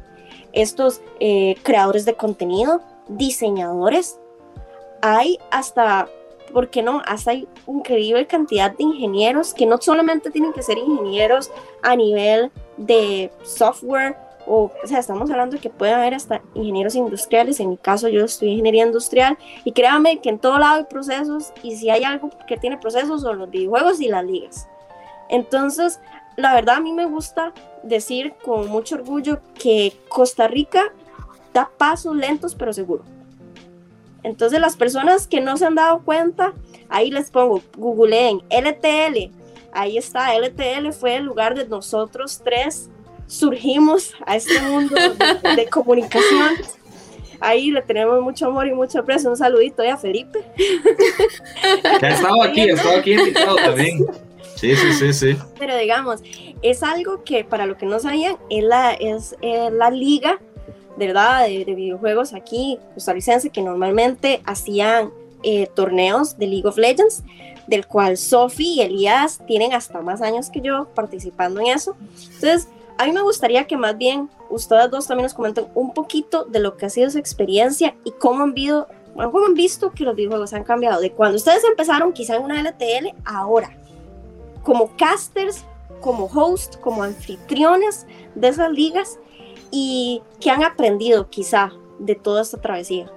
estos 0.52 1.02
eh, 1.20 1.56
creadores 1.62 2.04
de 2.04 2.14
contenido, 2.14 2.80
diseñadores, 3.08 4.18
hay 5.02 5.38
hasta 5.50 6.08
¿por 6.52 6.70
qué 6.70 6.82
no? 6.82 7.02
Hasta 7.06 7.32
hay 7.32 7.48
increíble 7.66 8.26
cantidad 8.26 8.70
de 8.70 8.84
ingenieros 8.84 9.54
que 9.54 9.66
no 9.66 9.78
solamente 9.78 10.30
tienen 10.30 10.52
que 10.52 10.62
ser 10.62 10.78
ingenieros 10.78 11.50
a 11.82 11.96
nivel 11.96 12.50
de 12.76 13.30
software, 13.42 14.16
o, 14.46 14.70
o 14.82 14.86
sea, 14.86 14.98
estamos 14.98 15.30
hablando 15.30 15.56
de 15.56 15.60
que 15.60 15.70
puede 15.70 15.92
haber 15.92 16.14
hasta 16.14 16.40
ingenieros 16.54 16.94
industriales, 16.94 17.60
en 17.60 17.70
mi 17.70 17.76
caso 17.76 18.08
yo 18.08 18.24
estoy 18.24 18.50
ingeniería 18.50 18.86
industrial, 18.86 19.36
y 19.64 19.72
créanme 19.72 20.20
que 20.20 20.30
en 20.30 20.38
todo 20.38 20.58
lado 20.58 20.76
hay 20.76 20.84
procesos, 20.84 21.52
y 21.62 21.76
si 21.76 21.90
hay 21.90 22.04
algo 22.04 22.30
que 22.46 22.56
tiene 22.56 22.78
procesos 22.78 23.22
son 23.22 23.38
los 23.38 23.50
videojuegos 23.50 24.00
y 24.00 24.08
las 24.08 24.24
ligas. 24.24 24.68
Entonces, 25.28 26.00
la 26.36 26.54
verdad 26.54 26.76
a 26.76 26.80
mí 26.80 26.92
me 26.92 27.06
gusta 27.06 27.52
decir 27.82 28.34
con 28.44 28.68
mucho 28.68 28.94
orgullo 28.94 29.40
que 29.54 29.92
Costa 30.08 30.48
Rica 30.48 30.92
da 31.52 31.70
pasos 31.76 32.14
lentos 32.16 32.54
pero 32.54 32.72
seguros 32.72 33.06
entonces 34.28 34.60
las 34.60 34.76
personas 34.76 35.26
que 35.26 35.40
no 35.40 35.56
se 35.56 35.66
han 35.66 35.74
dado 35.74 36.02
cuenta, 36.04 36.52
ahí 36.88 37.10
les 37.10 37.30
pongo, 37.30 37.62
googleen 37.76 38.42
LTL, 38.50 39.32
ahí 39.72 39.98
está, 39.98 40.38
LTL 40.38 40.92
fue 40.92 41.16
el 41.16 41.24
lugar 41.24 41.54
de 41.54 41.66
nosotros 41.66 42.40
tres 42.44 42.90
surgimos 43.28 44.14
a 44.26 44.36
este 44.36 44.60
mundo 44.62 44.96
de, 45.56 45.66
comunicación. 45.66 46.54
Ahí 47.40 47.70
le 47.70 47.82
tenemos 47.82 48.20
mucho 48.20 48.46
amor 48.46 48.66
y 48.66 48.74
mucho 48.74 48.98
aprecio. 48.98 49.30
Un 49.30 49.36
saludito 49.36 49.82
a 49.88 49.96
Felipe. 49.96 50.40
Que 52.00 52.06
ha 52.06 52.14
estado 52.14 52.42
aquí, 52.42 52.62
ha 52.62 52.74
estado 52.74 52.98
aquí 52.98 53.12
invitado 53.12 53.56
también. 53.56 54.06
Sí, 54.56 54.74
sí, 54.74 54.92
sí, 54.92 55.12
sí. 55.12 55.38
Pero 55.56 55.76
digamos, 55.76 56.20
es 56.62 56.82
algo 56.82 57.22
que 57.22 57.44
para 57.44 57.66
lo 57.66 57.76
que 57.76 57.86
no 57.86 58.00
sabían, 58.00 58.36
es 58.50 58.64
la, 58.64 58.92
es, 58.92 59.36
eh, 59.40 59.70
la 59.70 59.90
liga 59.90 60.40
de 60.98 61.06
verdad, 61.06 61.46
de, 61.46 61.64
videojuegos 61.64 62.34
aquí 62.34 62.78
costarricense 62.94 63.50
que 63.50 63.62
normalmente 63.62 64.42
hacían 64.44 65.10
eh, 65.44 65.68
torneos 65.74 66.36
de 66.38 66.48
League 66.48 66.66
of 66.66 66.76
Legends, 66.76 67.22
del 67.68 67.86
cual 67.86 68.16
Sophie 68.16 68.66
y 68.66 68.80
Elías 68.80 69.40
tienen 69.46 69.72
hasta 69.72 70.00
más 70.00 70.20
años 70.22 70.50
que 70.50 70.60
yo 70.60 70.88
participando 70.94 71.60
en 71.60 71.68
eso. 71.68 71.96
Entonces, 72.34 72.68
a 72.96 73.06
mí 73.06 73.12
me 73.12 73.22
gustaría 73.22 73.66
que 73.66 73.76
más 73.76 73.96
bien 73.96 74.28
ustedes 74.50 74.90
dos 74.90 75.06
también 75.06 75.24
nos 75.24 75.34
comenten 75.34 75.66
un 75.74 75.94
poquito 75.94 76.44
de 76.44 76.58
lo 76.58 76.76
que 76.76 76.86
ha 76.86 76.90
sido 76.90 77.08
su 77.10 77.18
experiencia 77.18 77.94
y 78.04 78.10
cómo 78.10 78.42
han, 78.42 78.54
visto, 78.54 78.88
cómo 79.14 79.46
han 79.46 79.54
visto 79.54 79.92
que 79.92 80.02
los 80.02 80.16
videojuegos 80.16 80.52
han 80.52 80.64
cambiado 80.64 81.00
de 81.00 81.12
cuando 81.12 81.36
ustedes 81.36 81.62
empezaron 81.62 82.12
quizá 82.12 82.34
en 82.34 82.42
una 82.42 82.60
LTL 82.60 83.14
ahora, 83.24 83.76
como 84.64 84.96
casters, 84.96 85.64
como 86.00 86.24
host, 86.24 86.80
como 86.80 87.04
anfitriones 87.04 88.06
de 88.34 88.48
esas 88.48 88.72
ligas 88.72 89.18
y 89.70 90.22
qué 90.40 90.50
han 90.50 90.62
aprendido 90.62 91.28
quizá 91.30 91.72
de 91.98 92.14
toda 92.14 92.42
esta 92.42 92.60
travesía. 92.60 93.10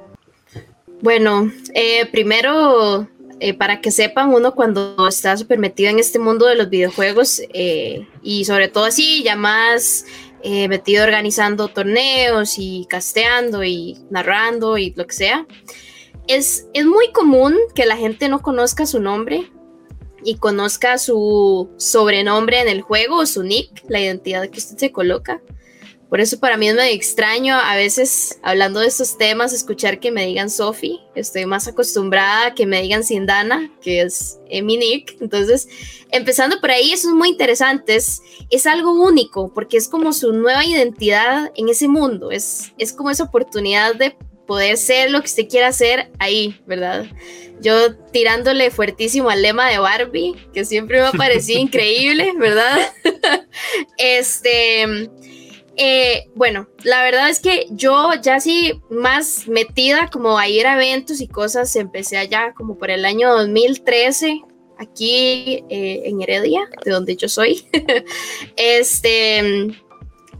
Bueno, 1.01 1.51
eh, 1.73 2.05
primero, 2.11 3.07
eh, 3.39 3.53
para 3.53 3.81
que 3.81 3.91
sepan, 3.91 4.33
uno 4.33 4.53
cuando 4.53 5.07
está 5.07 5.35
súper 5.35 5.57
metido 5.57 5.89
en 5.89 5.99
este 5.99 6.19
mundo 6.19 6.45
de 6.45 6.55
los 6.55 6.69
videojuegos 6.69 7.41
eh, 7.53 8.07
y 8.21 8.45
sobre 8.45 8.67
todo 8.67 8.85
así, 8.85 9.23
ya 9.23 9.35
más 9.35 10.05
metido 10.43 11.03
organizando 11.03 11.67
torneos 11.67 12.55
y 12.57 12.87
casteando 12.89 13.63
y 13.63 13.99
narrando 14.09 14.79
y 14.79 14.91
lo 14.95 15.05
que 15.05 15.13
sea, 15.13 15.45
es, 16.27 16.67
es 16.73 16.85
muy 16.85 17.11
común 17.11 17.55
que 17.75 17.85
la 17.85 17.95
gente 17.95 18.27
no 18.27 18.41
conozca 18.41 18.87
su 18.87 18.99
nombre 18.99 19.51
y 20.23 20.37
conozca 20.37 20.97
su 20.97 21.69
sobrenombre 21.77 22.59
en 22.59 22.69
el 22.69 22.81
juego 22.81 23.17
o 23.17 23.25
su 23.25 23.43
nick, 23.43 23.83
la 23.87 23.99
identidad 23.99 24.49
que 24.49 24.59
usted 24.59 24.77
se 24.77 24.91
coloca. 24.91 25.41
Por 26.11 26.19
eso 26.19 26.41
para 26.41 26.57
mí 26.57 26.67
es 26.67 26.75
muy 26.75 26.89
extraño 26.89 27.55
a 27.55 27.73
veces 27.77 28.37
hablando 28.43 28.81
de 28.81 28.87
estos 28.87 29.17
temas 29.17 29.53
escuchar 29.53 30.01
que 30.01 30.11
me 30.11 30.25
digan 30.25 30.49
Sophie. 30.49 30.99
Estoy 31.15 31.45
más 31.45 31.69
acostumbrada 31.69 32.47
a 32.47 32.53
que 32.53 32.65
me 32.65 32.81
digan 32.81 33.05
Sindana, 33.05 33.71
que 33.81 34.01
es 34.01 34.37
mi 34.61 34.75
nick. 34.75 35.15
Entonces, 35.21 35.69
empezando 36.11 36.59
por 36.59 36.69
ahí, 36.69 36.91
eso 36.91 37.07
es 37.07 37.15
muy 37.15 37.29
interesante. 37.29 37.95
Es, 37.95 38.21
algo 38.65 38.91
único 38.91 39.53
porque 39.53 39.77
es 39.77 39.87
como 39.87 40.11
su 40.11 40.33
nueva 40.33 40.65
identidad 40.65 41.49
en 41.55 41.69
ese 41.69 41.87
mundo. 41.87 42.29
Es, 42.29 42.73
es 42.77 42.91
como 42.91 43.09
esa 43.09 43.23
oportunidad 43.23 43.95
de 43.95 44.13
poder 44.45 44.75
ser 44.75 45.11
lo 45.11 45.21
que 45.21 45.27
usted 45.27 45.47
quiera 45.47 45.69
hacer 45.69 46.11
ahí, 46.19 46.59
¿verdad? 46.65 47.05
Yo 47.61 47.95
tirándole 48.11 48.69
fuertísimo 48.69 49.29
al 49.29 49.43
lema 49.43 49.69
de 49.69 49.79
Barbie, 49.79 50.35
que 50.53 50.65
siempre 50.65 50.99
me 50.99 51.07
ha 51.07 51.13
parecido 51.13 51.59
increíble, 51.61 52.33
¿verdad? 52.37 52.91
este 53.97 55.09
eh, 55.77 56.29
bueno, 56.35 56.67
la 56.83 57.03
verdad 57.03 57.29
es 57.29 57.39
que 57.39 57.67
yo 57.71 58.11
ya 58.21 58.39
sí 58.39 58.81
más 58.89 59.47
metida 59.47 60.09
como 60.11 60.37
a 60.37 60.47
ir 60.47 60.67
a 60.67 60.75
eventos 60.75 61.21
y 61.21 61.27
cosas, 61.27 61.75
empecé 61.75 62.17
allá 62.17 62.53
como 62.53 62.77
por 62.77 62.91
el 62.91 63.05
año 63.05 63.33
2013, 63.33 64.41
aquí 64.77 65.63
eh, 65.69 66.01
en 66.05 66.21
Heredia, 66.21 66.69
de 66.83 66.91
donde 66.91 67.15
yo 67.15 67.29
soy. 67.29 67.65
este, 68.57 69.73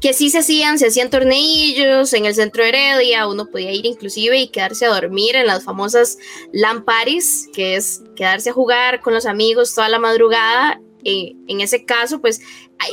que 0.02 0.14
sí 0.14 0.30
se 0.30 0.40
hacían, 0.40 0.80
se 0.80 0.88
hacían 0.88 1.10
tornillos 1.10 2.14
en 2.14 2.26
el 2.26 2.36
centro 2.36 2.64
de 2.64 2.70
Heredia, 2.70 3.28
uno 3.28 3.46
podía 3.46 3.72
ir 3.72 3.86
inclusive 3.86 4.38
y 4.38 4.50
quedarse 4.50 4.86
a 4.86 4.90
dormir 4.90 5.36
en 5.36 5.48
las 5.48 5.64
famosas 5.64 6.18
lamparis, 6.52 7.48
que 7.54 7.76
es 7.76 8.02
quedarse 8.16 8.50
a 8.50 8.54
jugar 8.54 9.02
con 9.02 9.14
los 9.14 9.26
amigos 9.26 9.74
toda 9.74 9.88
la 9.88 10.00
madrugada 10.00 10.82
en 11.04 11.62
ese 11.62 11.86
caso, 11.86 12.22
pues 12.22 12.42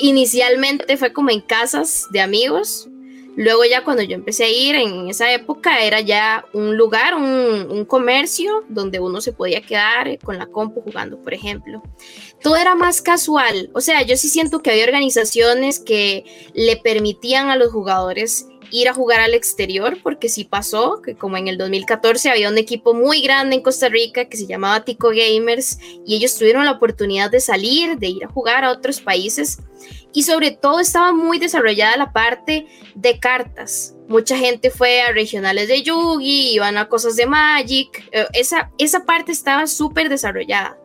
inicialmente 0.01 0.97
fue 0.97 1.13
como 1.13 1.31
en 1.31 1.41
casas 1.41 2.07
de 2.11 2.21
amigos. 2.21 2.89
Luego 3.37 3.65
ya 3.65 3.85
cuando 3.85 4.03
yo 4.03 4.17
empecé 4.17 4.45
a 4.45 4.51
ir 4.51 4.75
en 4.75 5.09
esa 5.09 5.33
época 5.33 5.85
era 5.85 6.01
ya 6.01 6.45
un 6.53 6.77
lugar, 6.77 7.15
un, 7.15 7.85
comercio 7.85 8.65
donde 8.69 8.99
uno 8.99 9.21
se 9.21 9.33
podía 9.33 9.63
quedar 9.63 10.19
con 10.19 10.39
la 10.39 10.47
compu 10.47 10.81
jugando, 10.81 11.23
por 11.23 11.33
ejemplo. 11.33 11.81
Todo 12.43 12.57
era 12.57 12.75
más 12.75 13.01
casual. 13.01 13.71
O 13.75 13.81
sea, 13.81 14.03
yo 14.03 14.17
sí 14.17 14.29
siento 14.29 14.61
que 14.61 14.73
había 14.73 14.85
organizaciones 14.85 15.79
que 15.79 16.25
le 16.53 16.79
permitían 16.79 17.49
a 17.51 17.57
los 17.57 17.71
jugadores 17.71 18.49
ir 18.71 18.89
a 18.89 18.95
jugar 18.95 19.21
al 19.21 19.35
exterior, 19.35 19.99
porque 20.03 20.29
sí 20.29 20.45
pasó, 20.45 21.01
que 21.03 21.15
como 21.15 21.37
en 21.37 21.49
el 21.49 21.59
2014 21.59 22.31
había 22.31 22.49
un 22.49 22.59
equipo 22.59 22.95
muy 22.95 23.23
grande 23.23 23.57
en 23.57 23.63
Costa 23.63 23.89
Rica 23.89 24.27
que 24.27 24.37
se 24.37 24.47
llamaba 24.47 24.85
Tico 24.85 25.11
Gamers 25.11 25.79
y 26.07 26.17
ellos 26.17 26.37
tuvieron 26.37 26.65
la 26.65 26.73
oportunidad 26.73 27.31
de 27.31 27.41
salir, 27.41 27.99
de 27.99 28.09
ir 28.09 28.25
a 28.25 28.29
jugar 28.29 28.65
a 28.65 28.71
otros 28.71 29.01
países 29.01 29.59
y 30.13 30.23
sobre 30.23 30.51
todo 30.51 30.81
estaba 30.81 31.13
muy 31.13 31.39
desarrollada 31.39 31.97
la 31.97 32.13
parte 32.13 32.67
de 32.95 33.19
cartas. 33.19 33.95
Mucha 34.09 34.37
gente 34.37 34.71
fue 34.71 35.03
a 35.03 35.13
regionales 35.13 35.69
de 35.69 35.83
Yugi, 35.83 36.55
iban 36.55 36.79
a 36.79 36.89
cosas 36.89 37.17
de 37.17 37.27
Magic, 37.27 38.09
eh, 38.13 38.27
esa, 38.33 38.71
esa 38.79 39.05
parte 39.05 39.33
estaba 39.33 39.67
súper 39.67 40.09
desarrollada 40.09 40.79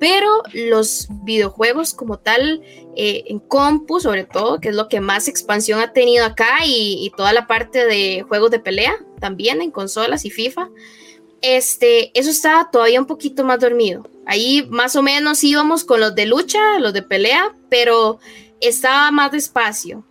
pero 0.00 0.42
los 0.54 1.08
videojuegos 1.22 1.92
como 1.92 2.18
tal, 2.18 2.62
eh, 2.96 3.24
en 3.26 3.38
compu 3.38 4.00
sobre 4.00 4.24
todo, 4.24 4.58
que 4.58 4.70
es 4.70 4.74
lo 4.74 4.88
que 4.88 5.00
más 5.00 5.28
expansión 5.28 5.78
ha 5.78 5.92
tenido 5.92 6.24
acá, 6.24 6.64
y, 6.64 7.12
toda 7.16 7.32
la 7.34 7.46
parte 7.46 7.84
de 7.84 8.24
juegos 8.26 8.50
de 8.50 8.58
pelea, 8.58 8.94
también 9.20 9.60
en 9.60 9.70
consolas 9.70 10.24
y 10.24 10.30
FIFA, 10.30 10.70
este, 11.42 12.18
eso 12.18 12.30
estaba 12.30 12.70
todavía 12.70 12.98
un 12.98 13.06
poquito 13.06 13.44
más 13.44 13.60
dormido. 13.60 14.08
Ahí 14.26 14.66
más 14.70 14.96
o 14.96 15.02
menos 15.02 15.44
íbamos 15.44 15.84
con 15.84 16.00
los 16.00 16.14
de 16.14 16.26
lucha, 16.26 16.78
los 16.78 16.94
de 16.94 17.02
pelea, 17.02 17.54
pero 17.68 18.18
estaba 18.60 19.10
más 19.10 19.32
despacio. 19.32 20.04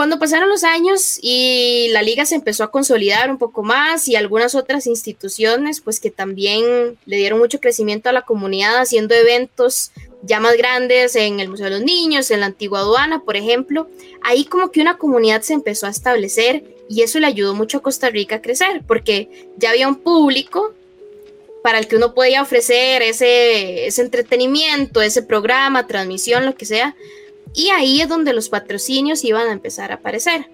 Cuando 0.00 0.18
pasaron 0.18 0.48
los 0.48 0.64
años 0.64 1.18
y 1.20 1.88
la 1.90 2.00
liga 2.00 2.24
se 2.24 2.34
empezó 2.34 2.64
a 2.64 2.70
consolidar 2.70 3.30
un 3.30 3.36
poco 3.36 3.62
más 3.62 4.08
y 4.08 4.16
algunas 4.16 4.54
otras 4.54 4.86
instituciones, 4.86 5.82
pues 5.82 6.00
que 6.00 6.10
también 6.10 6.96
le 7.04 7.16
dieron 7.18 7.38
mucho 7.38 7.60
crecimiento 7.60 8.08
a 8.08 8.14
la 8.14 8.22
comunidad 8.22 8.78
haciendo 8.78 9.14
eventos 9.14 9.92
ya 10.22 10.40
más 10.40 10.56
grandes 10.56 11.16
en 11.16 11.38
el 11.38 11.50
Museo 11.50 11.66
de 11.66 11.72
los 11.72 11.82
Niños, 11.82 12.30
en 12.30 12.40
la 12.40 12.46
antigua 12.46 12.78
aduana, 12.78 13.24
por 13.24 13.36
ejemplo, 13.36 13.90
ahí 14.22 14.46
como 14.46 14.70
que 14.70 14.80
una 14.80 14.96
comunidad 14.96 15.42
se 15.42 15.52
empezó 15.52 15.86
a 15.86 15.90
establecer 15.90 16.64
y 16.88 17.02
eso 17.02 17.18
le 17.18 17.26
ayudó 17.26 17.52
mucho 17.52 17.76
a 17.76 17.82
Costa 17.82 18.08
Rica 18.08 18.36
a 18.36 18.40
crecer, 18.40 18.80
porque 18.86 19.50
ya 19.58 19.68
había 19.68 19.86
un 19.86 19.96
público 19.96 20.72
para 21.62 21.78
el 21.78 21.88
que 21.88 21.96
uno 21.96 22.14
podía 22.14 22.40
ofrecer 22.40 23.02
ese, 23.02 23.86
ese 23.86 24.00
entretenimiento, 24.00 25.02
ese 25.02 25.22
programa, 25.22 25.86
transmisión, 25.86 26.46
lo 26.46 26.54
que 26.54 26.64
sea, 26.64 26.96
y 27.54 27.70
ahí 27.70 28.00
es 28.00 28.08
donde 28.08 28.32
los 28.32 28.48
patrocinios 28.48 29.24
iban 29.24 29.48
a 29.48 29.52
empezar 29.52 29.90
a 29.90 29.96
aparecer. 29.96 30.46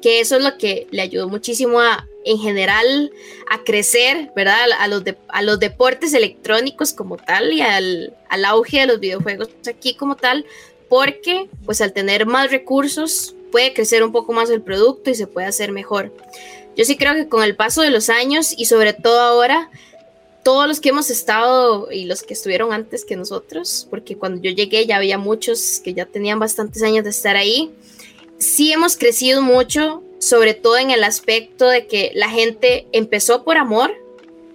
Que 0.00 0.20
eso 0.20 0.36
es 0.36 0.42
lo 0.42 0.58
que 0.58 0.88
le 0.90 1.02
ayudó 1.02 1.28
muchísimo 1.28 1.80
a, 1.80 2.06
en 2.24 2.38
general, 2.38 3.12
a 3.50 3.62
crecer, 3.62 4.32
¿verdad? 4.34 4.66
A 4.78 4.88
los, 4.88 5.02
a 5.28 5.42
los 5.42 5.60
deportes 5.60 6.12
electrónicos 6.14 6.92
como 6.92 7.16
tal 7.16 7.52
y 7.52 7.60
al, 7.60 8.16
al 8.28 8.44
auge 8.44 8.80
de 8.80 8.86
los 8.86 9.00
videojuegos 9.00 9.48
aquí 9.68 9.94
como 9.94 10.16
tal, 10.16 10.44
porque 10.88 11.48
pues 11.64 11.80
al 11.80 11.92
tener 11.92 12.26
más 12.26 12.50
recursos 12.50 13.34
puede 13.50 13.72
crecer 13.74 14.02
un 14.02 14.12
poco 14.12 14.32
más 14.32 14.50
el 14.50 14.62
producto 14.62 15.10
y 15.10 15.14
se 15.14 15.26
puede 15.26 15.46
hacer 15.46 15.70
mejor. 15.70 16.12
Yo 16.74 16.84
sí 16.84 16.96
creo 16.96 17.14
que 17.14 17.28
con 17.28 17.44
el 17.44 17.54
paso 17.54 17.82
de 17.82 17.90
los 17.90 18.08
años 18.08 18.54
y 18.56 18.64
sobre 18.64 18.94
todo 18.94 19.20
ahora, 19.20 19.70
todos 20.42 20.66
los 20.66 20.80
que 20.80 20.88
hemos 20.88 21.10
estado 21.10 21.90
y 21.90 22.04
los 22.04 22.22
que 22.22 22.34
estuvieron 22.34 22.72
antes 22.72 23.04
que 23.04 23.16
nosotros, 23.16 23.86
porque 23.90 24.16
cuando 24.16 24.42
yo 24.42 24.50
llegué 24.50 24.86
ya 24.86 24.96
había 24.96 25.18
muchos 25.18 25.80
que 25.82 25.94
ya 25.94 26.06
tenían 26.06 26.38
bastantes 26.38 26.82
años 26.82 27.04
de 27.04 27.10
estar 27.10 27.36
ahí, 27.36 27.70
sí 28.38 28.72
hemos 28.72 28.96
crecido 28.96 29.42
mucho, 29.42 30.02
sobre 30.18 30.54
todo 30.54 30.78
en 30.78 30.90
el 30.90 31.04
aspecto 31.04 31.68
de 31.68 31.86
que 31.86 32.12
la 32.14 32.28
gente 32.28 32.86
empezó 32.92 33.44
por 33.44 33.56
amor 33.56 33.92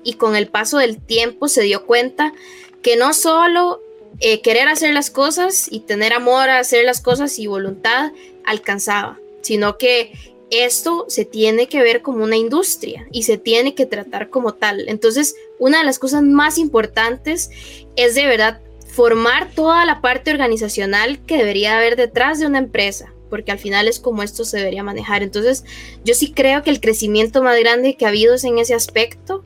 y 0.03 0.13
con 0.13 0.35
el 0.35 0.47
paso 0.47 0.77
del 0.77 0.99
tiempo 0.99 1.47
se 1.47 1.63
dio 1.63 1.85
cuenta 1.85 2.33
que 2.81 2.95
no 2.95 3.13
solo 3.13 3.81
eh, 4.19 4.41
querer 4.41 4.67
hacer 4.67 4.93
las 4.93 5.09
cosas 5.09 5.67
y 5.69 5.81
tener 5.81 6.13
amor 6.13 6.49
a 6.49 6.59
hacer 6.59 6.85
las 6.85 7.01
cosas 7.01 7.37
y 7.39 7.47
voluntad 7.47 8.11
alcanzaba, 8.45 9.19
sino 9.41 9.77
que 9.77 10.13
esto 10.49 11.05
se 11.09 11.25
tiene 11.25 11.67
que 11.67 11.81
ver 11.81 12.01
como 12.01 12.23
una 12.23 12.37
industria 12.37 13.07
y 13.11 13.23
se 13.23 13.37
tiene 13.37 13.75
que 13.75 13.85
tratar 13.85 14.29
como 14.29 14.53
tal. 14.53 14.87
Entonces, 14.87 15.35
una 15.59 15.79
de 15.79 15.83
las 15.83 15.99
cosas 15.99 16.23
más 16.23 16.57
importantes 16.57 17.49
es 17.95 18.15
de 18.15 18.25
verdad 18.25 18.61
formar 18.87 19.51
toda 19.51 19.85
la 19.85 20.01
parte 20.01 20.31
organizacional 20.31 21.19
que 21.25 21.37
debería 21.37 21.77
haber 21.77 21.95
detrás 21.95 22.39
de 22.39 22.47
una 22.47 22.59
empresa, 22.59 23.13
porque 23.29 23.51
al 23.51 23.59
final 23.59 23.87
es 23.87 23.99
como 23.99 24.23
esto 24.23 24.45
se 24.45 24.57
debería 24.57 24.83
manejar. 24.83 25.21
Entonces, 25.21 25.65
yo 26.03 26.13
sí 26.15 26.31
creo 26.31 26.63
que 26.63 26.69
el 26.69 26.79
crecimiento 26.79 27.43
más 27.43 27.59
grande 27.59 27.95
que 27.95 28.05
ha 28.05 28.09
habido 28.09 28.35
es 28.35 28.43
en 28.43 28.57
ese 28.57 28.73
aspecto, 28.73 29.43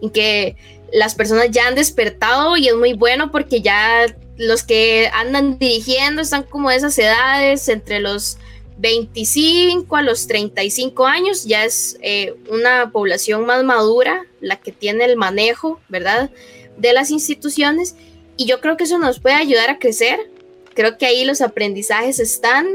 y 0.00 0.10
que 0.10 0.56
las 0.92 1.14
personas 1.14 1.50
ya 1.50 1.68
han 1.68 1.74
despertado 1.74 2.56
y 2.56 2.68
es 2.68 2.74
muy 2.74 2.94
bueno 2.94 3.30
porque 3.30 3.60
ya 3.60 4.06
los 4.36 4.62
que 4.64 5.10
andan 5.12 5.58
dirigiendo 5.58 6.22
están 6.22 6.42
como 6.44 6.70
de 6.70 6.76
esas 6.76 6.98
edades 6.98 7.68
entre 7.68 8.00
los 8.00 8.38
25 8.80 9.94
a 9.94 10.02
los 10.02 10.26
35 10.26 11.06
años 11.06 11.44
ya 11.44 11.64
es 11.64 11.98
eh, 12.00 12.34
una 12.48 12.90
población 12.90 13.44
más 13.44 13.62
madura 13.62 14.24
la 14.40 14.56
que 14.56 14.72
tiene 14.72 15.04
el 15.04 15.16
manejo, 15.16 15.80
¿verdad? 15.88 16.30
De 16.78 16.94
las 16.94 17.10
instituciones 17.10 17.94
y 18.38 18.46
yo 18.46 18.60
creo 18.60 18.78
que 18.78 18.84
eso 18.84 18.98
nos 18.98 19.20
puede 19.20 19.34
ayudar 19.34 19.68
a 19.68 19.78
crecer. 19.78 20.30
Creo 20.72 20.96
que 20.96 21.04
ahí 21.04 21.26
los 21.26 21.42
aprendizajes 21.42 22.18
están. 22.20 22.66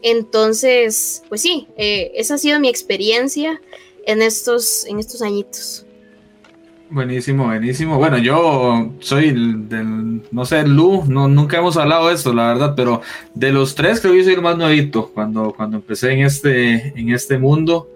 Entonces, 0.00 1.24
pues 1.28 1.40
sí, 1.40 1.66
eh, 1.76 2.12
esa 2.14 2.34
ha 2.34 2.38
sido 2.38 2.60
mi 2.60 2.68
experiencia 2.68 3.60
en 4.06 4.22
estos, 4.22 4.86
en 4.86 5.00
estos 5.00 5.22
añitos. 5.22 5.84
Buenísimo, 6.90 7.44
buenísimo. 7.44 7.98
Bueno, 7.98 8.16
yo 8.16 8.92
soy 9.00 9.32
del, 9.32 10.22
no 10.30 10.46
sé, 10.46 10.66
Lu, 10.66 11.04
no, 11.06 11.28
nunca 11.28 11.58
hemos 11.58 11.76
hablado 11.76 12.08
de 12.08 12.14
esto, 12.14 12.32
la 12.32 12.48
verdad, 12.48 12.72
pero 12.74 13.02
de 13.34 13.52
los 13.52 13.74
tres 13.74 14.00
creo 14.00 14.12
que 14.12 14.20
yo 14.20 14.24
soy 14.24 14.34
el 14.34 14.42
más 14.42 14.56
nuevito. 14.56 15.10
Cuando, 15.12 15.52
cuando 15.52 15.76
empecé 15.76 16.12
en 16.12 16.20
este, 16.20 16.98
en 16.98 17.10
este 17.10 17.36
mundo, 17.36 17.90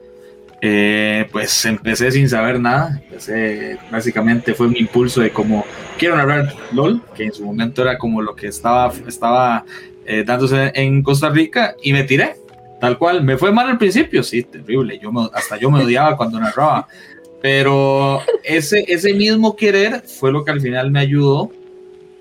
eh, 0.61 1.27
pues 1.33 1.65
empecé 1.65 2.13
sin 2.13 2.29
saber 2.29 2.61
nada. 2.61 3.01
Empecé, 3.05 3.79
básicamente 3.91 4.53
fue 4.53 4.67
un 4.67 4.77
impulso 4.77 5.23
de 5.23 5.31
como, 5.31 5.65
quiero 5.99 6.17
narrar 6.17 6.55
LOL, 6.73 7.01
que 7.15 7.25
en 7.25 7.33
su 7.33 7.47
momento 7.47 7.81
era 7.81 7.97
como 7.97 8.21
lo 8.21 8.37
que 8.37 8.49
estaba, 8.49 8.93
estaba 9.09 9.65
eh, 10.05 10.23
dándose 10.27 10.71
en 10.75 11.03
Costa 11.03 11.31
Rica, 11.31 11.77
y 11.83 11.95
me 11.95 12.05
tiré, 12.05 12.37
tal 12.79 12.99
cual. 12.99 13.25
Me 13.25 13.39
fue 13.39 13.53
mal 13.53 13.71
al 13.71 13.79
principio, 13.79 14.23
sí, 14.23 14.43
terrible. 14.43 14.99
Yo 14.99 15.11
hasta 15.33 15.57
yo 15.57 15.71
me 15.71 15.83
odiaba 15.83 16.15
cuando 16.15 16.39
narraba. 16.39 16.87
Pero 17.43 18.21
ese, 18.45 18.85
ese 18.89 19.13
mismo 19.13 19.57
querer 19.57 20.03
fue 20.07 20.33
lo 20.33 20.45
que 20.45 20.53
al 20.53 20.61
final 20.61 20.91
me 20.91 21.01
ayudó 21.01 21.51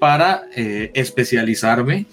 para 0.01 0.47
eh, 0.55 0.89
especializarme 0.95 2.07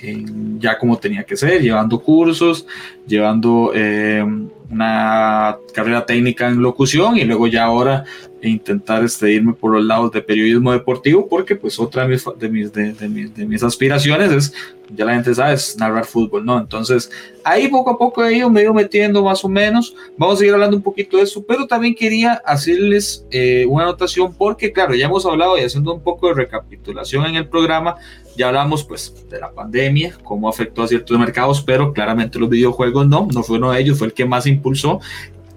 ya 0.59 0.77
como 0.77 0.99
tenía 0.99 1.25
que 1.25 1.39
ser, 1.39 1.63
llevando 1.63 2.03
cursos, 2.03 2.67
llevando 3.07 3.73
eh, 3.75 4.23
una 4.71 5.57
carrera 5.73 6.05
técnica 6.05 6.49
en 6.49 6.61
locución 6.61 7.17
y 7.17 7.25
luego 7.25 7.47
ya 7.47 7.65
ahora 7.65 8.05
intentar 8.43 9.05
este, 9.05 9.32
irme 9.32 9.53
por 9.53 9.72
los 9.72 9.84
lados 9.84 10.12
de 10.12 10.22
periodismo 10.22 10.72
deportivo 10.72 11.28
porque 11.28 11.57
pues 11.57 11.78
otra 11.78 12.07
de 12.07 12.09
mis, 12.09 12.24
de 12.39 12.49
mis, 12.49 12.72
de, 12.72 13.09
mis, 13.09 13.34
de 13.34 13.47
mis 13.47 13.62
aspiraciones 13.62 14.30
es, 14.30 14.53
ya 14.95 15.05
la 15.05 15.14
gente 15.14 15.34
sabe, 15.34 15.55
es 15.55 15.76
narrar 15.76 16.05
fútbol, 16.05 16.45
¿no? 16.45 16.59
Entonces 16.59 17.11
ahí 17.45 17.68
poco 17.68 17.91
a 17.91 17.99
poco 17.99 18.24
he 18.24 18.36
ido, 18.36 18.49
me 18.49 18.61
he 18.61 18.64
ido 18.64 18.74
metiendo 18.74 19.24
más 19.24 19.45
o 19.45 19.49
menos, 19.49 19.95
vamos 20.16 20.36
a 20.36 20.39
seguir 20.39 20.55
hablando 20.55 20.76
un 20.76 20.82
poquito 20.82 21.16
de 21.16 21.24
eso, 21.24 21.45
pero 21.47 21.66
también 21.66 21.95
quería 21.95 22.34
hacerles 22.45 23.26
eh, 23.30 23.66
una 23.66 23.84
anotación 23.84 24.32
porque 24.34 24.72
claro, 24.72 24.95
ya 24.95 25.07
hemos 25.07 25.26
hablado 25.26 25.59
y 25.59 25.62
haciendo 25.62 25.93
un 25.95 26.03
poco 26.03 26.28
de 26.28 26.34
recapitulación 26.34 27.26
en 27.26 27.34
el 27.34 27.49
programa, 27.49 27.97
ya 28.36 28.49
hablamos 28.49 28.84
pues 28.84 29.12
de 29.28 29.41
la 29.41 29.51
pandemia, 29.51 30.16
cómo 30.22 30.49
afectó 30.49 30.84
a 30.84 30.89
ciertos 30.89 31.18
mercados, 31.18 31.61
pero 31.61 31.93
claramente 31.93 32.39
los 32.39 32.49
videojuegos 32.49 33.07
no, 33.09 33.28
no 33.32 33.43
fue 33.43 33.59
uno 33.59 33.72
de 33.72 33.80
ellos, 33.80 33.99
fue 33.99 34.07
el 34.07 34.12
que 34.12 34.24
más 34.24 34.47
impulsó. 34.47 35.01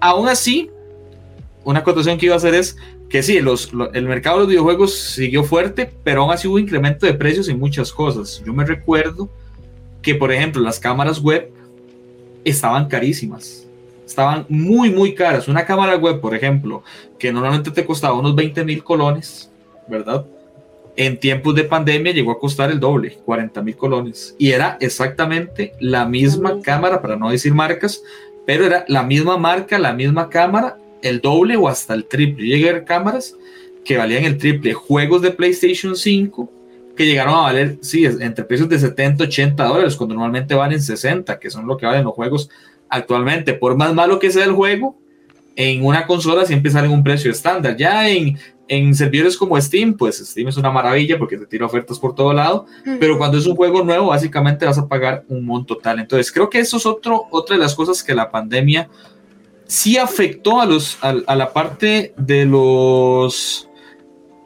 Aún 0.00 0.28
así, 0.28 0.68
una 1.64 1.80
acotación 1.80 2.18
que 2.18 2.26
iba 2.26 2.34
a 2.34 2.38
hacer 2.38 2.54
es 2.54 2.76
que 3.08 3.22
sí, 3.22 3.40
los, 3.40 3.70
el 3.92 4.06
mercado 4.06 4.36
de 4.36 4.40
los 4.42 4.48
videojuegos 4.48 4.94
siguió 4.94 5.44
fuerte, 5.44 5.90
pero 6.02 6.22
aún 6.22 6.32
así 6.32 6.48
hubo 6.48 6.58
incremento 6.58 7.06
de 7.06 7.14
precios 7.14 7.48
en 7.48 7.58
muchas 7.58 7.92
cosas. 7.92 8.42
Yo 8.44 8.52
me 8.52 8.64
recuerdo 8.64 9.28
que, 10.00 10.14
por 10.14 10.32
ejemplo, 10.32 10.62
las 10.62 10.80
cámaras 10.80 11.20
web 11.20 11.50
estaban 12.44 12.88
carísimas. 12.88 13.66
Estaban 14.06 14.46
muy, 14.48 14.90
muy 14.90 15.14
caras. 15.14 15.48
Una 15.48 15.64
cámara 15.64 15.96
web, 15.96 16.20
por 16.20 16.34
ejemplo, 16.34 16.82
que 17.18 17.32
normalmente 17.32 17.70
te 17.70 17.84
costaba 17.84 18.18
unos 18.18 18.34
20 18.34 18.64
mil 18.64 18.82
colones, 18.82 19.50
¿verdad? 19.88 20.26
en 20.96 21.18
tiempos 21.18 21.54
de 21.54 21.64
pandemia 21.64 22.12
llegó 22.12 22.32
a 22.32 22.38
costar 22.38 22.70
el 22.70 22.80
doble, 22.80 23.18
40 23.24 23.62
mil 23.62 23.76
colones. 23.76 24.34
Y 24.38 24.50
era 24.50 24.76
exactamente 24.80 25.72
la 25.80 26.04
misma 26.04 26.60
cámara, 26.60 27.00
para 27.00 27.16
no 27.16 27.30
decir 27.30 27.54
marcas, 27.54 28.02
pero 28.46 28.66
era 28.66 28.84
la 28.88 29.02
misma 29.02 29.36
marca, 29.36 29.78
la 29.78 29.92
misma 29.92 30.28
cámara, 30.28 30.76
el 31.02 31.20
doble 31.20 31.56
o 31.56 31.68
hasta 31.68 31.94
el 31.94 32.06
triple. 32.06 32.46
Llegué 32.46 32.70
a 32.70 32.72
ver 32.74 32.84
cámaras 32.84 33.36
que 33.84 33.96
valían 33.96 34.24
el 34.24 34.38
triple. 34.38 34.72
Juegos 34.72 35.22
de 35.22 35.30
PlayStation 35.30 35.96
5 35.96 36.50
que 36.96 37.06
llegaron 37.06 37.34
a 37.34 37.42
valer, 37.42 37.78
sí, 37.80 38.04
entre 38.04 38.44
precios 38.44 38.68
de 38.68 38.78
70, 38.78 39.24
80 39.24 39.64
dólares, 39.64 39.96
cuando 39.96 40.14
normalmente 40.14 40.54
valen 40.54 40.80
60, 40.80 41.38
que 41.38 41.50
son 41.50 41.66
lo 41.66 41.76
que 41.76 41.86
valen 41.86 42.04
los 42.04 42.12
juegos 42.12 42.50
actualmente. 42.88 43.54
Por 43.54 43.76
más 43.76 43.94
malo 43.94 44.18
que 44.18 44.30
sea 44.30 44.44
el 44.44 44.52
juego, 44.52 44.98
en 45.56 45.84
una 45.84 46.06
consola 46.06 46.44
siempre 46.44 46.70
sale 46.70 46.88
un 46.88 47.02
precio 47.02 47.30
estándar. 47.30 47.76
Ya 47.76 48.08
en, 48.08 48.38
en 48.68 48.94
servidores 48.94 49.36
como 49.36 49.60
Steam, 49.60 49.94
pues 49.94 50.18
Steam 50.18 50.48
es 50.48 50.56
una 50.56 50.70
maravilla 50.70 51.18
porque 51.18 51.36
te 51.36 51.46
tira 51.46 51.66
ofertas 51.66 51.98
por 51.98 52.14
todo 52.14 52.32
lado, 52.32 52.66
pero 53.00 53.18
cuando 53.18 53.38
es 53.38 53.46
un 53.46 53.56
juego 53.56 53.82
nuevo, 53.82 54.08
básicamente 54.08 54.66
vas 54.66 54.78
a 54.78 54.86
pagar 54.86 55.24
un 55.28 55.44
monto 55.44 55.76
tal. 55.76 55.98
Entonces, 55.98 56.30
creo 56.30 56.48
que 56.48 56.60
eso 56.60 56.76
es 56.76 56.86
otro, 56.86 57.26
otra 57.30 57.56
de 57.56 57.62
las 57.62 57.74
cosas 57.74 58.02
que 58.02 58.14
la 58.14 58.30
pandemia 58.30 58.88
sí 59.66 59.98
afectó 59.98 60.60
a, 60.60 60.66
los, 60.66 60.98
a, 61.02 61.34
la 61.34 61.52
parte 61.52 62.14
de 62.16 62.44
los 62.44 63.68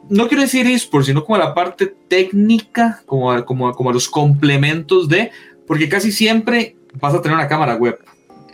no 0.09 0.27
quiero 0.27 0.43
decir 0.43 0.65
esports, 0.67 1.07
sino 1.07 1.23
como 1.23 1.35
a 1.35 1.39
la 1.39 1.53
parte 1.53 1.93
técnica, 2.07 3.01
como 3.05 3.43
como, 3.45 3.73
como 3.73 3.89
a 3.89 3.93
los 3.93 4.07
complementos 4.07 5.09
de, 5.09 5.31
porque 5.65 5.89
casi 5.89 6.11
siempre 6.11 6.77
vas 6.93 7.13
a 7.13 7.21
tener 7.21 7.37
una 7.37 7.47
cámara 7.47 7.75
web 7.75 7.99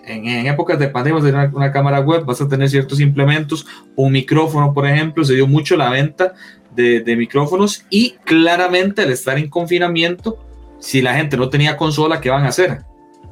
en, 0.06 0.48
épocas 0.48 0.80
de 0.80 0.90
pandemia, 0.90 1.22
de 1.22 1.30
una, 1.30 1.52
una, 1.54 1.72
cámara 1.72 2.00
web, 2.00 2.26
vas 2.26 2.42
a 2.42 2.48
tener 2.48 2.70
ciertos 2.70 3.00
implementos, 3.00 3.66
un 3.96 4.12
micrófono, 4.12 4.74
por 4.74 4.86
ejemplo, 4.88 5.24
se 5.24 5.36
dio 5.36 5.48
mucho 5.48 5.78
la 5.78 5.90
venta 5.90 6.34
de, 6.76 7.02
de, 7.02 7.16
micrófonos 7.16 7.86
y 7.90 8.12
claramente 8.26 9.04
al 9.04 9.12
estar 9.12 9.38
en 9.38 9.50
confinamiento, 9.50 10.40
si 10.80 11.02
la 11.02 11.16
gente 11.16 11.38
no 11.38 11.50
tenía 11.50 11.78
consola, 11.78 12.20
¿qué 12.20 12.30
van 12.30 12.44
a 12.44 12.50
hacer? 12.50 12.82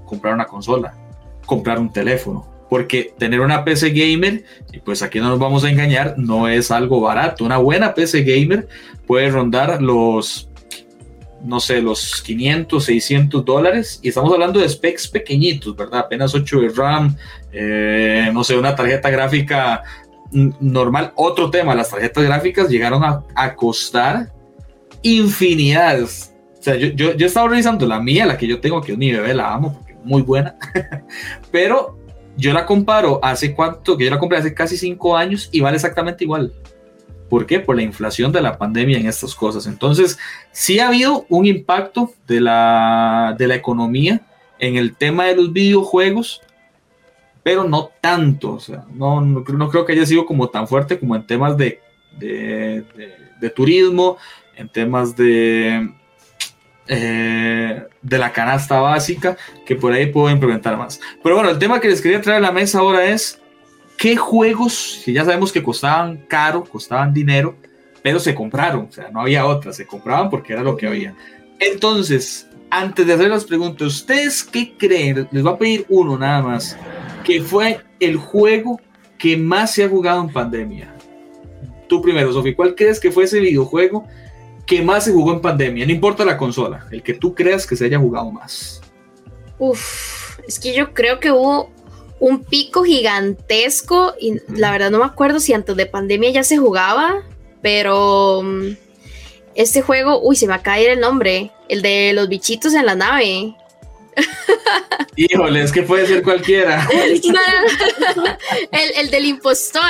Comprar 0.05 0.33
una 0.33 0.45
consola, 0.45 0.93
comprar 1.45 1.79
un 1.79 1.91
teléfono, 1.91 2.47
porque 2.71 3.13
tener 3.17 3.41
una 3.41 3.65
PC 3.65 3.89
gamer, 3.89 4.45
y 4.71 4.79
pues 4.79 5.01
aquí 5.03 5.19
no 5.19 5.27
nos 5.27 5.39
vamos 5.39 5.65
a 5.65 5.69
engañar, 5.69 6.15
no 6.17 6.47
es 6.47 6.71
algo 6.71 7.01
barato. 7.01 7.43
Una 7.43 7.57
buena 7.57 7.93
PC 7.93 8.23
gamer 8.23 8.69
puede 9.05 9.29
rondar 9.29 9.81
los 9.81 10.49
no 11.43 11.59
sé, 11.59 11.81
los 11.81 12.21
500, 12.21 12.81
600 12.81 13.43
dólares. 13.43 13.99
Y 14.01 14.07
estamos 14.07 14.31
hablando 14.31 14.61
de 14.61 14.69
specs 14.69 15.09
pequeñitos, 15.09 15.75
¿verdad? 15.75 15.99
Apenas 15.99 16.33
8 16.33 16.61
de 16.61 16.69
RAM, 16.69 17.17
eh, 17.51 18.29
no 18.31 18.41
sé, 18.41 18.55
una 18.57 18.73
tarjeta 18.73 19.09
gráfica 19.09 19.83
normal. 20.31 21.11
Otro 21.15 21.51
tema, 21.51 21.75
las 21.75 21.89
tarjetas 21.89 22.23
gráficas 22.23 22.69
llegaron 22.69 23.03
a, 23.03 23.53
costar 23.53 24.31
infinidades. 25.01 26.33
O 26.57 26.63
sea, 26.63 26.77
yo, 26.77 26.87
yo, 26.87 27.17
yo, 27.17 27.27
estaba 27.27 27.49
revisando 27.49 27.85
la 27.85 27.99
mía, 27.99 28.25
la 28.25 28.37
que 28.37 28.47
yo 28.47 28.61
tengo, 28.61 28.79
que 28.79 28.93
es 28.93 28.97
mi 28.97 29.11
bebé, 29.11 29.33
la 29.33 29.51
amo, 29.51 29.73
porque 29.73 29.91
es 29.91 30.05
muy 30.05 30.21
buena. 30.21 30.55
Pero 31.51 32.00
yo 32.41 32.53
la 32.53 32.65
comparo 32.65 33.19
hace 33.21 33.53
cuánto, 33.53 33.95
que 33.95 34.05
yo 34.05 34.09
la 34.09 34.17
compré 34.17 34.39
hace 34.39 34.53
casi 34.53 34.75
5 34.75 35.15
años 35.15 35.47
y 35.51 35.61
vale 35.61 35.75
exactamente 35.75 36.23
igual. 36.23 36.51
¿Por 37.29 37.45
qué? 37.45 37.59
Por 37.59 37.75
la 37.75 37.83
inflación 37.83 38.31
de 38.31 38.41
la 38.41 38.57
pandemia 38.57 38.97
en 38.97 39.05
estas 39.05 39.35
cosas. 39.35 39.67
Entonces, 39.67 40.17
sí 40.51 40.79
ha 40.79 40.87
habido 40.87 41.25
un 41.29 41.45
impacto 41.45 42.11
de 42.27 42.41
la, 42.41 43.35
de 43.37 43.47
la 43.47 43.55
economía 43.55 44.21
en 44.57 44.75
el 44.75 44.95
tema 44.95 45.25
de 45.25 45.35
los 45.35 45.53
videojuegos, 45.53 46.41
pero 47.43 47.63
no 47.63 47.91
tanto. 48.01 48.53
O 48.53 48.59
sea, 48.59 48.85
no, 48.91 49.21
no, 49.21 49.43
creo 49.43 49.85
que 49.85 49.93
haya 49.93 50.05
sido 50.05 50.25
como 50.25 50.49
tan 50.49 50.67
fuerte 50.67 50.99
como 50.99 51.15
en 51.15 51.27
temas 51.27 51.55
de, 51.55 51.79
de, 52.17 53.49
turismo, 53.55 54.17
en 54.55 54.67
temas 54.67 55.15
de, 55.15 55.93
eh, 56.93 57.83
de 58.01 58.17
la 58.17 58.33
canasta 58.33 58.81
básica, 58.81 59.37
que 59.65 59.77
por 59.77 59.93
ahí 59.93 60.07
puedo 60.07 60.29
implementar 60.29 60.77
más. 60.77 60.99
Pero 61.23 61.35
bueno, 61.35 61.49
el 61.49 61.57
tema 61.57 61.79
que 61.79 61.87
les 61.87 62.01
quería 62.01 62.19
traer 62.19 62.39
a 62.39 62.47
la 62.47 62.51
mesa 62.51 62.79
ahora 62.79 63.05
es 63.05 63.39
qué 63.97 64.17
juegos, 64.17 64.99
si 65.01 65.13
ya 65.13 65.23
sabemos 65.23 65.53
que 65.53 65.63
costaban 65.63 66.25
caro, 66.27 66.65
costaban 66.65 67.13
dinero, 67.13 67.55
pero 68.03 68.19
se 68.19 68.35
compraron, 68.35 68.87
o 68.89 68.91
sea, 68.91 69.09
no 69.09 69.21
había 69.21 69.45
otra, 69.45 69.71
se 69.71 69.87
compraban 69.87 70.29
porque 70.29 70.51
era 70.51 70.63
lo 70.63 70.75
que 70.75 70.85
había. 70.85 71.15
Entonces, 71.59 72.49
antes 72.69 73.07
de 73.07 73.13
hacer 73.13 73.29
las 73.29 73.45
preguntas, 73.45 73.87
¿ustedes 73.87 74.43
qué 74.43 74.73
creen? 74.77 75.29
Les 75.31 75.43
voy 75.43 75.53
a 75.53 75.57
pedir 75.57 75.85
uno 75.87 76.17
nada 76.17 76.41
más, 76.41 76.77
que 77.23 77.41
fue 77.41 77.79
el 78.01 78.17
juego 78.17 78.81
que 79.17 79.37
más 79.37 79.73
se 79.73 79.85
ha 79.85 79.87
jugado 79.87 80.23
en 80.23 80.33
pandemia. 80.33 80.93
Tú 81.87 82.01
primero, 82.01 82.33
Sofi, 82.33 82.53
¿cuál 82.53 82.75
crees 82.75 82.99
que 82.99 83.11
fue 83.11 83.23
ese 83.23 83.39
videojuego 83.39 84.05
que 84.65 84.81
más 84.81 85.05
se 85.05 85.11
jugó 85.11 85.33
en 85.33 85.41
pandemia? 85.41 85.85
No 85.85 85.91
importa 85.91 86.25
la 86.25 86.37
consola, 86.37 86.87
el 86.91 87.03
que 87.03 87.13
tú 87.13 87.33
creas 87.33 87.65
que 87.67 87.75
se 87.75 87.85
haya 87.85 87.99
jugado 87.99 88.31
más. 88.31 88.81
Uf, 89.59 90.39
es 90.47 90.59
que 90.59 90.73
yo 90.73 90.93
creo 90.93 91.19
que 91.19 91.31
hubo 91.31 91.69
un 92.19 92.43
pico 92.43 92.83
gigantesco 92.83 94.13
y 94.19 94.39
la 94.47 94.71
verdad 94.71 94.91
no 94.91 94.99
me 94.99 95.05
acuerdo 95.05 95.39
si 95.39 95.53
antes 95.53 95.75
de 95.75 95.85
pandemia 95.87 96.29
ya 96.29 96.43
se 96.43 96.57
jugaba, 96.57 97.23
pero 97.61 98.41
mm, 98.43 98.75
este 99.55 99.81
juego, 99.81 100.21
uy, 100.21 100.35
se 100.35 100.47
me 100.47 100.53
acaba 100.53 100.77
de 100.77 100.83
ir 100.83 100.89
el 100.89 100.99
nombre, 100.99 101.51
el 101.67 101.81
de 101.81 102.13
los 102.13 102.29
bichitos 102.29 102.73
en 102.73 102.85
la 102.85 102.95
nave. 102.95 103.55
Híjole, 105.15 105.63
es 105.63 105.71
que 105.71 105.83
puede 105.83 106.07
ser 106.07 106.23
cualquiera. 106.23 106.87
el, 108.71 108.91
el, 108.95 109.11
del 109.11 109.25
impostor. 109.25 109.81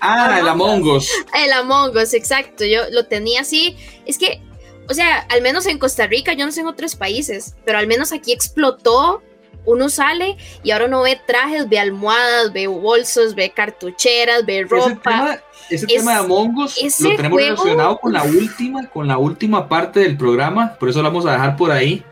Ah, 0.00 0.38
el 0.40 0.48
Among 0.48 0.82
Us. 0.82 1.10
El 1.34 1.52
Among 1.52 1.96
Us, 1.96 2.14
exacto. 2.14 2.64
Yo 2.64 2.82
lo 2.90 3.06
tenía 3.06 3.42
así. 3.42 3.76
Es 4.06 4.18
que, 4.18 4.40
o 4.88 4.94
sea, 4.94 5.18
al 5.28 5.42
menos 5.42 5.66
en 5.66 5.78
Costa 5.78 6.06
Rica, 6.06 6.32
yo 6.32 6.46
no 6.46 6.52
sé 6.52 6.60
en 6.60 6.66
otros 6.66 6.96
países, 6.96 7.54
pero 7.64 7.78
al 7.78 7.86
menos 7.86 8.12
aquí 8.12 8.32
explotó 8.32 9.22
uno 9.68 9.88
sale 9.90 10.36
y 10.62 10.70
ahora 10.70 10.86
uno 10.86 11.02
ve 11.02 11.20
trajes, 11.26 11.68
ve 11.68 11.78
almohadas, 11.78 12.52
ve 12.52 12.66
bolsos, 12.66 13.34
ve 13.34 13.50
cartucheras, 13.50 14.44
ve 14.46 14.64
ropa. 14.64 15.40
Ese 15.68 15.86
tema, 15.86 16.12
de 16.12 16.18
Among 16.20 16.58
Us 16.58 17.00
lo 17.00 17.16
tenemos 17.16 17.38
relacionado 17.38 17.98
con 17.98 18.12
la 18.14 18.22
última, 18.22 18.88
con 18.88 19.06
la 19.06 19.18
última 19.18 19.68
parte 19.68 20.00
del 20.00 20.16
programa, 20.16 20.74
por 20.80 20.88
eso 20.88 21.02
lo 21.02 21.08
vamos 21.08 21.26
a 21.26 21.32
dejar 21.32 21.56
por 21.56 21.70
ahí. 21.70 22.02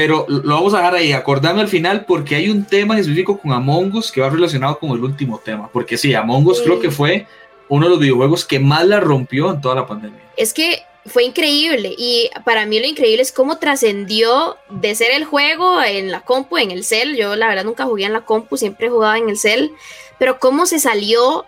Pero 0.00 0.26
lo 0.28 0.54
vamos 0.54 0.74
a 0.74 0.76
dejar 0.76 0.94
ahí, 0.94 1.10
acordando 1.10 1.60
al 1.60 1.66
final, 1.66 2.04
porque 2.04 2.36
hay 2.36 2.48
un 2.48 2.64
tema 2.64 2.96
específico 2.96 3.36
con 3.36 3.52
Among 3.52 3.96
Us 3.96 4.12
que 4.12 4.20
va 4.20 4.30
relacionado 4.30 4.78
con 4.78 4.90
el 4.90 5.02
último 5.02 5.40
tema. 5.44 5.68
Porque 5.72 5.98
sí, 5.98 6.14
Among 6.14 6.46
Us 6.46 6.62
creo 6.62 6.78
que 6.78 6.92
fue 6.92 7.26
uno 7.68 7.86
de 7.86 7.90
los 7.90 7.98
videojuegos 7.98 8.44
que 8.44 8.60
más 8.60 8.86
la 8.86 9.00
rompió 9.00 9.50
en 9.50 9.60
toda 9.60 9.74
la 9.74 9.88
pandemia. 9.88 10.20
Es 10.36 10.54
que 10.54 10.84
fue 11.04 11.24
increíble 11.24 11.96
y 11.98 12.30
para 12.44 12.64
mí 12.64 12.78
lo 12.78 12.86
increíble 12.86 13.22
es 13.22 13.32
cómo 13.32 13.58
trascendió 13.58 14.56
de 14.70 14.94
ser 14.94 15.10
el 15.10 15.24
juego 15.24 15.82
en 15.82 16.12
la 16.12 16.20
compu, 16.20 16.58
en 16.58 16.70
el 16.70 16.84
cel. 16.84 17.16
Yo 17.16 17.34
la 17.34 17.48
verdad 17.48 17.64
nunca 17.64 17.84
jugué 17.84 18.04
en 18.04 18.12
la 18.12 18.20
compu, 18.20 18.56
siempre 18.56 18.90
jugaba 18.90 19.18
en 19.18 19.28
el 19.28 19.36
cel, 19.36 19.72
pero 20.16 20.38
cómo 20.38 20.66
se 20.66 20.78
salió 20.78 21.44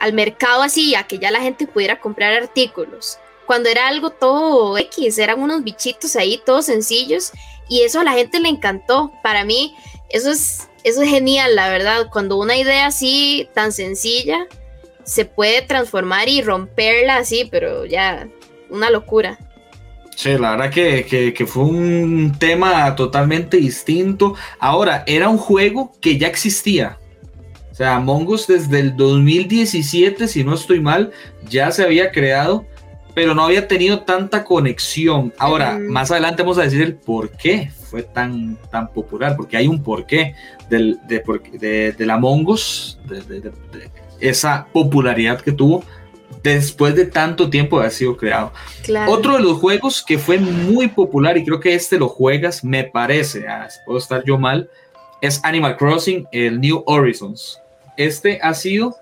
al 0.00 0.12
mercado 0.14 0.64
así, 0.64 0.96
a 0.96 1.04
que 1.04 1.20
ya 1.20 1.30
la 1.30 1.40
gente 1.40 1.68
pudiera 1.68 2.00
comprar 2.00 2.32
artículos. 2.32 3.20
Cuando 3.46 3.68
era 3.68 3.86
algo 3.86 4.10
todo 4.10 4.78
X, 4.78 5.18
eran 5.18 5.40
unos 5.40 5.62
bichitos 5.62 6.16
ahí, 6.16 6.40
todos 6.44 6.66
sencillos, 6.66 7.32
y 7.72 7.84
eso 7.84 8.00
a 8.00 8.04
la 8.04 8.12
gente 8.12 8.38
le 8.38 8.50
encantó. 8.50 9.10
Para 9.22 9.46
mí, 9.46 9.74
eso 10.10 10.30
es, 10.30 10.68
eso 10.84 11.00
es 11.00 11.08
genial, 11.08 11.56
la 11.56 11.70
verdad. 11.70 12.08
Cuando 12.12 12.36
una 12.36 12.54
idea 12.54 12.84
así 12.84 13.48
tan 13.54 13.72
sencilla 13.72 14.46
se 15.04 15.24
puede 15.24 15.62
transformar 15.62 16.28
y 16.28 16.42
romperla 16.42 17.16
así, 17.16 17.48
pero 17.50 17.86
ya 17.86 18.28
una 18.68 18.90
locura. 18.90 19.38
Sí, 20.14 20.36
la 20.36 20.50
verdad 20.50 20.70
que, 20.70 21.32
que, 21.34 21.46
fue 21.46 21.62
un 21.62 22.36
tema 22.38 22.94
totalmente 22.94 23.56
distinto. 23.56 24.34
Ahora, 24.58 25.02
era 25.06 25.30
un 25.30 25.38
juego 25.38 25.92
que 25.98 26.18
ya 26.18 26.26
existía. 26.26 26.98
O 27.70 27.74
sea, 27.74 27.96
Among 27.96 28.28
Us 28.28 28.46
desde 28.46 28.80
el 28.80 28.98
2017, 28.98 30.28
si 30.28 30.44
no 30.44 30.54
estoy 30.54 30.80
mal, 30.80 31.10
ya 31.48 31.72
se 31.72 31.84
había 31.84 32.12
creado, 32.12 32.66
pero 33.14 33.34
no 33.34 33.44
había 33.44 33.68
tenido 33.68 34.00
tanta 34.00 34.44
conexión. 34.44 35.32
Ahora, 35.38 35.78
más 35.78 36.10
adelante 36.10 36.42
vamos 36.42 36.58
a 36.58 36.62
decir 36.62 36.82
el 36.82 36.94
por 36.94 37.30
qué 37.30 37.70
fue 37.90 38.02
tan, 38.02 38.56
tan 38.70 38.88
popular, 38.88 39.36
porque 39.36 39.56
hay 39.56 39.66
un 39.66 39.82
porqué 39.82 40.34
del, 40.70 40.98
de, 41.06 41.22
de, 41.58 41.92
del 41.92 42.10
Among 42.10 42.48
Us, 42.48 42.98
de, 43.06 43.50
esa 44.20 44.66
popularidad 44.72 45.40
que 45.40 45.52
tuvo 45.52 45.84
después 46.42 46.94
de 46.94 47.06
tanto 47.06 47.50
tiempo 47.50 47.76
de 47.76 47.82
haber 47.82 47.92
sido 47.92 48.16
creado. 48.16 48.52
Otro 49.06 49.34
de 49.34 49.42
los 49.42 49.58
juegos 49.58 50.02
que 50.02 50.18
fue 50.18 50.38
muy 50.38 50.88
popular 50.88 51.36
y 51.36 51.44
creo 51.44 51.60
que 51.60 51.74
este 51.74 51.98
lo 51.98 52.08
juegas, 52.08 52.64
me 52.64 52.84
parece, 52.84 53.46
ah, 53.46 53.68
puedo 53.84 53.98
estar 53.98 54.24
yo 54.24 54.38
mal, 54.38 54.68
es 55.20 55.40
Animal 55.44 55.76
Crossing, 55.76 56.26
el 56.32 56.60
New 56.60 56.82
Horizons. 56.86 57.60
Este 57.96 58.40
ha 58.42 58.54
sido 58.54 58.96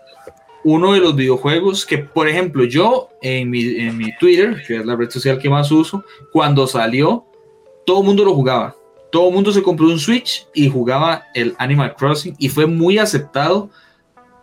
uno 0.65 0.93
de 0.93 1.01
los 1.01 1.17
videojuegos 1.17 1.87
que, 1.87 1.99
por 1.99 2.29
ejemplo, 2.29 2.65
yo 2.65 3.09
en 3.23 3.51
mi, 3.51 3.77
en 3.77 3.97
mi 3.97 4.17
Twitter, 4.19 4.63
que 4.67 4.77
es 4.77 4.87
la 4.87 4.97
red 4.97 5.11
social 5.11 5.39
que 5.39 5.49
más 5.49 5.71
uso, 5.73 6.05
cuando 6.33 6.67
salió, 6.67 7.25
todo 7.87 8.01
el 8.01 8.07
mundo 8.07 8.25
lo 8.25 8.35
jugaba. 8.35 8.77
Todo 9.11 9.29
el 9.29 9.35
mundo 9.35 9.53
se 9.53 9.63
compró 9.63 9.87
un 9.87 9.99
Switch 9.99 10.47
y 10.55 10.69
jugaba 10.69 11.25
el 11.35 11.55
Animal 11.59 11.97
Crossing 11.97 12.37
y 12.39 12.49
fue 12.49 12.67
muy 12.67 12.99
aceptado 12.99 13.71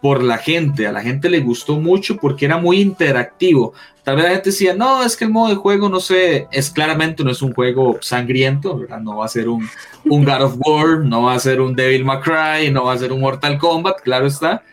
por 0.02 0.24
la 0.24 0.38
gente. 0.38 0.88
A 0.88 0.92
la 0.92 1.02
gente 1.02 1.30
le 1.30 1.40
gustó 1.40 1.80
mucho 1.80 2.18
porque 2.18 2.46
era 2.46 2.58
muy 2.58 2.82
interactivo. 2.82 3.74
Tal 4.04 4.16
vez 4.16 4.26
la 4.26 4.32
gente 4.32 4.50
decía, 4.50 4.74
no, 4.74 5.04
es 5.04 5.16
que 5.16 5.26
el 5.26 5.32
modo 5.32 5.50
de 5.50 5.56
juego, 5.56 5.90
no 5.90 6.00
sé, 6.00 6.48
es 6.52 6.70
claramente 6.70 7.24
no 7.24 7.32
es 7.32 7.42
un 7.42 7.54
juego 7.54 7.98
sangriento. 8.02 8.86
No 9.02 9.18
va 9.18 9.26
a 9.26 9.30
ser 9.30 9.50
un, 9.50 9.68
un 10.06 10.26
God 10.26 10.42
of 10.42 10.56
War, 10.66 11.00
no 11.00 11.24
va 11.24 11.34
a 11.34 11.40
ser 11.40 11.62
un 11.62 11.76
Devil 11.76 12.06
May 12.06 12.20
Cry, 12.20 12.72
no 12.72 12.86
va 12.86 12.94
a 12.94 12.98
ser 12.98 13.12
un 13.12 13.22
Mortal 13.22 13.58
Kombat, 13.58 14.02
claro 14.02 14.28
está. 14.28 14.64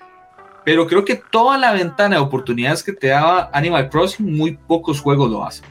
Pero 0.64 0.86
creo 0.86 1.04
que 1.04 1.16
toda 1.16 1.58
la 1.58 1.72
ventana 1.72 2.16
de 2.16 2.22
oportunidades 2.22 2.82
que 2.82 2.92
te 2.92 3.08
daba 3.08 3.50
Animal 3.52 3.90
Crossing, 3.90 4.36
muy 4.36 4.56
pocos 4.56 5.00
juegos 5.00 5.30
lo 5.30 5.44
hacen. 5.44 5.64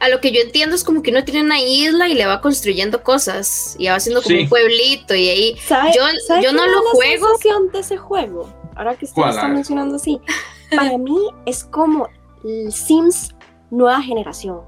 A 0.00 0.08
lo 0.08 0.20
que 0.20 0.32
yo 0.32 0.40
entiendo 0.40 0.76
es 0.76 0.84
como 0.84 1.02
que 1.02 1.10
uno 1.10 1.24
tiene 1.24 1.42
una 1.42 1.60
isla 1.60 2.08
y 2.08 2.14
le 2.14 2.26
va 2.26 2.40
construyendo 2.40 3.02
cosas 3.02 3.76
y 3.78 3.88
va 3.88 3.96
haciendo 3.96 4.22
como 4.22 4.38
un 4.38 4.48
pueblito 4.48 5.14
y 5.14 5.28
ahí. 5.28 5.56
yo, 5.94 6.40
yo 6.40 6.52
no 6.52 6.66
lo 6.66 6.82
juego. 6.92 7.26
de 7.72 7.78
ese 7.78 7.96
juego? 7.96 8.52
Ahora 8.76 8.94
que 8.96 9.04
usted 9.04 9.22
está 9.22 9.48
mencionando 9.48 9.96
así, 9.96 10.20
para 10.74 10.96
mí 10.98 11.18
es 11.46 11.64
como 11.64 12.08
el 12.44 12.72
Sims 12.72 13.34
nueva 13.70 14.02
generación. 14.02 14.60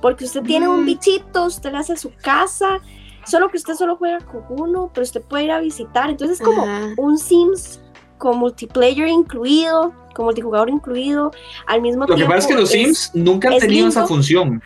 Porque 0.00 0.24
usted 0.24 0.42
tiene 0.42 0.68
un 0.68 0.82
mm. 0.82 0.86
bichito, 0.86 1.44
usted 1.46 1.72
le 1.72 1.78
hace 1.78 1.96
su 1.96 2.12
casa, 2.14 2.80
solo 3.26 3.50
que 3.50 3.56
usted 3.56 3.74
solo 3.74 3.96
juega 3.96 4.20
con 4.20 4.44
uno, 4.48 4.90
pero 4.92 5.04
usted 5.04 5.22
puede 5.22 5.44
ir 5.44 5.52
a 5.52 5.60
visitar. 5.60 6.10
Entonces 6.10 6.40
es 6.40 6.46
como 6.46 6.64
un 6.96 7.18
Sims 7.18 7.80
con 8.18 8.38
multiplayer 8.38 9.08
incluido 9.08 9.92
con 10.16 10.24
multijugador 10.24 10.70
incluido, 10.70 11.30
al 11.66 11.82
mismo 11.82 12.06
tiempo. 12.06 12.18
Lo 12.18 12.26
que 12.26 12.34
pasa 12.34 12.48
es 12.48 12.54
que 12.54 12.60
los 12.60 12.70
Sims 12.70 13.10
nunca 13.12 13.48
han 13.48 13.58
tenido 13.58 13.88
esa 13.88 14.06
función. 14.06 14.62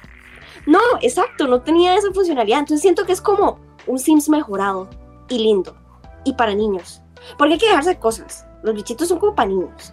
No, 0.65 0.79
exacto, 1.03 1.49
no 1.49 1.61
tenía 1.61 1.97
esa 1.97 2.13
funcionalidad. 2.13 2.61
Entonces 2.61 2.83
siento 2.83 3.05
que 3.05 3.13
es 3.13 3.21
como 3.21 3.59
un 3.87 3.99
Sims 3.99 4.29
mejorado 4.29 4.89
y 5.29 5.39
lindo 5.39 5.77
y 6.25 6.35
para 6.35 6.55
niños. 6.55 7.03
Porque 7.37 7.55
hay 7.55 7.59
que 7.59 7.67
dejarse 7.67 7.99
cosas. 7.99 8.47
Los 8.63 8.77
bichitos 8.77 9.09
son 9.09 9.19
como 9.19 9.35
para 9.35 9.49
niños, 9.49 9.93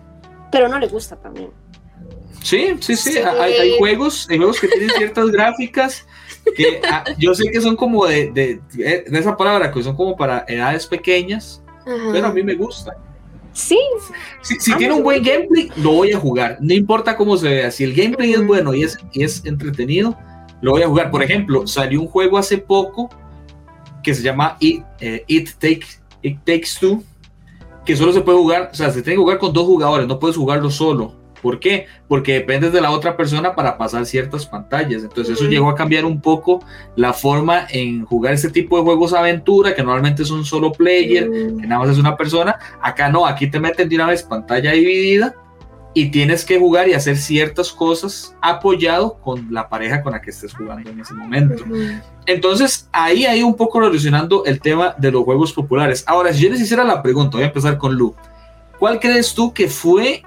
pero 0.52 0.70
no 0.70 0.78
le 0.78 0.88
gusta 0.88 1.16
también. 1.16 1.50
Sí, 2.44 2.78
sí, 2.80 2.96
sí. 2.96 3.18
Hay, 3.18 3.78
juegos, 3.80 4.28
hay 4.30 4.38
juegos 4.38 4.60
que 4.60 4.68
tienen 4.68 4.92
ciertas 4.92 5.32
gráficas 5.32 6.06
que 6.56 6.82
ah, 6.90 7.04
yo 7.18 7.34
sé 7.34 7.50
que 7.52 7.62
son 7.62 7.76
como 7.76 8.06
de, 8.06 8.32
de, 8.32 8.62
de, 8.74 9.20
esa 9.20 9.36
palabra, 9.36 9.72
que 9.72 9.84
son 9.84 9.96
como 9.96 10.16
para 10.16 10.46
edades 10.48 10.86
pequeñas, 10.88 11.62
pero 12.12 12.28
a 12.28 12.34
mí 12.34 12.44
me 12.44 12.56
gustan. 12.56 12.96
Sí. 13.54 13.80
Si, 14.44 14.76
tiene 14.76 14.94
un 14.94 15.02
buen 15.02 15.24
gameplay, 15.24 15.72
lo 15.78 15.94
voy 15.94 16.12
a 16.12 16.20
jugar. 16.20 16.58
No 16.62 16.74
importa 16.76 17.18
cómo 17.18 17.38
se 17.38 17.50
vea. 17.50 17.72
Si 17.72 17.84
el 17.84 17.96
gameplay 17.96 18.34
es 18.34 18.46
bueno 18.46 18.74
y 18.76 18.84
es, 18.84 19.00
es 19.16 19.44
entretenido, 19.46 20.16
lo 20.62 20.72
voy 20.72 20.84
a 20.84 20.88
jugar. 20.88 21.10
Por 21.10 21.24
ejemplo, 21.24 21.66
salió 21.66 22.02
un 22.02 22.08
juego 22.08 22.38
hace 22.38 22.60
poco 22.60 23.10
que 24.04 24.14
se 24.14 24.22
llama 24.22 24.58
It, 24.60 24.84
eh, 25.00 25.24
It, 25.28 25.50
It 26.22 26.40
Takes 26.46 26.70
Two, 26.80 27.04
que 27.84 27.96
solo 27.96 28.14
se 28.14 28.22
puede 28.22 28.38
jugar, 28.38 28.70
o 28.72 28.76
sea, 28.76 28.92
se 28.92 29.02
tiene 29.02 29.16
que 29.16 29.22
jugar 29.22 29.40
con 29.40 29.52
dos 29.52 29.66
jugadores, 29.66 30.08
no 30.08 30.20
puedes 30.20 30.38
jugarlo 30.38 30.70
solo. 30.70 31.16
¿Por 31.42 31.60
qué? 31.60 31.88
Porque 32.08 32.34
dependes 32.34 32.74
de 32.74 32.82
la 32.82 32.92
otra 32.92 33.16
persona 33.16 33.56
para 33.56 33.78
pasar 33.78 34.06
ciertas 34.06 34.46
pantallas. 34.46 35.04
Entonces 35.04 35.38
eso 35.38 35.50
llegó 35.50 35.70
a 35.70 35.76
cambiar 35.76 36.06
un 36.06 36.22
poco 36.22 36.64
la 36.96 37.14
forma 37.14 37.68
en 37.70 38.06
jugar 38.06 38.34
este 38.34 38.50
tipo 38.50 38.78
de 38.78 38.84
juegos 38.84 39.14
aventura, 39.14 39.76
que 39.76 39.84
normalmente 39.84 40.26
son 40.26 40.46
solo 40.46 40.72
player, 40.72 41.30
que 41.30 41.68
nada 41.68 41.82
más 41.82 41.90
es 41.90 41.98
una 41.98 42.18
persona. 42.18 42.58
Acá 42.82 43.10
no, 43.10 43.26
aquí 43.26 43.50
te 43.50 43.60
meten 43.60 43.90
de 43.90 43.96
una 43.96 44.08
vez 44.08 44.24
pantalla 44.24 44.72
dividida 44.72 45.36
y 45.94 46.12
tienes 46.12 46.46
que 46.46 46.60
jugar 46.60 46.88
y 46.88 46.94
hacer 46.94 47.18
ciertas 47.18 47.72
cosas 47.72 48.36
apoyado 48.40 49.18
con 49.20 49.48
la 49.52 49.68
pareja 49.68 50.04
con 50.04 50.12
la 50.12 50.22
que 50.22 50.30
estés 50.30 50.54
jugando 50.54 50.92
en 50.92 51.00
ese 51.00 51.14
momento. 51.16 51.64
Entonces 52.28 52.88
ahí 52.92 53.26
hay 53.26 53.42
un 53.42 53.56
poco 53.56 53.80
relacionando 53.80 54.46
el 54.46 54.60
tema 54.60 54.94
de 55.00 55.12
los 55.12 55.24
juegos 55.24 55.54
populares. 55.54 56.04
Ahora, 56.06 56.32
si 56.34 56.44
yo 56.44 56.52
les 56.52 56.62
hiciera 56.62 56.84
la 56.84 57.02
pregunta, 57.02 57.38
voy 57.38 57.46
a 57.46 57.48
empezar 57.48 57.80
con 57.80 57.96
Lu. 57.96 58.14
¿Cuál 58.78 59.00
crees 59.00 59.34
tú 59.34 59.52
que 59.54 59.68
fue 59.68 60.22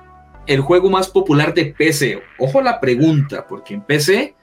el 0.51 0.63
juego 0.63 0.91
más 0.91 1.09
popular 1.09 1.55
de 1.55 1.67
PC? 1.67 2.21
Ojo 2.37 2.61
la 2.61 2.81
pregunta, 2.81 3.47
porque 3.47 3.75
en 3.75 3.83
PC 3.83 4.35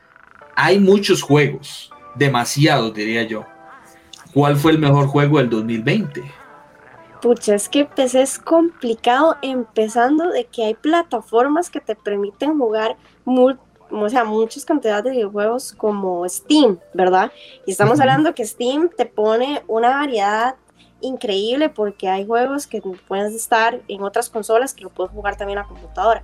hay 0.56 0.80
muchos 0.80 1.22
juegos, 1.22 1.92
demasiados 2.16 2.94
diría 2.94 3.24
yo. 3.24 3.46
¿Cuál 4.34 4.56
fue 4.56 4.72
el 4.72 4.80
mejor 4.80 5.08
juego 5.08 5.38
del 5.40 5.50
2020? 5.50 6.24
Pucha, 7.22 7.56
es 7.56 7.68
que 7.68 7.84
PC 7.84 8.22
es 8.22 8.40
complicado 8.40 9.36
empezando 9.42 10.30
de 10.32 10.46
que 10.46 10.64
hay 10.64 10.76
plataformas 10.76 11.70
que 11.70 11.82
te 11.82 11.96
permiten 11.96 12.58
jugar 12.58 12.96
o 13.26 14.10
sea, 14.10 14.24
muchas 14.24 14.64
cantidades 14.64 15.04
de 15.04 15.12
videojuegos 15.12 15.74
como 15.74 16.28
Steam, 16.30 16.80
¿verdad? 16.94 17.34
Y 17.66 17.72
estamos 17.72 18.00
hablando 18.00 18.34
que 18.34 18.46
Steam 18.46 18.90
te 18.96 19.06
pone 19.06 19.62
una 19.68 19.90
variedad 19.90 20.56
increíble 21.02 21.70
porque 21.70 22.10
hay 22.10 22.26
juegos 22.26 22.68
que 22.68 22.82
pueden 23.08 23.34
estar 23.34 23.82
en 23.88 24.02
otras 24.02 24.30
consolas 24.30 24.74
que 24.74 24.84
lo 24.84 24.90
puedes 24.90 25.12
jugar 25.12 25.36
también 25.38 25.60
a 25.60 25.68
computadora. 25.68 26.24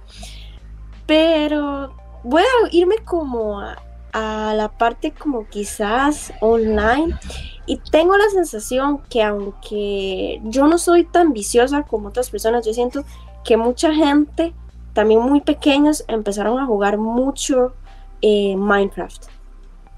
Pero 1.06 1.94
voy 2.24 2.42
a 2.44 2.70
irme 2.72 2.98
como 3.06 3.60
a, 3.60 3.78
la 4.14 4.70
parte 4.78 5.12
como 5.12 5.48
quizás 5.48 6.32
online 6.40 7.18
y 7.66 7.78
tengo 7.78 8.16
la 8.16 8.30
sensación 8.30 9.00
que 9.10 9.24
aunque 9.24 10.40
yo 10.44 10.68
no 10.68 10.78
soy 10.78 11.04
tan 11.04 11.34
viciosa 11.34 11.82
como 11.82 12.10
otras 12.10 12.30
personas, 12.30 12.64
yo 12.64 12.74
siento 12.74 13.04
que 13.44 13.58
mucha 13.58 13.92
gente, 13.92 14.54
también 14.94 15.20
muy 15.20 15.42
pequeños, 15.42 16.06
empezaron 16.08 16.60
a 16.60 16.68
jugar 16.68 17.00
mucho 17.00 17.74
eh, 18.22 18.56
Minecraft. 18.56 19.26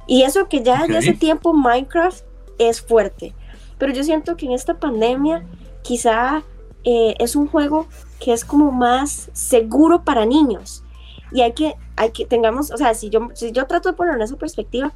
Y 0.07 0.21
eso 0.21 0.47
que 0.47 0.63
ya 0.63 0.83
desde 0.83 0.97
hace 0.97 1.13
tiempo 1.13 1.51
Minecraft 1.53 2.23
es 2.57 2.81
fuerte. 2.81 3.33
Pero 3.77 3.93
yo 3.93 4.03
siento 4.03 4.37
que 4.37 4.45
en 4.45 4.53
esta 4.53 4.79
pandemia 4.79 5.45
quizá 5.81 6.43
eh, 6.83 7.15
es 7.19 7.35
un 7.35 7.47
juego 7.47 7.87
que 8.19 8.33
es 8.33 8.45
como 8.45 8.71
más 8.71 9.29
seguro 9.33 10.03
para 10.03 10.25
niños. 10.25 10.83
Y 11.31 11.41
hay 11.41 11.53
que, 11.53 11.75
hay 11.95 12.11
que 12.11 12.25
tengamos, 12.25 12.71
o 12.71 12.77
sea, 12.77 12.93
si 12.93 13.09
yo, 13.09 13.29
si 13.33 13.51
yo 13.51 13.65
trato 13.65 13.89
de 13.89 13.95
poner 13.95 14.15
en 14.15 14.21
esa 14.21 14.37
perspectiva, 14.37 14.93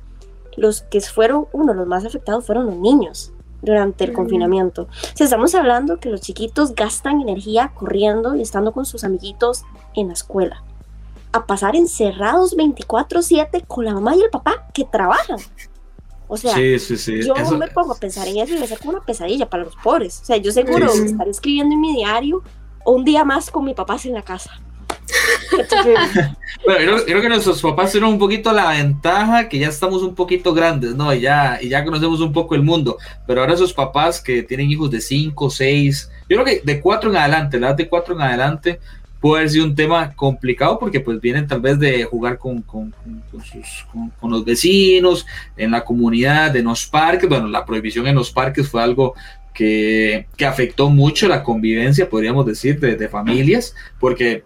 los 0.56 0.82
que 0.84 1.02
fueron, 1.02 1.48
uno, 1.52 1.74
los 1.74 1.88
más 1.88 2.06
afectados 2.06 2.46
fueron 2.46 2.68
los 2.68 2.76
niños 2.76 3.34
durante 3.62 4.06
el 4.06 4.14
confinamiento. 4.14 4.84
O 4.84 5.24
estamos 5.24 5.54
hablando 5.56 6.00
que 6.00 6.10
los 6.10 6.22
chiquitos 6.22 6.76
gastan 6.76 7.22
energía 7.22 7.72
corriendo 7.76 8.36
y 8.36 8.42
estando 8.42 8.72
con 8.72 8.86
sus 8.86 9.04
amiguitos 9.04 9.64
en 9.96 10.08
la 10.08 10.14
escuela. 10.14 10.64
A 11.32 11.46
pasar 11.46 11.76
encerrados 11.76 12.56
24/7 12.56 13.64
con 13.68 13.86
la 13.86 13.94
mamá 13.94 14.16
y 14.16 14.22
el 14.22 14.30
papá 14.30 14.68
que 14.74 14.86
trabajan. 14.86 15.38
O 16.32 16.38
sea, 16.38 16.56
yo 16.56 17.58
me 17.58 17.68
pongo 17.70 17.94
a 17.94 17.98
pensar 17.98 18.28
en 18.28 18.38
eso 18.38 18.54
y 18.56 18.60
me 18.60 18.68
como 18.78 18.92
una 18.92 19.04
pesadilla 19.04 19.50
para 19.50 19.64
los 19.64 19.76
pobres. 19.78 20.20
O 20.22 20.26
sea, 20.26 20.38
yo 20.38 20.52
seguro 20.52 20.94
estaré 20.94 21.32
escribiendo 21.32 21.74
en 21.74 21.82
mi 21.82 21.96
diario 21.96 22.44
un 22.86 23.04
día 23.04 23.26
más 23.26 23.50
con 23.50 23.66
mi 23.66 23.74
papás 23.74 24.06
en 24.06 24.14
la 24.14 24.22
casa. 24.22 24.62
bueno, 26.66 26.98
creo, 27.04 27.22
que 27.22 27.30
nuestros 27.30 27.62
papás 27.64 27.92
tienen 27.92 28.12
un 28.12 28.20
poquito 28.20 28.52
la 28.52 28.70
ventaja 28.70 29.50
que 29.50 29.58
ya 29.58 29.70
estamos 29.70 30.04
un 30.04 30.14
poquito 30.14 30.54
grandes, 30.54 30.94
¿no? 30.94 31.12
Y 31.14 31.22
ya, 31.22 31.58
y 31.60 31.70
ya 31.70 31.84
conocemos 31.84 32.22
un 32.22 32.32
poco 32.32 32.54
el 32.54 32.62
mundo. 32.62 32.98
Pero 33.26 33.42
ahora 33.42 33.56
esos 33.56 33.74
papás 33.74 34.22
que 34.22 34.44
tienen 34.44 34.70
hijos 34.70 34.92
de 34.92 35.02
5, 35.02 35.50
6, 35.50 36.12
yo 36.30 36.38
creo 36.38 36.46
que 36.46 36.62
de 36.64 36.80
4 36.80 37.10
en 37.10 37.18
adelante, 37.18 37.60
la 37.60 37.70
edad 37.70 37.76
de 37.76 37.90
4 37.90 38.14
en 38.14 38.22
adelante, 38.22 38.80
puede 39.20 39.50
ser 39.50 39.62
un 39.62 39.76
tema 39.76 40.14
complicado 40.14 40.80
porque 40.80 41.00
pues 41.00 41.20
vienen 41.20 41.48
tal 41.48 41.62
vez 41.62 41.80
de 41.80 42.04
jugar 42.06 42.38
con, 42.38 42.62
con, 42.62 42.94
con, 44.20 44.32
los 44.32 44.46
vecinos, 44.46 45.26
en 45.58 45.72
la 45.72 45.84
comunidad, 45.84 46.56
en 46.56 46.66
los 46.66 46.86
parques. 46.88 47.28
Bueno, 47.28 47.48
la 47.48 47.66
prohibición 47.66 48.08
en 48.08 48.16
los 48.16 48.32
parques 48.32 48.70
fue 48.70 48.82
algo 48.82 49.14
que, 49.54 50.28
que 50.38 50.46
afectó 50.46 50.90
mucho 50.90 51.28
la 51.28 51.44
convivencia, 51.44 52.10
podríamos 52.10 52.46
decir, 52.46 52.80
de, 52.80 52.96
de, 52.96 53.10
familias, 53.10 53.76
porque 54.00 54.44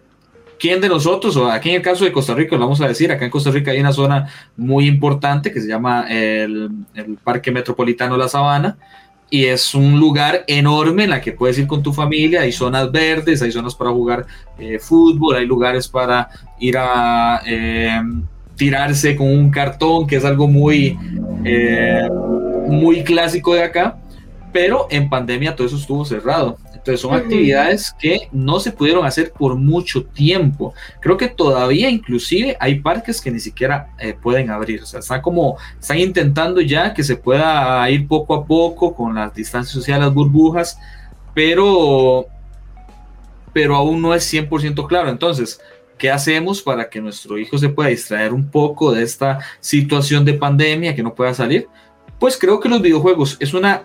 ¿quién 0.59 0.81
de 0.81 0.89
nosotros, 0.89 1.35
o 1.37 1.51
aquí 1.51 1.69
en 1.69 1.75
el 1.75 1.81
caso 1.81 2.03
de 2.03 2.11
Costa 2.11 2.33
Rica, 2.33 2.55
lo 2.55 2.61
vamos 2.61 2.81
a 2.81 2.87
decir, 2.87 3.11
acá 3.11 3.25
en 3.25 3.31
Costa 3.31 3.51
Rica 3.51 3.71
hay 3.71 3.79
una 3.79 3.93
zona 3.93 4.27
muy 4.57 4.87
importante 4.87 5.51
que 5.51 5.61
se 5.61 5.67
llama 5.67 6.07
el, 6.09 6.71
el 6.95 7.17
Parque 7.23 7.51
Metropolitano 7.51 8.17
La 8.17 8.27
Sabana, 8.27 8.77
y 9.33 9.45
es 9.45 9.73
un 9.73 9.99
lugar 9.99 10.43
enorme 10.45 11.05
en 11.05 11.09
la 11.09 11.19
que 11.19 11.31
puedes 11.31 11.57
ir 11.57 11.65
con 11.65 11.81
tu 11.81 11.91
familia, 11.91 12.41
hay 12.41 12.51
zonas 12.51 12.91
verdes, 12.91 13.41
hay 13.41 13.51
zonas 13.51 13.73
para 13.73 13.89
jugar 13.89 14.27
eh, 14.59 14.77
fútbol, 14.77 15.37
hay 15.37 15.47
lugares 15.47 15.87
para 15.87 16.29
ir 16.59 16.77
a 16.77 17.41
eh, 17.43 17.99
tirarse 18.55 19.15
con 19.15 19.27
un 19.27 19.49
cartón, 19.49 20.05
que 20.05 20.17
es 20.17 20.23
algo 20.23 20.47
muy, 20.47 20.95
eh, 21.43 22.07
muy 22.67 23.03
clásico 23.03 23.55
de 23.55 23.63
acá, 23.63 23.97
pero 24.51 24.85
en 24.91 25.09
pandemia 25.09 25.55
todo 25.55 25.65
eso 25.65 25.77
estuvo 25.77 26.05
cerrado. 26.05 26.59
Entonces 26.83 26.99
son 26.99 27.13
actividades 27.13 27.95
que 27.97 28.27
no 28.33 28.59
se 28.59 28.69
pudieron 28.69 29.05
hacer 29.05 29.31
por 29.31 29.55
mucho 29.55 30.03
tiempo. 30.03 30.73
Creo 30.99 31.15
que 31.15 31.29
todavía 31.29 31.89
inclusive 31.89 32.57
hay 32.59 32.81
parques 32.81 33.21
que 33.21 33.31
ni 33.31 33.39
siquiera 33.39 33.95
eh, 33.97 34.13
pueden 34.21 34.49
abrir. 34.49 34.83
O 34.83 34.85
sea, 34.85 34.99
están 34.99 35.21
como, 35.21 35.57
están 35.79 35.99
intentando 35.99 36.59
ya 36.59 36.93
que 36.93 37.01
se 37.01 37.15
pueda 37.15 37.89
ir 37.89 38.05
poco 38.05 38.33
a 38.35 38.45
poco 38.45 38.93
con 38.93 39.15
las 39.15 39.33
distancias 39.33 39.73
sociales, 39.73 40.07
las 40.07 40.13
burbujas, 40.13 40.77
pero, 41.33 42.25
pero 43.53 43.77
aún 43.77 44.01
no 44.01 44.13
es 44.13 44.33
100% 44.33 44.85
claro. 44.85 45.09
Entonces, 45.09 45.61
¿qué 45.97 46.11
hacemos 46.11 46.61
para 46.61 46.89
que 46.89 46.99
nuestro 46.99 47.37
hijo 47.37 47.57
se 47.57 47.69
pueda 47.69 47.87
distraer 47.87 48.33
un 48.33 48.49
poco 48.51 48.91
de 48.91 49.03
esta 49.03 49.39
situación 49.61 50.25
de 50.25 50.33
pandemia, 50.33 50.93
que 50.93 51.01
no 51.01 51.15
pueda 51.15 51.33
salir? 51.33 51.65
Pues 52.19 52.37
creo 52.37 52.59
que 52.59 52.67
los 52.67 52.81
videojuegos 52.81 53.37
es 53.39 53.53
una 53.53 53.83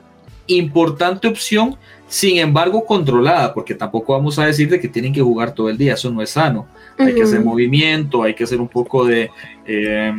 importante 0.49 1.28
opción, 1.28 1.76
sin 2.09 2.39
embargo 2.39 2.85
controlada, 2.85 3.53
porque 3.53 3.75
tampoco 3.75 4.15
vamos 4.15 4.39
a 4.39 4.47
decir 4.47 4.69
de 4.69 4.81
que 4.81 4.89
tienen 4.89 5.13
que 5.13 5.21
jugar 5.21 5.53
todo 5.53 5.69
el 5.69 5.77
día, 5.77 5.95
eso 5.95 6.11
no 6.11 6.23
es 6.23 6.31
sano. 6.31 6.67
Hay 6.99 7.15
que 7.15 7.23
hacer 7.23 7.45
movimiento, 7.45 8.23
hay 8.23 8.35
que 8.35 8.45
hacer 8.45 8.61
un 8.61 8.69
poco 8.69 9.05
de, 9.05 9.31
eh, 9.67 10.13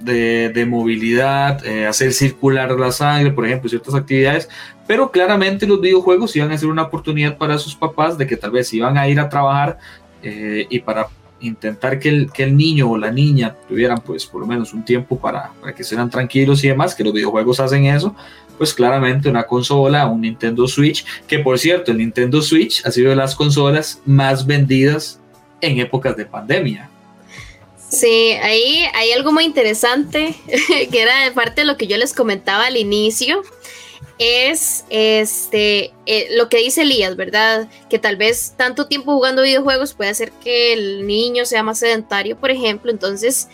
de, 0.00 0.66
movilidad, 0.66 1.64
eh, 1.64 1.86
hacer 1.86 2.12
circular 2.12 2.70
la 2.78 2.92
sangre, 2.92 3.32
por 3.32 3.46
ejemplo, 3.46 3.68
ciertas 3.68 3.94
actividades, 3.94 4.48
pero 4.86 5.10
claramente 5.10 5.66
los 5.66 5.80
videojuegos 5.80 6.34
iban 6.36 6.52
a 6.52 6.58
ser 6.58 6.68
una 6.68 6.82
oportunidad 6.82 7.36
para 7.36 7.58
sus 7.58 7.74
papás 7.74 8.18
de 8.18 8.26
que 8.26 8.36
tal 8.36 8.50
vez 8.50 8.72
iban 8.72 8.98
a 8.98 9.08
ir 9.08 9.20
a 9.20 9.28
trabajar 9.28 9.78
eh, 10.22 10.66
y 10.68 10.80
para 10.80 11.08
intentar 11.40 11.98
que 11.98 12.10
el, 12.10 12.30
que 12.30 12.42
el 12.42 12.56
niño 12.56 12.90
o 12.90 12.98
la 12.98 13.10
niña 13.10 13.56
tuvieran 13.66 13.98
pues 14.04 14.26
por 14.26 14.42
lo 14.42 14.46
menos 14.46 14.74
un 14.74 14.84
tiempo 14.84 15.18
para, 15.18 15.52
para 15.60 15.74
que 15.74 15.82
sean 15.82 16.10
tranquilos 16.10 16.62
y 16.64 16.68
demás, 16.68 16.94
que 16.94 17.04
los 17.04 17.14
videojuegos 17.14 17.60
hacen 17.60 17.86
eso, 17.86 18.14
pues 18.60 18.74
claramente 18.74 19.30
una 19.30 19.44
consola, 19.44 20.06
un 20.06 20.20
Nintendo 20.20 20.68
Switch, 20.68 21.06
que 21.26 21.38
por 21.38 21.58
cierto, 21.58 21.92
el 21.92 21.96
Nintendo 21.96 22.42
Switch 22.42 22.84
ha 22.84 22.90
sido 22.90 23.08
de 23.08 23.16
las 23.16 23.34
consolas 23.34 24.02
más 24.04 24.44
vendidas 24.44 25.18
en 25.62 25.80
épocas 25.80 26.14
de 26.14 26.26
pandemia. 26.26 26.90
Sí, 27.88 28.32
ahí 28.42 28.84
hay 28.92 29.12
algo 29.12 29.32
muy 29.32 29.44
interesante, 29.44 30.34
que 30.92 31.00
era 31.00 31.24
de 31.24 31.30
parte 31.30 31.62
de 31.62 31.68
lo 31.68 31.78
que 31.78 31.86
yo 31.86 31.96
les 31.96 32.12
comentaba 32.12 32.66
al 32.66 32.76
inicio, 32.76 33.40
es 34.18 34.84
este 34.90 35.94
eh, 36.04 36.28
lo 36.36 36.50
que 36.50 36.58
dice 36.58 36.82
Elías, 36.82 37.16
¿verdad? 37.16 37.66
Que 37.88 37.98
tal 37.98 38.16
vez 38.16 38.52
tanto 38.58 38.88
tiempo 38.88 39.14
jugando 39.14 39.40
videojuegos 39.40 39.94
puede 39.94 40.10
hacer 40.10 40.32
que 40.32 40.74
el 40.74 41.06
niño 41.06 41.46
sea 41.46 41.62
más 41.62 41.78
sedentario, 41.78 42.36
por 42.36 42.50
ejemplo. 42.50 42.90
Entonces, 42.90 43.48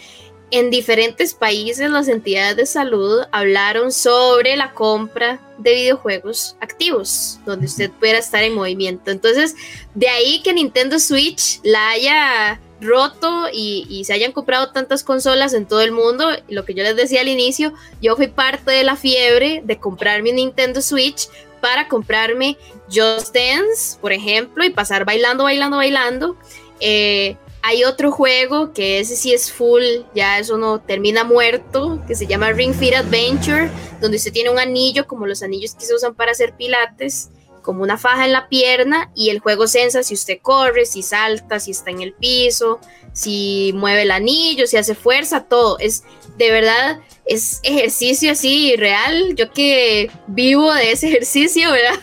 en 0.51 0.71
diferentes 0.71 1.35
países 1.35 1.91
las 1.91 2.09
entidades 2.09 2.57
de 2.57 2.67
salud 2.67 3.23
hablaron 3.33 3.91
sobre 3.91 4.57
la 4.57 4.73
compra 4.73 5.41
de 5.59 5.75
videojuegos 5.75 6.57
activos, 6.61 7.41
donde 7.45 7.67
usted 7.67 7.91
pudiera 7.91 8.19
estar 8.19 8.43
en 8.45 8.55
movimiento. 8.55 9.11
Entonces, 9.11 9.57
de 9.95 10.09
ahí 10.09 10.43
que 10.43 10.53
Nintendo 10.53 11.01
Switch 11.01 11.61
la 11.65 11.91
haya 11.91 12.61
roto 12.81 13.49
y, 13.53 14.05
se 14.05 14.13
hayan 14.13 14.33
comprado 14.33 14.71
tantas 14.71 15.03
consolas 15.03 15.53
en 15.55 15.67
todo 15.67 15.81
el 15.81 15.93
mundo. 15.93 16.29
Lo 16.49 16.65
que 16.65 16.75
yo 16.75 16.83
les 16.83 16.97
decía 16.97 17.23
al 17.23 17.29
inicio, 17.29 17.73
yo 18.01 18.17
fui 18.17 18.29
parte 18.29 18.71
de 18.71 18.85
la 18.85 18.97
fiebre 18.97 19.63
de 19.65 19.79
comprar 19.79 20.23
mi 20.23 20.33
Nintendo 20.33 20.81
Switch 20.81 21.29
para 21.61 21.89
comprarme 21.89 22.57
Just 22.89 23.35
Dance, 23.35 23.99
por 24.01 24.13
ejemplo, 24.13 24.65
y 24.65 24.71
pasar 24.71 25.05
bailando, 25.05 25.45
bailando, 25.45 25.79
bailando. 25.79 26.37
Eh, 26.81 27.37
hay 27.67 27.83
otro 27.83 28.12
juego 28.12 28.73
que 28.73 29.01
ese 29.01 29.17
sí 29.17 29.35
es 29.35 29.51
full, 29.51 29.83
ya 30.14 30.39
eso 30.39 30.57
no 30.57 30.81
termina 30.81 31.25
muerto, 31.25 32.01
que 32.07 32.14
se 32.14 32.29
llama 32.29 32.53
Ring 32.53 32.73
Fit 32.73 32.95
Adventure, 32.95 33.69
donde 34.01 34.19
usted 34.19 34.33
tiene 34.33 34.51
un 34.51 34.61
anillo 34.61 35.09
como 35.09 35.27
los 35.27 35.43
anillos 35.43 35.75
que 35.75 35.85
se 35.85 35.93
usan 35.93 36.14
para 36.14 36.31
hacer 36.31 36.55
pilates, 36.57 37.31
como 37.62 37.83
una 37.83 37.99
faja 37.99 38.25
en 38.25 38.31
la 38.31 38.49
pierna 38.49 39.11
y 39.17 39.31
el 39.31 39.41
juego 39.41 39.67
sensa 39.67 40.05
si 40.05 40.14
usted 40.14 40.39
corre, 40.41 40.87
si 40.87 41.03
salta, 41.03 41.59
si 41.59 41.73
está 41.73 41.91
en 41.91 42.03
el 42.03 42.12
piso, 42.12 42.79
si 43.12 43.73
mueve 43.75 44.03
el 44.03 44.12
anillo, 44.12 44.69
si 44.69 44.77
hace 44.77 44.95
fuerza, 44.95 45.43
todo. 45.43 45.77
Es 45.81 46.05
de 46.37 46.53
verdad, 46.53 47.01
es 47.25 47.59
ejercicio 47.64 48.31
así 48.31 48.77
real. 48.77 49.35
Yo 49.35 49.51
que 49.51 50.09
vivo 50.29 50.73
de 50.73 50.93
ese 50.93 51.09
ejercicio, 51.11 51.73
¿verdad? 51.73 51.99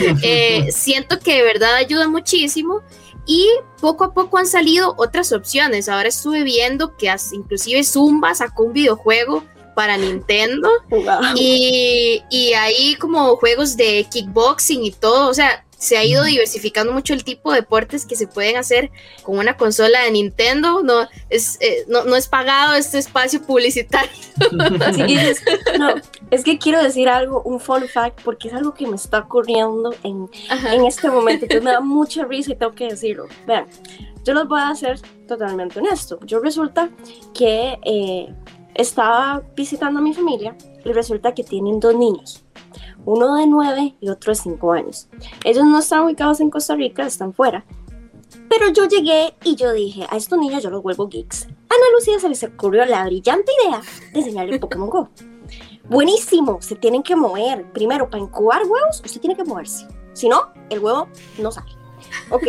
Eh, 0.22 0.72
siento 0.72 1.18
que 1.18 1.36
de 1.36 1.42
verdad 1.42 1.74
ayuda 1.74 2.08
muchísimo 2.08 2.82
y 3.26 3.48
poco 3.80 4.04
a 4.04 4.14
poco 4.14 4.38
han 4.38 4.46
salido 4.46 4.94
otras 4.98 5.32
opciones. 5.32 5.88
Ahora 5.88 6.08
estuve 6.08 6.42
viendo 6.42 6.96
que 6.96 7.14
inclusive 7.32 7.84
Zumba 7.84 8.34
sacó 8.34 8.64
un 8.64 8.72
videojuego 8.72 9.44
para 9.74 9.96
Nintendo 9.96 10.68
y, 11.36 12.22
y 12.28 12.52
hay 12.52 12.96
como 12.96 13.36
juegos 13.36 13.76
de 13.76 14.06
kickboxing 14.10 14.84
y 14.84 14.90
todo. 14.90 15.28
O 15.28 15.34
sea, 15.34 15.64
se 15.80 15.96
ha 15.96 16.04
ido 16.04 16.24
diversificando 16.24 16.92
mucho 16.92 17.14
el 17.14 17.24
tipo 17.24 17.50
de 17.50 17.62
deportes 17.62 18.04
que 18.04 18.14
se 18.14 18.26
pueden 18.26 18.58
hacer 18.58 18.90
con 19.22 19.38
una 19.38 19.56
consola 19.56 20.02
de 20.02 20.10
Nintendo. 20.10 20.82
No 20.82 21.08
es, 21.30 21.56
eh, 21.60 21.86
no, 21.88 22.14
es 22.14 22.28
pagado 22.28 22.74
este 22.74 22.98
espacio 22.98 23.40
publicitario. 23.40 24.10
no, 25.78 25.94
es 26.30 26.44
que 26.44 26.58
quiero 26.58 26.82
decir 26.82 27.08
algo, 27.08 27.42
un 27.44 27.60
fun 27.60 27.88
fact, 27.88 28.20
porque 28.22 28.48
es 28.48 28.54
algo 28.54 28.74
que 28.74 28.86
me 28.86 28.96
está 28.96 29.20
ocurriendo 29.20 29.94
en, 30.02 30.28
en 30.70 30.84
este 30.84 31.08
momento. 31.08 31.46
que 31.48 31.62
me 31.62 31.70
da 31.70 31.80
mucha 31.80 32.26
risa 32.26 32.52
y 32.52 32.56
tengo 32.56 32.72
que 32.72 32.88
decirlo. 32.88 33.28
Vean, 33.46 33.66
yo 34.22 34.34
los 34.34 34.46
voy 34.48 34.60
a 34.60 34.68
hacer 34.68 35.00
totalmente 35.26 35.78
honesto. 35.78 36.20
Yo 36.26 36.40
resulta 36.40 36.90
que 37.32 37.78
eh, 37.84 38.28
estaba 38.74 39.42
visitando 39.56 40.00
a 40.00 40.02
mi 40.02 40.12
familia 40.12 40.54
y 40.84 40.92
resulta 40.92 41.32
que 41.32 41.42
tienen 41.42 41.80
dos 41.80 41.94
niños 41.94 42.44
uno 43.04 43.36
de 43.36 43.46
9 43.46 43.96
y 44.00 44.08
otro 44.08 44.32
de 44.32 44.36
5 44.36 44.72
años. 44.72 45.08
Ellos 45.44 45.64
no 45.64 45.78
están 45.78 46.04
ubicados 46.04 46.40
en 46.40 46.50
Costa 46.50 46.74
Rica, 46.76 47.06
están 47.06 47.32
fuera. 47.32 47.64
Pero 48.48 48.68
yo 48.68 48.86
llegué 48.86 49.34
y 49.44 49.56
yo 49.56 49.72
dije, 49.72 50.06
a 50.10 50.16
estos 50.16 50.38
niños 50.38 50.62
yo 50.62 50.70
los 50.70 50.82
vuelvo 50.82 51.08
geeks. 51.08 51.44
Ana 51.44 51.84
Lucía 51.94 52.18
se 52.18 52.28
les 52.28 52.42
ocurrió 52.42 52.84
la 52.84 53.04
brillante 53.04 53.50
idea 53.64 53.80
de 54.12 54.18
enseñarle 54.18 54.58
Pokémon 54.58 54.90
Go. 54.90 55.08
Buenísimo, 55.88 56.60
se 56.60 56.76
tienen 56.76 57.02
que 57.02 57.16
mover. 57.16 57.70
Primero, 57.72 58.08
para 58.08 58.22
incubar 58.22 58.62
huevos, 58.62 59.02
usted 59.04 59.20
tiene 59.20 59.36
que 59.36 59.44
moverse. 59.44 59.86
Si 60.12 60.28
no, 60.28 60.52
el 60.68 60.78
huevo 60.78 61.08
no 61.38 61.50
sale. 61.50 61.72
Ok, 62.30 62.44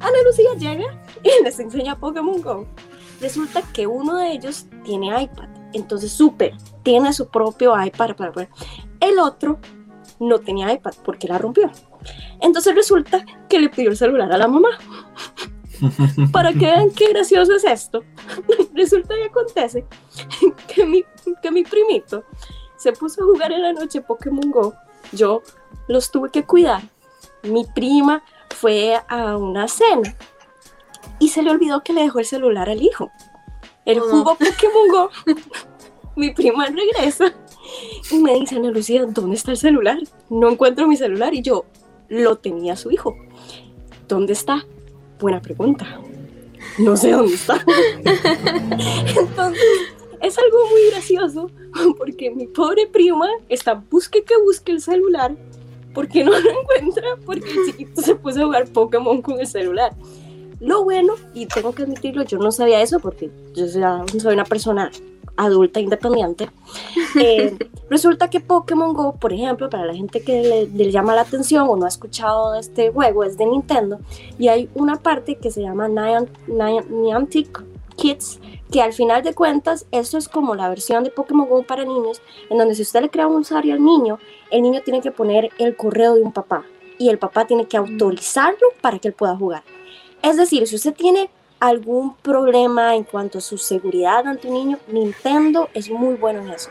Ana 0.00 0.18
Lucía 0.24 0.54
llega 0.54 1.02
y 1.22 1.42
les 1.42 1.58
enseña 1.58 1.98
Pokémon 1.98 2.40
Go. 2.40 2.66
Resulta 3.20 3.62
que 3.72 3.86
uno 3.86 4.16
de 4.16 4.32
ellos 4.32 4.66
tiene 4.84 5.22
iPad. 5.22 5.48
Entonces, 5.72 6.12
súper, 6.12 6.54
tiene 6.82 7.12
su 7.12 7.28
propio 7.28 7.74
iPad 7.82 8.16
para. 8.16 8.48
El 9.00 9.18
otro 9.18 9.58
no 10.20 10.38
tenía 10.40 10.72
iPad 10.72 10.92
porque 11.04 11.28
la 11.28 11.38
rompió. 11.38 11.70
Entonces 12.40 12.74
resulta 12.74 13.24
que 13.48 13.58
le 13.58 13.68
pidió 13.68 13.90
el 13.90 13.96
celular 13.96 14.32
a 14.32 14.38
la 14.38 14.48
mamá. 14.48 14.70
Para 16.32 16.52
que 16.52 16.66
vean 16.66 16.90
qué 16.90 17.10
gracioso 17.10 17.54
es 17.54 17.64
esto, 17.64 18.02
resulta 18.74 19.14
y 19.16 19.22
acontece 19.22 19.86
que 20.66 20.84
mi, 20.84 21.04
que 21.40 21.50
mi 21.52 21.62
primito 21.62 22.24
se 22.76 22.92
puso 22.92 23.22
a 23.22 23.26
jugar 23.26 23.52
en 23.52 23.62
la 23.62 23.72
noche 23.72 24.00
Pokémon 24.00 24.50
Go. 24.50 24.74
Yo 25.12 25.42
los 25.86 26.10
tuve 26.10 26.30
que 26.30 26.44
cuidar. 26.44 26.82
Mi 27.44 27.64
prima 27.64 28.24
fue 28.50 29.00
a 29.08 29.36
una 29.36 29.68
cena 29.68 30.16
y 31.20 31.28
se 31.28 31.42
le 31.42 31.50
olvidó 31.50 31.82
que 31.82 31.92
le 31.92 32.02
dejó 32.02 32.18
el 32.18 32.26
celular 32.26 32.68
al 32.68 32.82
hijo. 32.82 33.10
Él 33.88 34.00
jugó 34.00 34.36
Pokémon 34.36 34.88
Go. 34.90 35.10
mi 36.14 36.30
prima 36.30 36.66
regresa 36.66 37.34
y 38.10 38.18
me 38.18 38.34
dice, 38.38 38.56
Ana 38.56 38.70
Lucía, 38.70 39.06
¿dónde 39.06 39.36
está 39.36 39.52
el 39.52 39.56
celular? 39.56 39.98
No 40.28 40.50
encuentro 40.50 40.86
mi 40.86 40.96
celular. 40.96 41.32
Y 41.32 41.40
yo, 41.40 41.64
lo 42.08 42.36
tenía 42.36 42.76
su 42.76 42.90
hijo. 42.90 43.16
¿Dónde 44.06 44.34
está? 44.34 44.66
Buena 45.18 45.40
pregunta. 45.40 46.00
No 46.78 46.98
sé 46.98 47.12
dónde 47.12 47.32
está. 47.34 47.64
Entonces, 49.16 49.64
es 50.20 50.38
algo 50.38 50.68
muy 50.68 50.90
gracioso 50.90 51.50
porque 51.96 52.30
mi 52.30 52.46
pobre 52.46 52.86
prima 52.88 53.28
está 53.48 53.74
busque 53.74 54.22
que 54.22 54.36
busque 54.38 54.72
el 54.72 54.82
celular 54.82 55.34
porque 55.94 56.24
no 56.24 56.38
lo 56.38 56.60
encuentra 56.60 57.16
porque 57.24 57.50
el 57.50 57.66
chiquito 57.66 58.02
se 58.02 58.14
puso 58.16 58.42
a 58.42 58.44
jugar 58.44 58.68
Pokémon 58.68 59.22
con 59.22 59.40
el 59.40 59.46
celular. 59.46 59.96
Lo 60.60 60.84
bueno, 60.84 61.14
y 61.34 61.46
tengo 61.46 61.72
que 61.72 61.82
admitirlo, 61.84 62.24
yo 62.24 62.38
no 62.38 62.50
sabía 62.50 62.82
eso 62.82 62.98
porque 62.98 63.30
yo 63.54 63.66
soy 63.68 64.34
una 64.34 64.44
persona 64.44 64.90
adulta 65.38 65.80
independiente. 65.80 66.50
Eh, 67.18 67.56
resulta 67.88 68.28
que 68.28 68.38
Pokémon 68.38 68.92
Go, 68.92 69.14
por 69.14 69.32
ejemplo, 69.32 69.70
para 69.70 69.86
la 69.86 69.94
gente 69.94 70.20
que 70.20 70.68
le, 70.72 70.90
llama 70.92 71.14
la 71.14 71.22
atención 71.22 71.66
o 71.68 71.74
no 71.74 71.86
ha 71.86 71.88
escuchado 71.88 72.52
de 72.52 72.60
este 72.60 72.90
juego, 72.90 73.24
es 73.24 73.38
de 73.38 73.46
Nintendo, 73.46 73.98
y 74.38 74.48
hay 74.48 74.68
una 74.74 74.96
parte 74.96 75.36
que 75.36 75.50
se 75.50 75.62
llama 75.62 75.88
Niantic 75.88 77.64
Kids, 77.96 78.40
que 78.70 78.82
al 78.82 78.92
final 78.92 79.22
de 79.22 79.34
cuentas, 79.34 79.86
esto 79.90 80.18
es 80.18 80.28
como 80.28 80.54
la 80.54 80.68
versión 80.68 81.02
de 81.02 81.10
Pokémon 81.10 81.48
Go 81.48 81.62
para 81.62 81.84
niños, 81.84 82.20
en 82.50 82.58
donde 82.58 82.74
si 82.74 82.82
usted 82.82 83.00
le 83.00 83.10
crea 83.10 83.26
un 83.26 83.36
usuario 83.36 83.74
al 83.74 83.82
niño, 83.82 84.18
el 84.50 84.62
niño 84.62 84.82
tiene 84.84 85.00
que 85.00 85.10
poner 85.10 85.50
el 85.58 85.74
correo 85.76 86.14
de 86.14 86.22
un 86.22 86.32
papá 86.32 86.64
y 86.98 87.08
el 87.08 87.18
papá 87.18 87.46
tiene 87.46 87.66
que 87.66 87.78
autorizarlo 87.78 88.68
para 88.82 88.98
que 88.98 89.08
él 89.08 89.14
pueda 89.14 89.34
jugar. 89.34 89.62
Es 90.22 90.36
decir, 90.36 90.66
si 90.66 90.76
usted 90.76 90.94
tiene 90.94 91.30
algún 91.60 92.14
problema 92.16 92.94
en 92.94 93.04
cuanto 93.04 93.38
a 93.38 93.40
su 93.40 93.58
seguridad 93.58 94.26
ante 94.26 94.48
un 94.48 94.54
niño, 94.54 94.78
Nintendo 94.88 95.68
es 95.74 95.90
muy 95.90 96.14
bueno 96.14 96.40
en 96.40 96.50
eso. 96.50 96.70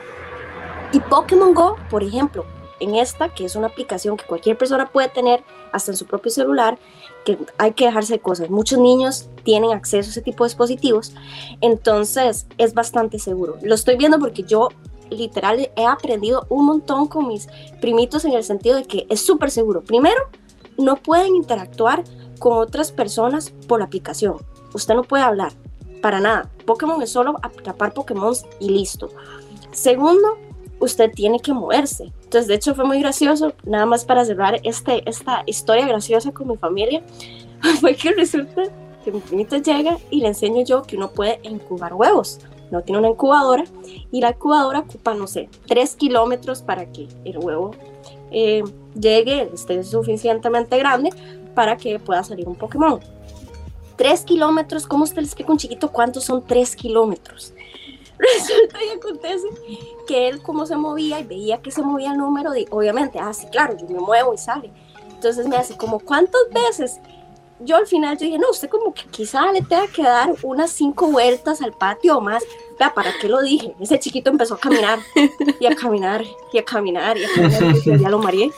Y 0.94 1.00
Pokémon 1.00 1.54
Go, 1.54 1.76
por 1.90 2.04
ejemplo, 2.04 2.46
en 2.80 2.96
esta, 2.96 3.30
que 3.30 3.46
es 3.46 3.56
una 3.56 3.68
aplicación 3.68 4.18
que 4.18 4.26
cualquier 4.26 4.58
persona 4.58 4.90
puede 4.90 5.10
tener 5.10 5.44
hasta 5.72 5.92
en 5.92 5.98
su 5.98 6.06
propio 6.06 6.32
celular, 6.32 6.78
que 7.26 7.38
hay 7.58 7.74
que 7.74 7.86
dejarse 7.86 8.14
de 8.14 8.20
cosas. 8.20 8.50
Muchos 8.50 8.80
niños 8.80 9.30
tienen 9.44 9.72
acceso 9.72 10.10
a 10.10 10.12
ese 10.12 10.22
tipo 10.22 10.44
de 10.44 10.50
dispositivos, 10.50 11.14
entonces 11.62 12.48
es 12.58 12.74
bastante 12.74 13.20
seguro. 13.20 13.58
Lo 13.62 13.76
estoy 13.76 13.98
viendo 13.98 14.20
porque 14.20 14.44
yo 14.44 14.70
literal 15.10 15.72
he 15.76 15.86
aprendido 15.86 16.46
un 16.50 16.66
montón 16.66 17.08
con 17.08 17.28
mis 17.28 17.48
primitos 17.82 18.26
en 18.26 18.34
el 18.34 18.44
sentido 18.44 18.76
de 18.76 18.84
que 18.86 19.08
es 19.10 19.22
súper 19.26 19.52
seguro. 19.52 19.82
Primero, 19.82 20.22
no 20.78 20.98
pueden 20.98 21.36
interactuar 21.36 22.04
con 22.38 22.54
otras 22.54 22.92
personas 22.92 23.52
por 23.68 23.80
la 23.80 23.86
aplicación. 23.86 24.38
Usted 24.74 24.96
no 24.96 25.04
puede 25.04 25.24
hablar, 25.24 25.54
para 26.02 26.20
nada. 26.20 26.50
Pokémon 26.66 27.02
es 27.02 27.12
solo 27.12 27.38
atrapar 27.42 27.94
Pokémon 27.94 28.34
y 28.60 28.70
listo. 28.70 29.10
Segundo, 29.72 30.38
usted 30.80 31.12
tiene 31.12 31.40
que 31.40 31.54
moverse. 31.54 32.12
Entonces, 32.24 32.48
de 32.48 32.56
hecho, 32.56 32.76
fue 32.76 32.86
muy 32.86 33.00
gracioso, 33.00 33.54
nada 33.64 33.86
más 33.86 34.06
para 34.06 34.26
cerrar 34.26 34.60
este, 34.64 35.08
esta 35.10 35.44
historia 35.46 35.88
graciosa 35.88 36.32
con 36.32 36.48
mi 36.48 36.58
familia, 36.58 37.04
fue 37.80 37.96
que 37.96 38.12
resulta 38.12 38.64
que 39.04 39.12
mi 39.12 39.20
primito 39.20 39.58
llega 39.58 39.98
y 40.10 40.22
le 40.22 40.28
enseño 40.28 40.64
yo 40.64 40.84
que 40.84 40.98
uno 40.98 41.10
puede 41.12 41.40
incubar 41.44 41.94
huevos. 41.94 42.40
No 42.70 42.82
tiene 42.82 43.00
una 43.00 43.10
incubadora 43.10 43.64
y 44.12 44.20
la 44.20 44.32
incubadora 44.32 44.80
ocupa, 44.80 45.14
no 45.14 45.26
sé, 45.28 45.50
tres 45.68 45.96
kilómetros 45.96 46.62
para 46.62 46.92
que 46.92 47.08
el 47.24 47.38
huevo 47.38 47.72
eh, 48.30 48.62
llegue, 49.00 49.50
esté 49.54 49.82
suficientemente 49.86 50.78
grande 50.78 51.12
para 51.58 51.76
que 51.76 51.98
pueda 51.98 52.24
salir 52.24 52.48
un 52.48 52.54
Pokémon. 52.54 53.00
Tres 53.96 54.22
kilómetros, 54.22 54.86
¿cómo 54.86 55.06
usted 55.06 55.18
le 55.18 55.24
explica 55.24 55.52
un 55.52 55.58
chiquito 55.58 55.92
cuántos 55.92 56.24
son 56.24 56.46
tres 56.46 56.76
kilómetros? 56.76 57.52
Resulta 58.20 58.78
y 58.86 58.96
acontece 58.96 59.48
que 60.08 60.28
él 60.28 60.44
como 60.44 60.68
se 60.68 60.78
movía 60.78 61.20
y 61.20 61.24
veía 61.24 61.60
que 61.60 61.72
se 61.72 61.82
movía 61.82 62.12
el 62.12 62.20
número, 62.20 62.52
de, 62.52 62.68
obviamente, 62.70 63.18
ah, 63.18 63.34
sí, 63.34 63.48
claro, 63.48 63.76
yo 63.76 63.88
me 63.88 64.00
muevo 64.00 64.36
y 64.36 64.38
sale. 64.38 64.70
Entonces 65.10 65.48
me 65.48 65.58
hace 65.58 65.76
como, 65.76 65.98
¿cuántas 65.98 66.42
veces? 66.52 67.00
Yo 67.60 67.76
al 67.78 67.88
final 67.88 68.16
yo 68.20 68.26
dije, 68.26 68.38
no, 68.38 68.52
usted 68.52 68.70
como 68.70 68.94
que 68.94 69.06
quizá 69.10 69.52
le 69.52 69.64
tenga 69.64 69.88
que 69.88 70.04
dar 70.04 70.36
unas 70.44 70.70
cinco 70.70 71.08
vueltas 71.08 71.64
al 71.64 71.74
patio 71.74 72.20
o 72.20 72.22
más. 72.22 72.44
Vea, 72.78 72.94
¿para 72.94 73.12
qué 73.20 73.28
lo 73.28 73.42
dije? 73.42 73.76
Ese 73.80 73.98
chiquito 73.98 74.30
empezó 74.30 74.54
a 74.54 74.60
caminar 74.60 75.00
y 75.60 75.66
a 75.66 75.76
caminar 75.76 76.24
y 76.54 76.60
a 76.60 76.64
caminar 76.64 77.18
y 77.18 77.24
a 77.24 77.30
caminar 77.34 77.76
y 77.84 77.98
ya 78.00 78.10
lo 78.10 78.20
mareé. 78.20 78.52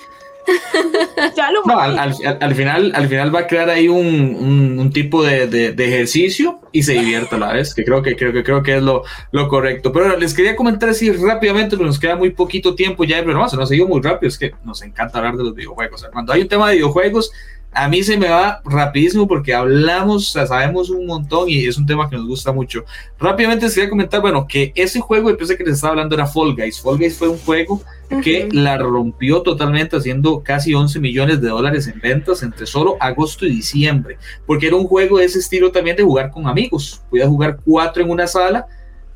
no, 1.65 1.79
al, 1.79 2.55
final, 2.55 2.91
al 2.95 3.07
final 3.07 3.33
va 3.33 3.41
a 3.41 3.47
crear 3.47 3.69
ahí 3.69 3.87
un, 3.87 4.91
tipo 4.93 5.23
de, 5.23 5.67
ejercicio 5.77 6.59
y 6.71 6.83
se 6.83 6.93
divierta 6.93 7.35
a 7.35 7.39
la 7.39 7.53
vez, 7.53 7.73
que 7.73 7.83
creo 7.83 8.01
que, 8.01 8.15
creo 8.15 8.33
que, 8.33 8.43
creo 8.43 8.63
que 8.63 8.77
es 8.77 8.83
lo, 8.83 9.03
lo 9.31 9.47
correcto. 9.47 9.91
Pero 9.91 10.17
les 10.17 10.33
quería 10.33 10.55
comentar 10.55 10.89
así 10.89 11.11
rápidamente, 11.11 11.75
porque 11.75 11.87
nos 11.87 11.99
queda 11.99 12.15
muy 12.15 12.31
poquito 12.31 12.75
tiempo 12.75 13.03
ya 13.03 13.19
pero 13.19 13.37
no 13.37 13.49
se 13.49 13.57
nos 13.57 13.69
ha 13.69 13.75
ido 13.75 13.87
muy 13.87 14.01
rápido, 14.01 14.29
es 14.29 14.37
que 14.37 14.53
nos 14.63 14.81
encanta 14.81 15.19
hablar 15.19 15.35
de 15.35 15.43
los 15.43 15.55
videojuegos. 15.55 16.07
cuando 16.11 16.33
hay 16.33 16.41
un 16.41 16.47
tema 16.47 16.69
de 16.69 16.75
videojuegos, 16.75 17.31
a 17.71 17.87
mí 17.87 18.01
se 18.03 18.17
me 18.17 18.27
va 18.27 18.61
rapidísimo 18.65 19.27
porque 19.27 19.53
hablamos, 19.53 20.31
sabemos 20.31 20.89
un 20.89 21.05
montón 21.05 21.47
y 21.49 21.65
es 21.65 21.77
un 21.77 21.85
tema 21.85 22.09
que 22.09 22.15
nos 22.15 22.25
gusta 22.25 22.51
mucho. 22.51 22.83
Rápidamente 23.19 23.65
les 23.65 23.75
quería 23.75 23.89
comentar, 23.89 24.21
bueno, 24.21 24.47
que 24.47 24.71
ese 24.75 24.99
juego, 24.99 25.35
pensé 25.37 25.55
que 25.55 25.63
les 25.63 25.75
estaba 25.75 25.91
hablando, 25.91 26.15
era 26.15 26.25
Fall 26.25 26.55
Guys. 26.55 26.81
Fall 26.81 26.97
Guys 26.97 27.17
fue 27.17 27.29
un 27.29 27.37
juego 27.37 27.81
que 28.23 28.49
la 28.51 28.77
rompió 28.77 29.43
totalmente 29.43 29.95
haciendo 29.95 30.41
casi 30.41 30.73
11 30.73 30.99
millones 30.99 31.41
de 31.41 31.49
dólares 31.49 31.87
en 31.87 31.99
ventas 31.99 32.41
entre 32.41 32.65
solo 32.65 32.97
agosto 32.99 33.45
y 33.45 33.51
diciembre, 33.51 34.17
porque 34.47 34.67
era 34.67 34.75
un 34.75 34.87
juego 34.87 35.19
de 35.19 35.25
ese 35.25 35.39
estilo 35.39 35.71
también 35.71 35.95
de 35.95 36.03
jugar 36.03 36.31
con 36.31 36.47
amigos. 36.47 37.01
Podía 37.09 37.27
jugar 37.27 37.59
cuatro 37.63 38.03
en 38.03 38.09
una 38.09 38.25
sala 38.25 38.65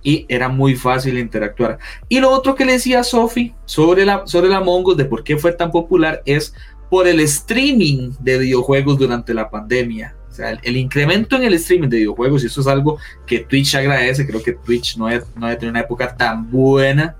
y 0.03 0.25
era 0.29 0.49
muy 0.49 0.75
fácil 0.75 1.17
interactuar. 1.17 1.79
Y 2.09 2.19
lo 2.19 2.29
otro 2.29 2.53
que 2.55 2.65
le 2.65 2.73
decía 2.73 2.99
a 2.99 3.03
Sophie 3.03 3.55
sobre 3.65 4.05
la, 4.05 4.27
sobre 4.27 4.49
la 4.49 4.59
Mongos 4.59 4.97
de 4.97 5.05
por 5.05 5.23
qué 5.23 5.37
fue 5.37 5.53
tan 5.53 5.71
popular 5.71 6.21
es 6.25 6.53
por 6.93 7.07
el 7.07 7.21
streaming 7.21 8.11
de 8.19 8.37
videojuegos 8.37 8.99
durante 8.99 9.33
la 9.33 9.49
pandemia. 9.49 10.15
O 10.29 10.31
sea, 10.31 10.51
el, 10.51 10.77
incremento 10.77 11.35
en 11.35 11.43
el 11.43 11.55
streaming 11.55 11.89
de 11.89 11.97
videojuegos, 11.97 12.43
y 12.43 12.45
eso 12.45 12.61
es 12.61 12.67
algo 12.67 12.99
que 13.25 13.39
Twitch 13.39 13.73
agradece, 13.73 14.27
creo 14.27 14.43
que 14.43 14.51
Twitch 14.53 14.95
no 14.97 15.07
ha, 15.07 15.15
no 15.35 15.47
tenido 15.57 15.71
una 15.71 15.79
época 15.79 16.15
tan 16.15 16.51
buena 16.51 17.15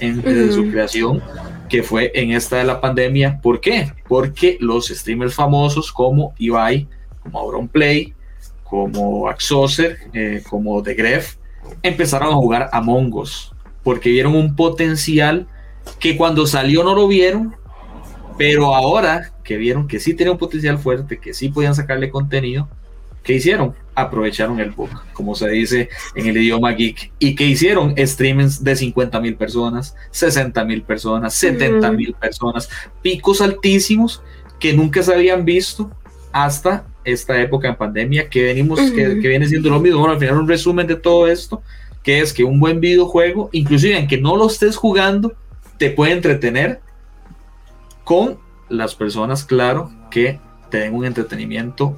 en 0.00 0.16
su 0.52 0.68
creación 0.68 1.22
que 1.68 1.84
fue 1.84 2.10
en 2.16 2.32
esta 2.32 2.56
de 2.56 2.64
la 2.64 2.80
pandemia. 2.80 3.38
¿Por 3.40 3.60
qué? 3.60 3.92
Porque 4.08 4.58
los 4.58 4.88
streamers 4.88 5.34
famosos 5.34 5.92
como 5.92 6.34
Ibai, 6.38 6.88
como 7.22 7.38
Auronplay, 7.38 8.14
como 8.64 9.28
Axoser, 9.28 9.98
eh, 10.14 10.42
como 10.50 10.82
The 10.82 10.94
Gref, 10.94 11.36
empezaron 11.80 12.30
a 12.30 12.34
jugar 12.34 12.70
Among 12.72 13.14
Us 13.14 13.52
porque 13.84 14.10
vieron 14.10 14.34
un 14.34 14.56
potencial 14.56 15.46
que 16.00 16.16
cuando 16.16 16.44
salió 16.44 16.82
no 16.82 16.96
lo 16.96 17.06
vieron 17.06 17.61
pero 18.36 18.74
ahora 18.74 19.32
que 19.44 19.56
vieron 19.56 19.88
que 19.88 20.00
sí 20.00 20.14
tenía 20.14 20.32
un 20.32 20.38
potencial 20.38 20.78
fuerte, 20.78 21.18
que 21.18 21.34
sí 21.34 21.48
podían 21.48 21.74
sacarle 21.74 22.10
contenido, 22.10 22.68
¿qué 23.22 23.34
hicieron? 23.34 23.74
Aprovecharon 23.94 24.60
el 24.60 24.70
bug, 24.70 24.90
como 25.12 25.34
se 25.34 25.48
dice 25.50 25.88
en 26.14 26.26
el 26.26 26.36
idioma 26.36 26.72
geek. 26.72 27.12
¿Y 27.18 27.34
qué 27.34 27.44
hicieron? 27.44 27.94
Streamings 27.96 28.62
de 28.62 28.76
50 28.76 29.20
mil 29.20 29.36
personas, 29.36 29.94
60 30.10 30.64
mil 30.64 30.82
personas, 30.82 31.34
70 31.34 31.92
mil 31.92 32.14
personas, 32.14 32.68
picos 33.02 33.40
altísimos 33.40 34.22
que 34.58 34.72
nunca 34.72 35.02
se 35.02 35.12
habían 35.12 35.44
visto 35.44 35.90
hasta 36.32 36.86
esta 37.04 37.40
época 37.40 37.68
de 37.68 37.74
pandemia 37.74 38.28
que 38.28 38.44
venimos, 38.44 38.80
que, 38.80 39.20
que, 39.20 39.28
viene 39.28 39.48
siendo 39.48 39.70
lo 39.70 39.80
mismo. 39.80 39.98
Bueno, 39.98 40.14
al 40.14 40.20
final 40.20 40.38
un 40.38 40.48
resumen 40.48 40.86
de 40.86 40.96
todo 40.96 41.26
esto, 41.26 41.62
que 42.02 42.20
es 42.20 42.32
que 42.32 42.44
un 42.44 42.60
buen 42.60 42.80
videojuego, 42.80 43.50
inclusive 43.52 43.98
en 43.98 44.06
que 44.06 44.18
no 44.18 44.36
lo 44.36 44.46
estés 44.46 44.76
jugando, 44.76 45.34
te 45.78 45.90
puede 45.90 46.12
entretener 46.12 46.80
con 48.04 48.38
las 48.68 48.94
personas, 48.94 49.44
claro, 49.44 49.90
que 50.10 50.40
tienen 50.70 50.94
un 50.94 51.04
entretenimiento 51.04 51.96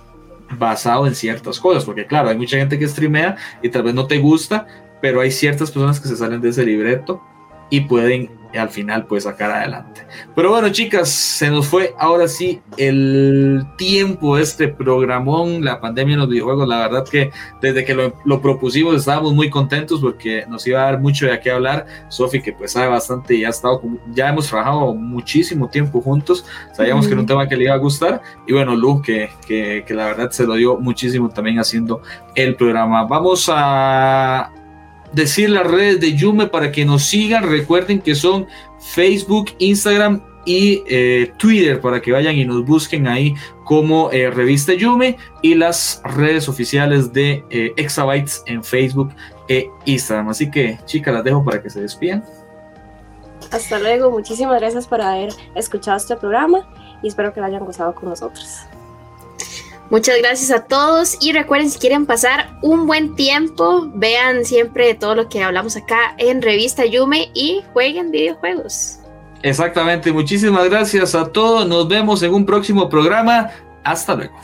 basado 0.59 1.07
en 1.07 1.15
ciertas 1.15 1.59
cosas, 1.59 1.85
porque 1.85 2.07
claro, 2.07 2.29
hay 2.29 2.37
mucha 2.37 2.57
gente 2.57 2.79
que 2.79 2.89
streamea 2.89 3.37
y 3.63 3.69
tal 3.69 3.85
vez 3.85 3.95
no 3.95 4.07
te 4.07 4.19
gusta, 4.19 4.67
pero 5.01 5.21
hay 5.21 5.31
ciertas 5.31 5.71
personas 5.71 6.01
que 6.01 6.09
se 6.09 6.17
salen 6.17 6.41
de 6.41 6.51
ese 6.51 6.65
libreto 6.65 7.23
y 7.71 7.83
pueden 7.83 8.31
al 8.59 8.71
final 8.71 9.07
pues 9.07 9.25
sacar 9.25 9.51
adelante. 9.51 10.07
Pero 10.35 10.51
bueno 10.51 10.69
chicas, 10.71 11.09
se 11.11 11.51
nos 11.51 11.67
fue 11.67 11.95
ahora 11.99 12.29
sí 12.29 12.61
el 12.77 13.65
tiempo 13.77 14.39
este 14.39 14.69
programón, 14.69 15.65
la 15.65 15.81
pandemia 15.81 16.15
en 16.15 16.21
los 16.21 16.29
videojuegos, 16.29 16.69
la 16.69 16.79
verdad 16.79 17.05
que 17.05 17.31
desde 17.61 17.85
que 17.85 17.95
lo, 17.95 18.43
propusimos 18.43 18.97
estábamos 18.97 19.35
muy 19.35 19.51
contentos 19.51 20.01
porque 20.01 20.45
nos 20.49 20.67
iba 20.67 20.81
a 20.81 20.85
dar 20.85 21.01
mucho 21.01 21.27
de 21.27 21.39
qué 21.41 21.51
hablar, 21.51 21.87
Sofi 22.09 22.41
que 22.41 22.53
pues 22.53 22.73
sabe 22.73 22.89
bastante 22.89 23.35
y 23.35 23.45
ha 23.45 23.51
estado, 23.51 23.83
ya 24.13 24.29
hemos 24.29 24.49
trabajado 24.49 24.95
muchísimo 24.95 25.69
tiempo 25.69 26.01
juntos, 26.01 26.45
sabíamos 26.73 27.07
que 27.07 27.13
era 27.13 27.21
un 27.21 27.27
tema 27.27 27.49
que 27.49 27.57
le 27.57 27.65
iba 27.65 27.75
a 27.75 27.79
gustar. 27.79 28.23
Y 28.47 28.53
bueno 28.53 28.77
Lu 28.77 29.03
que, 29.03 29.31
que, 29.47 29.85
que 29.87 29.95
la 29.95 30.07
verdad 30.07 30.31
se 30.31 30.47
lo 30.47 30.55
dio 30.55 30.77
muchísimo 30.77 31.29
también 31.29 31.59
haciendo 31.59 32.03
el 32.35 32.57
programa. 32.57 33.05
Vamos 33.05 33.51
a 33.53 34.51
decir 35.15 35.51
las 35.51 35.67
redes 35.67 36.01
de 36.01 36.15
Yume 36.15 36.47
para 36.47 36.73
que 36.73 36.85
nos 36.85 37.05
sigan. 37.05 37.49
Recuerden 37.49 38.01
que 38.01 38.15
son 38.15 38.47
Facebook, 38.79 39.53
Instagram 39.59 40.23
y 40.45 40.83
eh, 40.87 41.33
Twitter 41.39 41.81
para 41.81 42.01
que 42.01 42.13
vayan 42.13 42.37
y 42.37 42.45
nos 42.45 42.65
busquen 42.65 43.07
ahí 43.07 43.35
como 43.65 44.11
eh, 44.13 44.31
revista 44.31 44.75
Yume 44.75 45.17
y 45.43 45.55
las 45.55 46.03
redes 46.05 46.49
oficiales 46.49 47.13
de 47.13 47.45
eh, 47.51 47.73
Exabytes 47.77 48.43
en 48.47 48.63
Facebook 48.63 49.15
e 49.49 49.69
Instagram. 49.87 50.29
Así 50.29 50.51
que 50.51 50.79
chicas, 50.85 51.15
las 51.15 51.25
dejo 51.25 51.45
para 51.45 51.63
que 51.63 51.71
se 51.71 51.81
despidan. 51.81 52.25
Hasta 53.51 53.79
luego, 53.79 54.11
muchísimas 54.11 54.61
gracias 54.61 54.87
por 54.87 55.01
haber 55.01 55.33
escuchado 55.55 55.97
este 55.97 56.17
programa 56.17 56.69
y 57.03 57.09
espero 57.09 57.33
que 57.33 57.41
lo 57.41 57.47
hayan 57.47 57.65
gozado 57.65 57.95
con 57.95 58.09
nosotros. 58.09 58.67
Muchas 59.95 60.19
gracias 60.19 60.51
a 60.51 60.65
todos 60.65 61.17
y 61.21 61.31
recuerden 61.31 61.71
si 61.71 61.79
quieren 61.79 62.05
pasar 62.05 62.59
un 62.63 62.85
buen 62.89 63.15
tiempo, 63.15 63.89
vean 63.95 64.45
siempre 64.45 64.95
todo 64.95 65.15
lo 65.15 65.29
que 65.29 65.41
hablamos 65.41 65.77
acá 65.77 66.17
en 66.19 66.43
Revista 66.43 66.85
Yume 66.85 67.31
y 67.33 67.63
jueguen 67.73 68.11
videojuegos. 68.11 68.99
Exactamente, 69.43 70.11
muchísimas 70.11 70.69
gracias 70.69 71.15
a 71.15 71.27
todos, 71.31 71.69
nos 71.69 71.87
vemos 71.87 72.25
en 72.25 72.35
un 72.35 72.45
próximo 72.45 72.89
programa, 72.89 73.51
hasta 73.85 74.17
luego. 74.17 74.35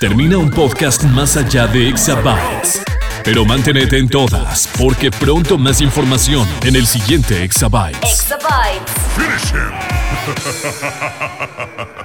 Termina 0.00 0.36
un 0.36 0.50
podcast 0.50 1.02
más 1.04 1.38
allá 1.38 1.66
de 1.66 1.88
Exabytes. 1.88 2.82
Pero 3.24 3.46
manténete 3.46 3.96
en 3.96 4.10
todas, 4.10 4.68
porque 4.78 5.10
pronto 5.10 5.56
más 5.56 5.80
información 5.80 6.46
en 6.62 6.76
el 6.76 6.86
siguiente 6.86 7.42
Exabytes. 7.42 8.02
Exabytes. 8.02 8.92
Finish 9.16 9.54
him. 9.54 9.72